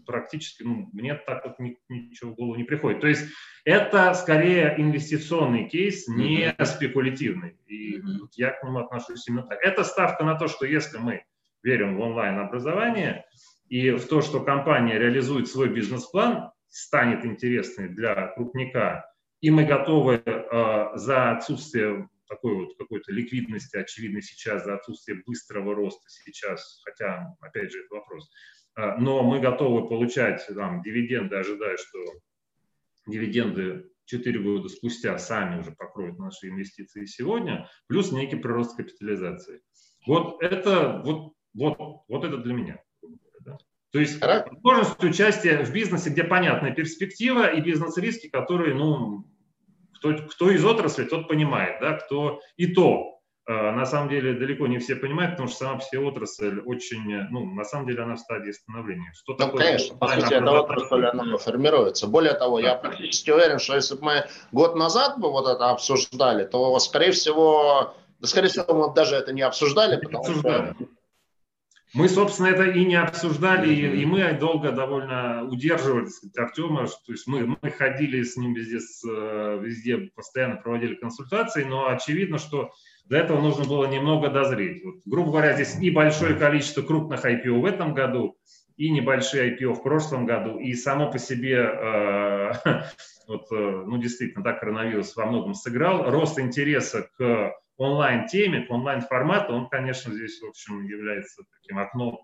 [0.05, 1.55] Практически, ну, мне так вот
[1.89, 3.01] ничего в голову не приходит.
[3.01, 3.25] То есть
[3.65, 6.65] это скорее инвестиционный кейс, не mm-hmm.
[6.65, 7.57] спекулятивный.
[7.67, 8.27] И mm-hmm.
[8.35, 9.59] я к нему отношусь именно так.
[9.63, 11.23] Это ставка на то, что если мы
[11.63, 13.25] верим в онлайн-образование
[13.69, 19.09] и в то, что компания реализует свой бизнес-план, станет интересной для крупника,
[19.41, 25.73] и мы готовы э, за отсутствие такой вот какой-то ликвидности, очевидно, сейчас, за отсутствие быстрого
[25.75, 28.29] роста сейчас, хотя, опять же, это вопрос,
[28.77, 31.99] э, но мы готовы получать там, дивиденды, ожидая, что
[33.05, 39.61] дивиденды 4 года спустя сами уже покроют наши инвестиции сегодня, плюс некий прирост капитализации.
[40.05, 41.77] Вот это, вот, вот,
[42.07, 42.81] вот это для меня.
[43.91, 49.25] То есть возможность участия в бизнесе, где понятная перспектива и бизнес-риски, которые, ну,
[49.95, 53.17] кто, кто из отрасли, тот понимает, да, кто и то.
[53.49, 57.45] Э, на самом деле далеко не все понимают, потому что сама все отрасль очень, ну,
[57.53, 59.13] на самом деле она в стадии становления.
[59.15, 62.07] Что ну, такое конечно, по сути, эта отрасль, она формируется.
[62.07, 62.67] Более того, да.
[62.67, 67.11] я практически уверен, что если бы мы год назад бы вот это обсуждали, то, скорее
[67.11, 70.73] всего, да, скорее всего, мы даже это не обсуждали, потому обсуждали.
[70.73, 70.85] что
[71.93, 77.11] мы, собственно, это и не обсуждали, и, и мы долго довольно удерживали сказать, Артема, то
[77.11, 82.37] есть мы, мы ходили с ним везде, с, э, везде, постоянно проводили консультации, но очевидно,
[82.37, 82.71] что
[83.05, 84.83] Для этого нужно было немного дозреть.
[84.83, 88.37] Вот, грубо говоря, здесь и большое количество крупных IPO в этом году,
[88.75, 92.51] и небольшие IPO в прошлом году, и само по себе, э,
[93.27, 96.11] вот, э, ну, действительно, так коронавирус во многом сыграл.
[96.11, 102.19] Рост интереса к онлайн-теме, к онлайн-формату, он, конечно, здесь, в общем, является таким окном,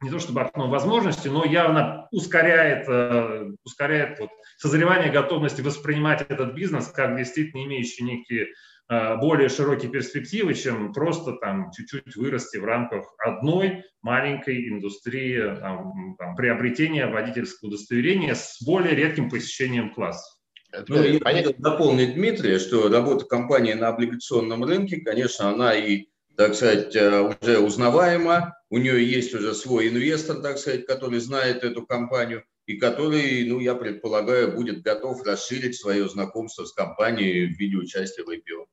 [0.00, 6.54] не то чтобы окном возможностей, но явно ускоряет, э, ускоряет вот, созревание готовности воспринимать этот
[6.54, 8.48] бизнес как действительно имеющий некие
[8.90, 16.16] Э, более широкие перспективы, чем просто там чуть-чуть вырасти в рамках одной маленькой индустрии там,
[16.16, 20.37] там, приобретения водительского удостоверения с более редким посещением классов.
[20.86, 26.54] Ну, я хотел дополнить Дмитрия, что работа компании на облигационном рынке, конечно, она и, так
[26.54, 28.54] сказать, э, уже узнаваема.
[28.68, 33.60] У нее есть уже свой инвестор, так сказать, который знает эту компанию и который, ну,
[33.60, 38.66] я предполагаю, будет готов расширить свое знакомство с компанией в виде участия в IPO.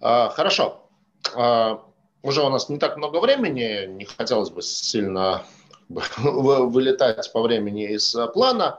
[0.00, 0.88] А, хорошо.
[1.34, 1.84] А,
[2.22, 5.44] уже у нас не так много времени, не хотелось бы сильно
[6.18, 8.78] вылетать по времени из плана.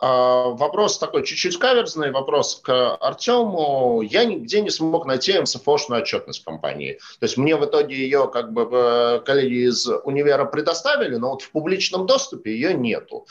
[0.00, 4.00] А, вопрос такой чуть-чуть каверзный, вопрос к Артему.
[4.00, 6.98] Я нигде не смог найти МСФОшную отчетность компании.
[7.18, 11.50] То есть мне в итоге ее как бы коллеги из универа предоставили, но вот в
[11.50, 13.26] публичном доступе ее нету.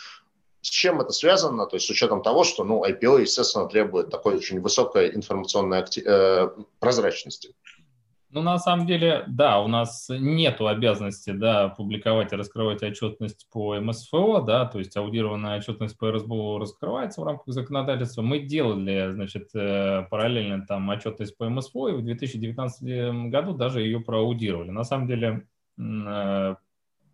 [0.61, 1.65] С чем это связано?
[1.65, 6.03] То есть с учетом того, что ну, IPO, естественно, требует такой очень высокой информационной актив...
[6.05, 7.55] э, прозрачности.
[8.31, 13.79] Ну, на самом деле, да, у нас нет обязанности, да, публиковать и раскрывать отчетность по
[13.79, 18.21] МСФО, да, то есть аудированная отчетность по РСБО раскрывается в рамках законодательства.
[18.21, 23.99] Мы делали, значит, э, параллельно там отчетность по МСФО, и в 2019 году даже ее
[23.99, 24.69] проаудировали.
[24.69, 25.47] На самом деле,
[25.79, 26.55] э,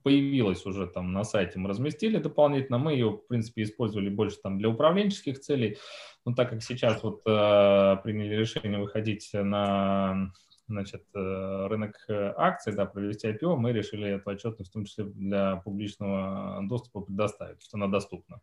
[0.03, 4.57] появилась уже там на сайте, мы разместили дополнительно, мы ее, в принципе, использовали больше там
[4.57, 5.77] для управленческих целей,
[6.25, 10.33] но так как сейчас вот э, приняли решение выходить на
[10.67, 15.57] значит, э, рынок акций, да, провести IPO, мы решили эту отчетность в том числе для
[15.57, 18.41] публичного доступа предоставить, что она доступна.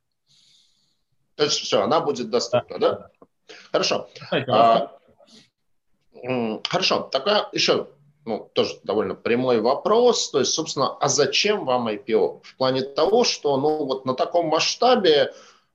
[1.35, 2.93] То есть все, она будет доступна, да?
[2.95, 3.11] да?
[3.71, 4.09] Хорошо.
[4.49, 4.99] А,
[6.69, 7.89] хорошо, такая еще
[8.25, 10.31] ну, тоже довольно прямой вопрос.
[10.31, 12.43] То есть, собственно, а зачем вам IPO?
[12.43, 15.33] В плане того, что ну, вот на таком масштабе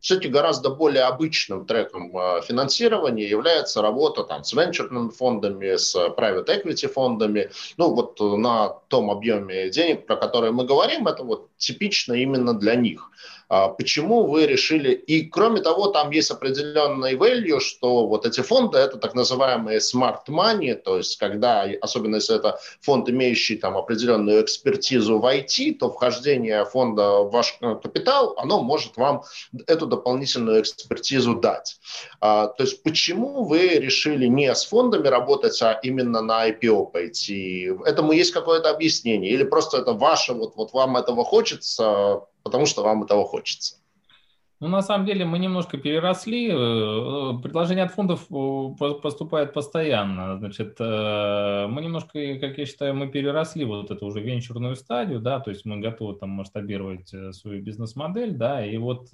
[0.08, 6.46] все-таки гораздо более обычным треком а, финансирования является работа там, с венчурными фондами, с private
[6.46, 7.50] equity фондами.
[7.76, 12.76] Ну вот на том объеме денег, про который мы говорим, это вот типично именно для
[12.76, 13.12] них.
[13.50, 18.78] А почему вы решили, и кроме того, там есть определенный value, что вот эти фонды
[18.78, 24.42] это так называемые smart money, то есть когда, особенно если это фонд, имеющий там определенную
[24.44, 29.24] экспертизу в IT, то вхождение фонда в ваш э, капитал, оно может вам
[29.66, 31.80] эту дополнительную экспертизу дать.
[32.20, 37.72] А, то есть почему вы решили не с фондами работать, а именно на IPO пойти?
[37.86, 39.32] Этому есть какое-то объяснение?
[39.32, 43.76] Или просто это ваше, вот, вот вам этого хочется, потому что вам этого хочется.
[44.60, 46.50] Ну, на самом деле, мы немножко переросли.
[46.50, 50.38] Э, предложение от фондов э, поступает постоянно.
[50.40, 55.40] Значит, э, мы немножко, как я считаю, мы переросли вот эту уже венчурную стадию, да,
[55.40, 59.10] то есть мы готовы там масштабировать свою бизнес-модель, да, и вот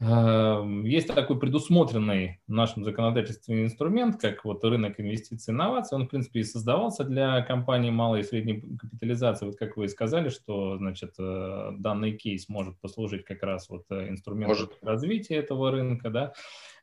[0.00, 5.96] есть такой предусмотренный в нашем законодательстве инструмент, как вот рынок инвестиций и инноваций.
[5.96, 9.46] Он, в принципе, и создавался для компаний малой и средней капитализации.
[9.46, 13.84] Вот как вы и сказали, что, значит, э, данный кейс может послужить как раз вот
[13.90, 16.32] э, инструментом развития этого рынка, да.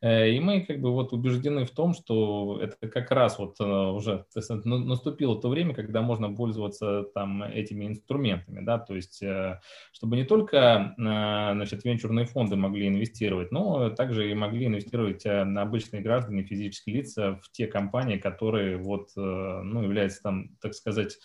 [0.01, 4.25] Э, и мы как бы вот убеждены в том, что это как раз вот уже
[4.63, 9.21] наступило то время, когда можно пользоваться там этими инструментами, да, то есть
[9.91, 13.00] чтобы не только значит, венчурные фонды могли инвестировать,
[13.51, 19.09] но также и могли инвестировать на обычные граждане, физические лица в те компании, которые вот,
[19.15, 21.17] ну, являются там, так сказать,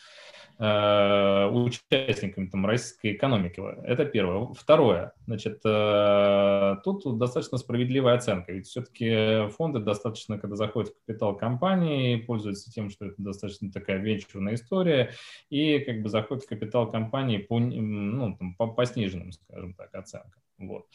[0.58, 3.62] Э, участниками там, российской экономики.
[3.84, 4.54] Это первое.
[4.54, 5.12] Второе.
[5.26, 8.52] Значит, э, тут достаточно справедливая оценка.
[8.52, 13.98] Ведь все-таки фонды достаточно, когда заходят в капитал компании, пользуются тем, что это достаточно такая
[13.98, 15.12] венчурная история,
[15.50, 19.94] и как бы заходят в капитал компании по, ну, там, по, по сниженным, скажем так,
[19.94, 20.40] оценкам.
[20.58, 20.86] Вот.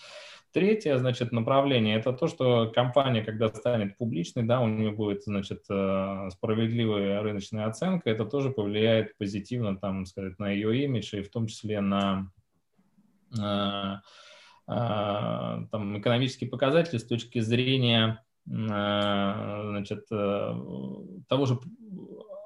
[0.53, 5.63] Третье, значит, направление– это то, что компания, когда станет публичной, да, у нее будет, значит,
[5.69, 11.31] э, справедливая рыночная оценка, это тоже повлияет позитивно, там, сказать, на ее имидж и в
[11.31, 12.29] том числе на
[13.33, 13.95] э, э,
[15.71, 21.59] там, экономические показатели с точки зрения значит, того же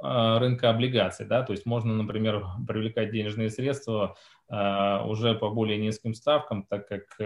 [0.01, 4.15] рынка облигаций, да, то есть можно, например, привлекать денежные средства
[4.47, 7.25] Э, уже по более низким ставкам, так как э,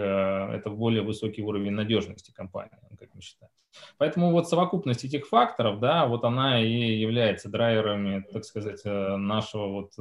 [0.54, 3.52] это более высокий уровень надежности компании, как мы считаем.
[3.98, 9.66] Поэтому вот совокупность этих факторов, да, вот она и является драйверами, так сказать, э, нашего
[9.66, 9.92] вот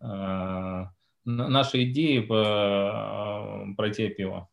[0.00, 0.86] э,
[1.24, 4.48] нашей идеи по пройти пиво.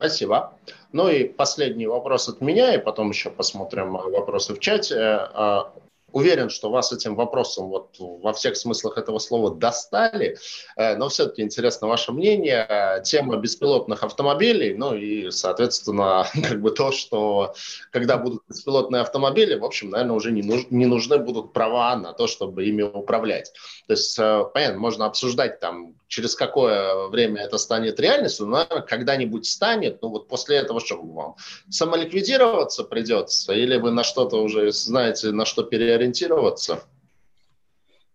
[0.00, 0.54] Спасибо.
[0.92, 4.96] Ну и последний вопрос от меня, и потом еще посмотрим вопросы в чате.
[4.98, 5.74] А,
[6.10, 10.38] уверен, что вас этим вопросом вот во всех смыслах этого слова достали,
[10.76, 13.02] э, но все-таки интересно ваше мнение.
[13.04, 17.54] Тема беспилотных автомобилей, ну и, соответственно, как бы то, что
[17.90, 22.14] когда будут беспилотные автомобили, в общем, наверное, уже не, нуж, не нужны будут права на
[22.14, 23.52] то, чтобы ими управлять.
[23.86, 29.46] То есть, э, понятно, можно обсуждать там, через какое время это станет реальностью, но, когда-нибудь
[29.46, 31.36] станет, ну вот после этого что вам?
[31.70, 33.54] Самоликвидироваться придется?
[33.54, 36.82] Или вы на что-то уже знаете, на что переориентироваться?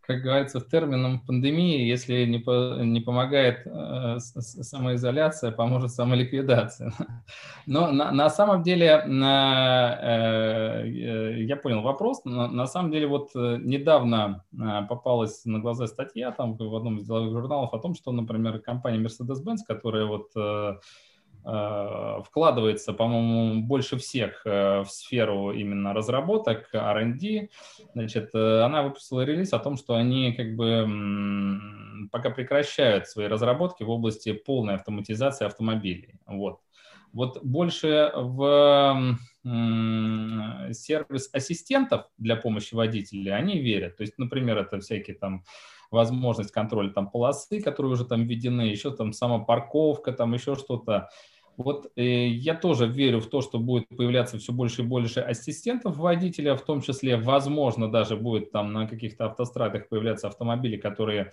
[0.08, 6.94] Как говорится, термином пандемии, если не, по, не помогает э, самоизоляция, поможет самоликвидация.
[7.66, 13.08] Но на, на самом деле, на, э, э, я понял вопрос, на, на самом деле
[13.08, 17.80] вот э, недавно э, попалась на глаза статья там в одном из деловых журналов о
[17.80, 20.78] том, что, например, компания Mercedes-Benz, которая вот Э,
[21.46, 27.50] вкладывается, по-моему, больше всех э, в сферу именно разработок, R&D.
[27.94, 30.88] Значит, э, она выпустила релиз о том, что они как бы
[32.12, 36.16] пока прекращают свои разработки в области полной автоматизации автомобилей.
[36.26, 36.62] Вот.
[37.14, 43.98] Вот больше в сервис ассистентов для помощи водителей они верят.
[43.98, 45.46] То есть, например, это всякие там
[45.92, 51.10] возможность контроля там полосы, которые уже там введены, еще там самопарковка, там еще что-то.
[51.58, 55.98] Вот э, я тоже верю в то, что будет появляться все больше и больше ассистентов
[55.98, 61.32] водителя, в том числе, возможно, даже будет там на каких-то автострадах появляться автомобили, которые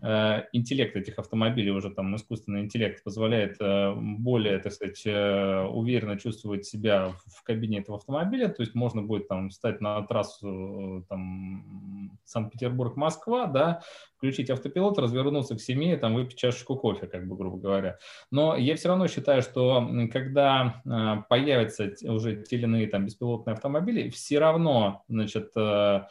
[0.00, 6.18] э, интеллект этих автомобилей, уже там искусственный интеллект позволяет э, более, так сказать, э, уверенно
[6.18, 11.02] чувствовать себя в, кабине этого автомобиля, то есть можно будет там встать на трассу э,
[11.08, 13.82] там Санкт-Петербург-Москва, да,
[14.18, 17.98] включить автопилот, развернуться к семье, там выпить чашечку кофе, как бы, грубо говоря.
[18.30, 23.54] Но я все равно считаю, что когда э, появятся уже те или иные там беспилотные
[23.54, 26.08] автомобили, все равно, значит, э, а,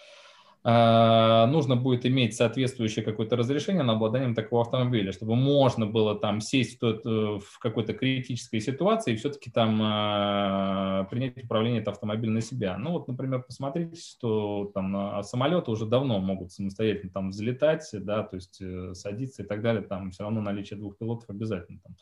[0.68, 6.76] нужно будет иметь соответствующее какое-то разрешение на обладание такого автомобиля, чтобы можно было там сесть
[6.76, 12.31] в, тот, э, в какой-то критической ситуации и все-таки там э, принять управление этого автомобиля
[12.31, 12.77] на себя.
[12.77, 18.35] Ну вот, например, посмотрите, что там самолеты уже давно могут самостоятельно там взлетать, да, то
[18.35, 21.80] есть э, садиться и так далее, там все равно наличие двух пилотов обязательно.
[21.81, 21.95] Там.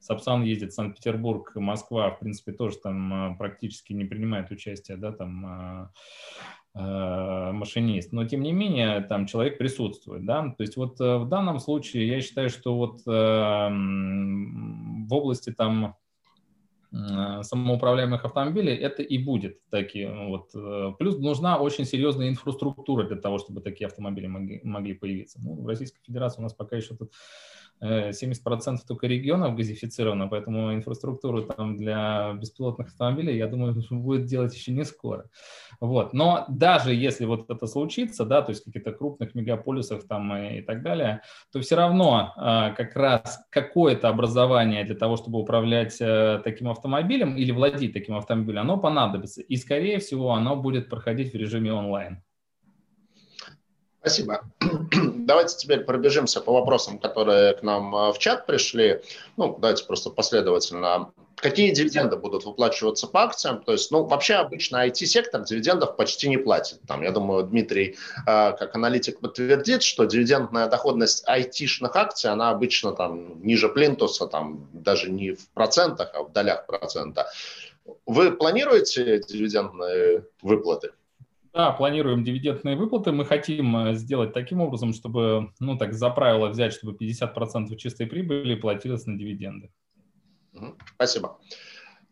[0.00, 5.90] Сапсан ездит Санкт-Петербург, Москва, в принципе, тоже там практически не принимает участие, да, там
[6.78, 11.58] машинист, но тем не менее там человек присутствует, да, то есть вот э, в данном
[11.58, 15.96] случае я считаю, что вот э, в области там
[16.92, 20.52] самоуправляемых автомобилей это и будет такие вот.
[20.98, 25.40] Плюс нужна очень серьезная инфраструктура для того, чтобы такие автомобили могли, могли появиться.
[25.42, 27.12] Ну, в Российской Федерации у нас пока еще тут
[27.82, 34.72] 70% только регионов газифицировано, поэтому инфраструктуру там для беспилотных автомобилей, я думаю, будет делать еще
[34.72, 35.28] не скоро.
[35.80, 36.12] Вот.
[36.12, 40.82] Но даже если вот это случится, да, то есть каких-то крупных мегаполисах там и, так
[40.82, 41.22] далее,
[41.52, 47.36] то все равно а, как раз какое-то образование для того, чтобы управлять а, таким автомобилем
[47.36, 49.42] или владеть таким автомобилем, оно понадобится.
[49.42, 52.22] И, скорее всего, оно будет проходить в режиме онлайн.
[54.06, 54.44] Спасибо.
[55.26, 59.02] Давайте теперь пробежимся по вопросам, которые к нам э, в чат пришли.
[59.36, 61.10] Ну, давайте просто последовательно.
[61.34, 63.64] Какие дивиденды будут выплачиваться по акциям?
[63.64, 66.78] То есть, ну, вообще обычно IT-сектор дивидендов почти не платит.
[66.86, 67.96] Там, я думаю, Дмитрий,
[68.28, 74.68] э, как аналитик, подтвердит, что дивидендная доходность IT-шных акций, она обычно там ниже плинтуса, там
[74.72, 77.26] даже не в процентах, а в долях процента.
[78.06, 80.92] Вы планируете дивидендные выплаты?
[81.56, 83.12] Да, планируем дивидендные выплаты.
[83.12, 88.06] Мы хотим э, сделать таким образом, чтобы, ну так, за правило взять, чтобы 50% чистой
[88.06, 89.70] прибыли платилось на дивиденды.
[90.96, 91.38] Спасибо.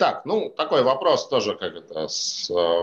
[0.04, 2.82] Так, ну, такой вопрос тоже как это с э,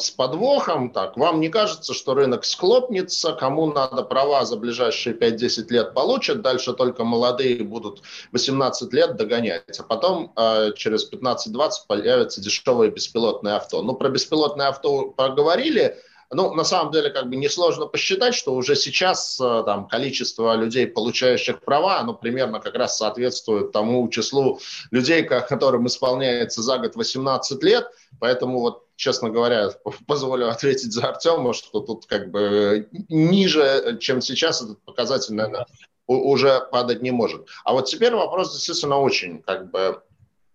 [0.00, 0.90] с подвохом.
[0.90, 6.42] Так, вам не кажется, что рынок схлопнется, кому надо права за ближайшие 5-10 лет получат,
[6.42, 8.02] дальше только молодые будут
[8.32, 13.82] 18 лет догонять, а потом э, через 15-20 появятся дешевые беспилотные авто.
[13.82, 15.96] Ну, про беспилотные авто поговорили,
[16.34, 20.86] ну, на самом деле, как бы несложно посчитать, что уже сейчас э, там, количество людей,
[20.86, 27.62] получающих права, оно примерно как раз соответствует тому числу людей, которым исполняется за год 18
[27.62, 27.88] лет.
[28.20, 29.70] Поэтому вот честно говоря,
[30.06, 35.66] позволю ответить за Артема, что тут как бы ниже, чем сейчас этот показатель, наверное,
[36.06, 37.46] уже падать не может.
[37.64, 40.02] А вот теперь вопрос действительно очень как бы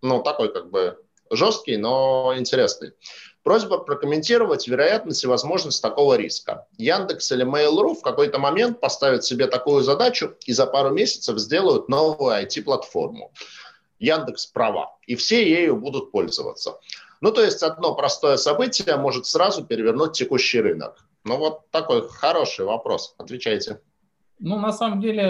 [0.01, 0.97] Ну, такой как бы
[1.31, 2.93] жесткий, но интересный.
[3.49, 6.67] Просьба прокомментировать вероятность и возможность такого риска.
[6.77, 11.89] Яндекс или Mail.ru в какой-то момент поставят себе такую задачу и за пару месяцев сделают
[11.89, 13.31] новую IT-платформу.
[13.97, 16.77] Яндекс права, и все ею будут пользоваться.
[17.21, 21.03] Ну, то есть одно простое событие может сразу перевернуть текущий рынок.
[21.23, 23.15] Ну, вот такой хороший вопрос.
[23.17, 23.81] Отвечайте.
[24.37, 25.25] Ну, на самом деле,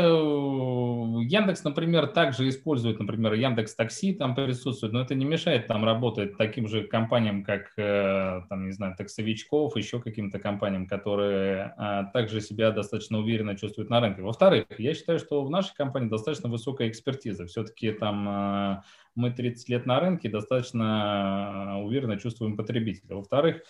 [1.21, 6.37] Яндекс, например, также использует, например, Яндекс Такси там присутствует, но это не мешает там работать
[6.37, 12.41] таким же компаниям, как, э, там, не знаю, таксовичков, еще каким-то компаниям, которые а, также
[12.41, 14.21] себя достаточно уверенно чувствуют на рынке.
[14.21, 17.45] Во-вторых, я считаю, что в нашей компании достаточно высокая экспертиза.
[17.45, 18.83] Все-таки там а,
[19.19, 23.15] мы 30 лет на рынке, достаточно э, уверенно чувствуем потребителя.
[23.15, 23.61] Во-вторых,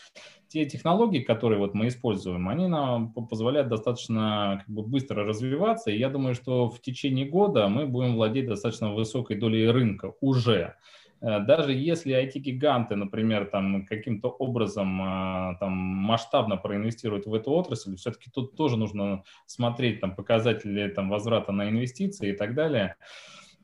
[0.47, 5.97] те технологии, которые вот мы используем, они нам позволяют достаточно как бы, быстро развиваться, и
[5.97, 10.75] я думаю, что в течение года мы будем владеть достаточно высокой долей рынка уже.
[11.21, 17.95] Э, даже если IT-гиганты, например, там каким-то образом э, там, масштабно проинвестируют в эту отрасль,
[17.95, 22.95] все-таки тут тоже нужно смотреть там, показатели там, возврата на инвестиции и так далее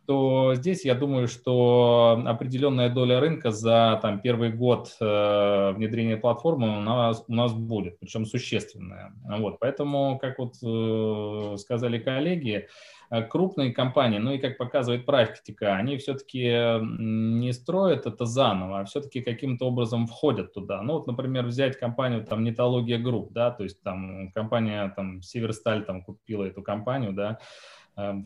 [0.08, 6.78] то здесь я думаю, что определенная доля рынка за там, первый год э, внедрения платформы
[6.78, 9.14] у нас, у нас будет, причем существенная.
[9.24, 12.68] Вот, поэтому, как вот э, сказали коллеги,
[13.10, 18.86] э, крупные компании, ну и как показывает практика, они все-таки не строят это заново, а
[18.86, 20.82] все-таки каким-то образом входят туда.
[20.82, 25.84] Ну вот, например, взять компанию там Нетология Групп, да, то есть там компания там Северсталь
[25.86, 27.40] там купила эту компанию, да,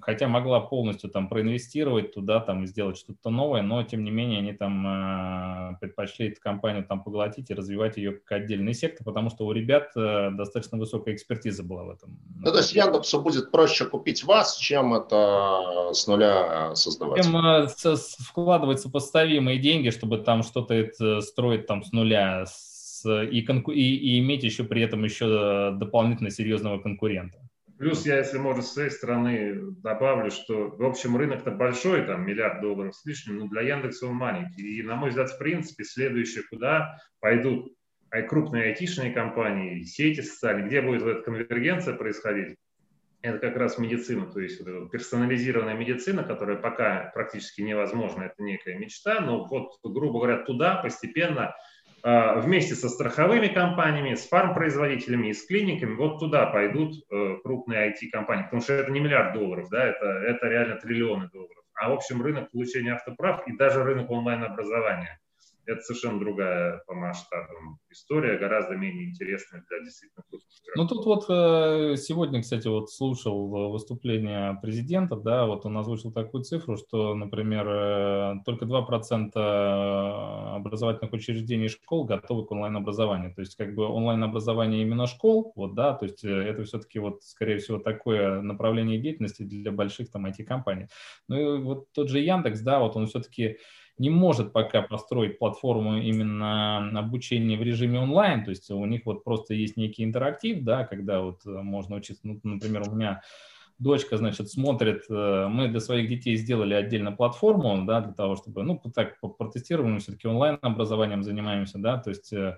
[0.02, 4.54] хотя могла полностью там проинвестировать туда, там сделать что-то новое, но тем не менее они
[4.54, 9.46] там э, предпочли эту компанию там поглотить и развивать ее как отдельный сектор, потому что
[9.46, 12.18] у ребят э, достаточно высокая экспертиза была в этом.
[12.40, 17.24] Ну, то есть Яндексу будет проще купить вас, чем это с нуля создавать?
[17.24, 17.68] Чем э,
[18.20, 24.20] вкладывать сопоставимые деньги, чтобы там что-то строить там с нуля с, и, конку- и, и
[24.20, 27.49] иметь еще при этом еще дополнительно серьезного конкурента.
[27.80, 32.60] Плюс я, если можно, с своей стороны добавлю, что, в общем, рынок-то большой, там, миллиард
[32.60, 34.80] долларов с лишним, но для Яндекса он маленький.
[34.80, 37.74] И, на мой взгляд, в принципе, следующее, куда пойдут
[38.28, 42.58] крупные айтишные компании, сети социальные, где будет эта конвергенция происходить,
[43.22, 48.78] это как раз медицина, то есть вот персонализированная медицина, которая пока практически невозможна, это некая
[48.78, 51.54] мечта, но вот, грубо говоря, туда постепенно
[52.04, 58.44] вместе со страховыми компаниями, с фармпроизводителями и с клиниками, вот туда пойдут э, крупные IT-компании,
[58.44, 61.64] потому что это не миллиард долларов, да, это, это реально триллионы долларов.
[61.76, 65.20] А в общем рынок получения автоправ и даже рынок онлайн-образования–
[65.70, 71.26] это совершенно другая по масштабам история, гораздо менее интересная для действительно крупных Ну тут вот
[71.30, 77.68] э, сегодня, кстати, вот слушал выступление президента, да, вот он озвучил такую цифру, что, например,
[77.68, 79.32] э, только 2%
[80.56, 83.34] образовательных учреждений и школ готовы к онлайн-образованию.
[83.34, 87.24] То есть как бы онлайн-образование именно школ, вот, да, то есть э, это все-таки вот,
[87.24, 90.88] скорее всего, такое направление деятельности для больших там IT-компаний.
[91.28, 93.58] Ну и вот тот же Яндекс, да, вот он все-таки
[94.00, 99.24] не может пока построить платформу именно обучения в режиме онлайн, то есть у них вот
[99.24, 103.22] просто есть некий интерактив, да, когда вот э, можно учиться, ну, например, у меня
[103.78, 108.64] дочка, значит, смотрит, э, мы для своих детей сделали отдельно платформу, да, для того, чтобы,
[108.64, 112.58] ну, так, протестируем, все-таки онлайн-образованием занимаемся, да, то есть э,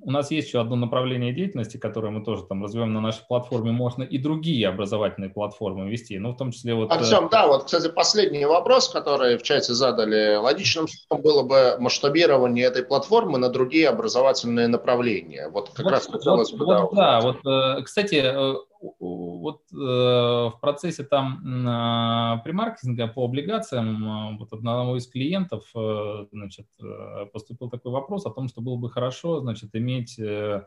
[0.00, 3.72] у нас есть еще одно направление деятельности, которое мы тоже там развиваем на нашей платформе.
[3.72, 6.90] Можно и другие образовательные платформы вести, ну, в том числе вот...
[6.92, 10.36] Артем, э, да, вот, кстати, последний вопрос, который в чате задали.
[10.36, 15.48] Логичным было бы масштабирование этой платформы на другие образовательные направления.
[15.48, 16.64] Вот как вот, раз хотелось вот, бы...
[16.66, 24.04] Вот, да, вот, э, кстати, э, вот э, в процессе там э, примаркетинга по облигациям
[24.04, 28.76] э, вот одного из клиентов э, значит, э, поступил такой вопрос о том, что было
[28.76, 30.64] бы хорошо значит, иметь э,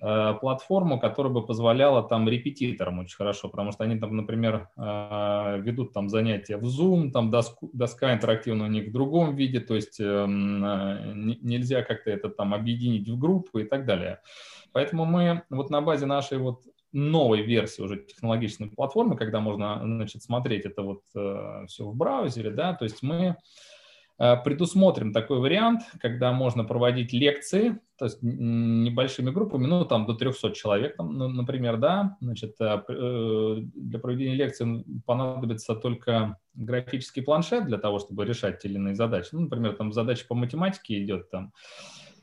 [0.00, 5.60] э, платформу, которая бы позволяла там репетиторам очень хорошо, потому что они там, например, э,
[5.60, 9.74] ведут там занятия в Zoom, там доску, доска интерактивная у них в другом виде, то
[9.74, 11.12] есть э, э,
[11.42, 14.20] нельзя как-то это там объединить в группы и так далее.
[14.72, 16.62] Поэтому мы вот на базе нашей вот
[16.92, 22.50] новой версии уже технологичной платформы, когда можно значит, смотреть это вот э, все в браузере,
[22.50, 23.36] да, то есть мы
[24.18, 30.14] э, предусмотрим такой вариант, когда можно проводить лекции, то есть небольшими группами, ну, там до
[30.14, 37.78] 300 человек, там, например, да, значит, э, для проведения лекции понадобится только графический планшет для
[37.78, 39.28] того, чтобы решать те или иные задачи.
[39.32, 41.52] Ну, например, там задача по математике идет, там,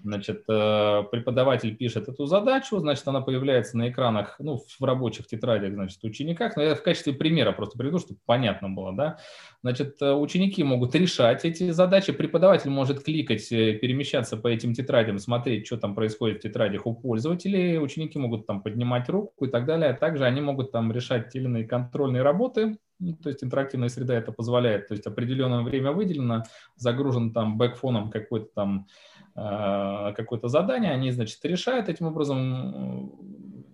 [0.05, 5.73] Значит, э, преподаватель пишет эту задачу, значит, она появляется на экранах, ну, в рабочих тетрадях,
[5.73, 6.55] значит, учениках.
[6.55, 9.17] Но я в качестве примера просто приведу, чтобы понятно было, да.
[9.63, 15.17] Значит, э, ученики могут решать эти задачи, преподаватель может кликать, э, перемещаться по этим тетрадям,
[15.17, 19.65] смотреть, что там происходит в тетрадях у пользователей, ученики могут там поднимать руку и так
[19.65, 19.91] далее.
[19.93, 24.15] Также они могут там решать те или иные контрольные работы, ну, то есть интерактивная среда
[24.15, 26.43] это позволяет, то есть определенное время выделено,
[26.75, 28.87] загружен там бэкфоном какой-то там
[29.35, 33.11] какое-то задание, они, значит, решают этим образом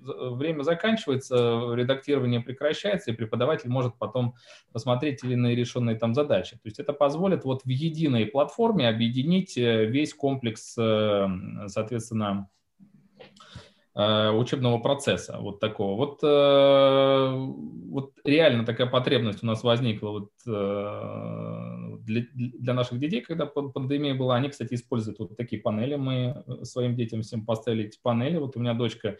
[0.04, 4.36] время заканчивается, редактирование прекращается, и преподаватель может потом
[4.72, 6.56] посмотреть или иные решенные там задачи.
[6.56, 11.28] То есть это позволит вот в единой платформе объединить э, весь комплекс, э,
[11.68, 12.50] соответственно,
[13.94, 15.98] Э, учебного процесса вот такого.
[15.98, 20.30] Вот, вот реально такая потребность у нас возникла вот
[22.06, 24.36] для, для наших детей, когда пандемия была.
[24.36, 25.96] Они, кстати, используют вот такие панели.
[25.96, 28.38] Мы своим детям всем поставили эти панели.
[28.38, 29.18] Вот у меня дочка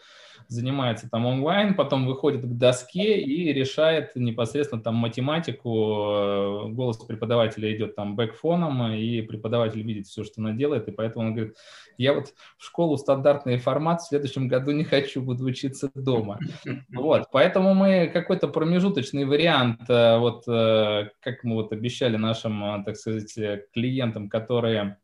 [0.48, 6.68] занимается там онлайн, потом выходит к доске и решает непосредственно там математику.
[6.70, 11.34] Голос преподавателя идет там бэкфоном, и преподаватель видит все, что она делает, и поэтому он
[11.34, 11.56] говорит,
[12.02, 16.38] я вот в школу стандартный формат в следующем году не хочу, буду учиться дома.
[16.92, 22.84] Вот, поэтому мы какой-то промежуточный вариант, э, вот э, как мы вот обещали нашим, э,
[22.84, 23.34] так сказать,
[23.72, 24.98] клиентам, которые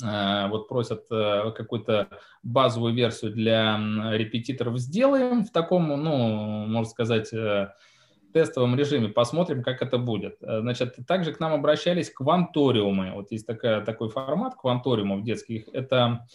[0.00, 2.08] вот просят какую-то
[2.42, 3.78] базовую версию для
[4.12, 7.30] репетиторов, сделаем в таком, ну, можно сказать,
[8.32, 10.36] тестовом режиме, посмотрим, как это будет.
[10.40, 13.12] Значит, также к нам обращались кванториумы.
[13.12, 15.68] Вот есть такая, такой формат кванториумов детских.
[15.72, 16.26] Это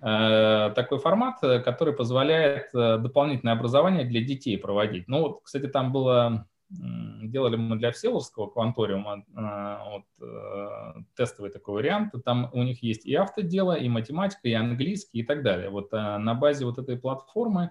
[0.00, 5.08] Э, такой формат, э, который позволяет э, дополнительное образование для детей проводить.
[5.08, 12.14] Ну, вот, кстати, там было, делали мы для Всеволожского кванториума вот, тестовый такой вариант.
[12.24, 15.70] Там у них есть и автодело, и математика, и английский, и так далее.
[15.70, 17.70] Вот на базе вот этой платформы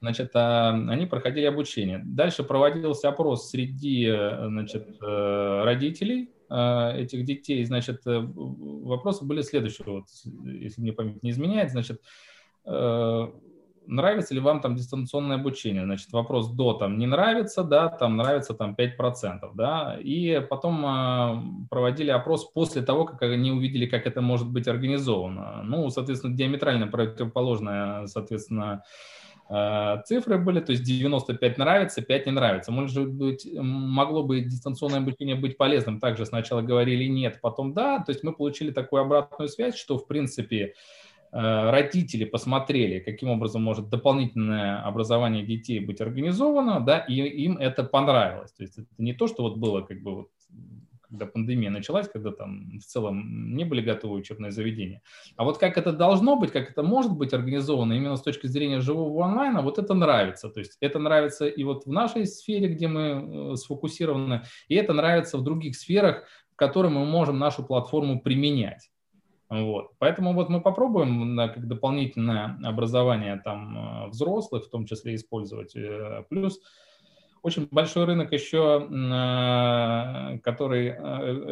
[0.00, 2.00] значит, они проходили обучение.
[2.04, 10.06] Дальше проводился опрос среди значит, родителей, Э, этих детей, значит, э, вопросы были следующие, вот,
[10.42, 12.02] если мне память не изменяет, значит,
[12.66, 13.26] э,
[13.90, 15.84] нравится ли вам там дистанционное обучение?
[15.84, 22.10] Значит, вопрос до там не нравится, да, там нравится там 5%, да, и потом проводили
[22.10, 25.62] опрос после того, как они увидели, как это может быть организовано.
[25.64, 28.82] Ну, соответственно, диаметрально противоположное, соответственно,
[29.50, 32.70] Э, цифры были, то есть 95 нравится, 5 не нравится.
[32.70, 35.98] Может быть, могло бы дистанционное обучение быть полезным.
[35.98, 37.98] Также сначала говорили нет, потом да.
[37.98, 40.72] То есть мы получили такую обратную связь, что, в принципе, э,
[41.32, 48.52] родители посмотрели, каким образом может дополнительное образование детей быть организовано, да, и им это понравилось.
[48.52, 50.28] То есть это не то, что вот было как бы вот
[51.10, 55.02] когда пандемия началась, когда там в целом не были готовы учебные заведения.
[55.36, 58.80] А вот как это должно быть, как это может быть организовано именно с точки зрения
[58.80, 60.48] живого онлайна, вот это нравится.
[60.48, 64.92] То есть это нравится и вот в нашей сфере, где мы э, сфокусированы, и это
[64.92, 68.90] нравится в других сферах, в которых мы можем нашу платформу применять.
[69.50, 69.90] Вот.
[69.98, 75.74] Поэтому вот мы попробуем на, как дополнительное образование там э, взрослых, в том числе использовать.
[75.74, 76.60] Э, плюс
[77.42, 80.90] очень большой рынок еще, э, который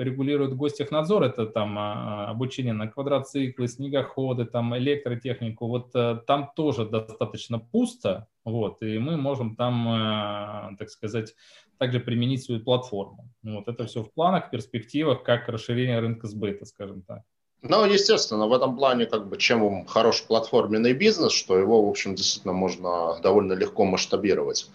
[0.05, 5.67] регулирует гостехнадзор, это там а, обучение на квадроциклы, снегоходы, там электротехнику.
[5.67, 5.93] Вот
[6.27, 11.35] там тоже достаточно пусто, вот, и мы можем там, так сказать,
[11.79, 13.31] также применить свою платформу.
[13.43, 17.23] Вот это все в планах, перспективах, как расширение рынка сбыта, скажем так.
[17.63, 22.15] Ну, естественно, в этом плане, как бы, чем хороший платформенный бизнес, что его, в общем,
[22.15, 24.71] действительно можно довольно легко масштабировать.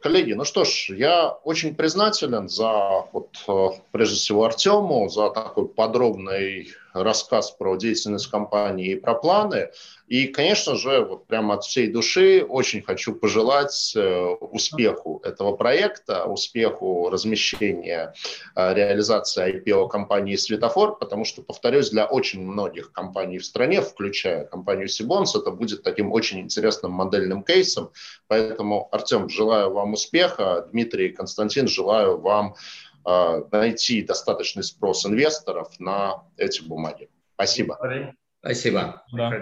[0.00, 5.66] Коллеги, ну что ж, я очень признателен за, вот, э, прежде всего, Артему, за такой
[5.66, 9.70] подробный рассказ про деятельность компании и про планы.
[10.08, 16.24] И, конечно же, вот прямо от всей души очень хочу пожелать э, успеху этого проекта,
[16.24, 18.14] успеху размещения,
[18.54, 24.46] э, реализации IPO компании «Светофор», потому что, повторюсь, для очень многих компаний в стране, включая
[24.46, 27.90] компанию Сибонс, это будет таким очень интересным модельным кейсом.
[28.28, 30.66] Поэтому, Артем, желаю вам успеха.
[30.72, 32.54] Дмитрий и Константин, желаю вам
[33.04, 37.08] найти достаточный спрос инвесторов на эти бумаги.
[37.34, 37.78] Спасибо.
[38.40, 39.04] Спасибо.
[39.12, 39.32] Да.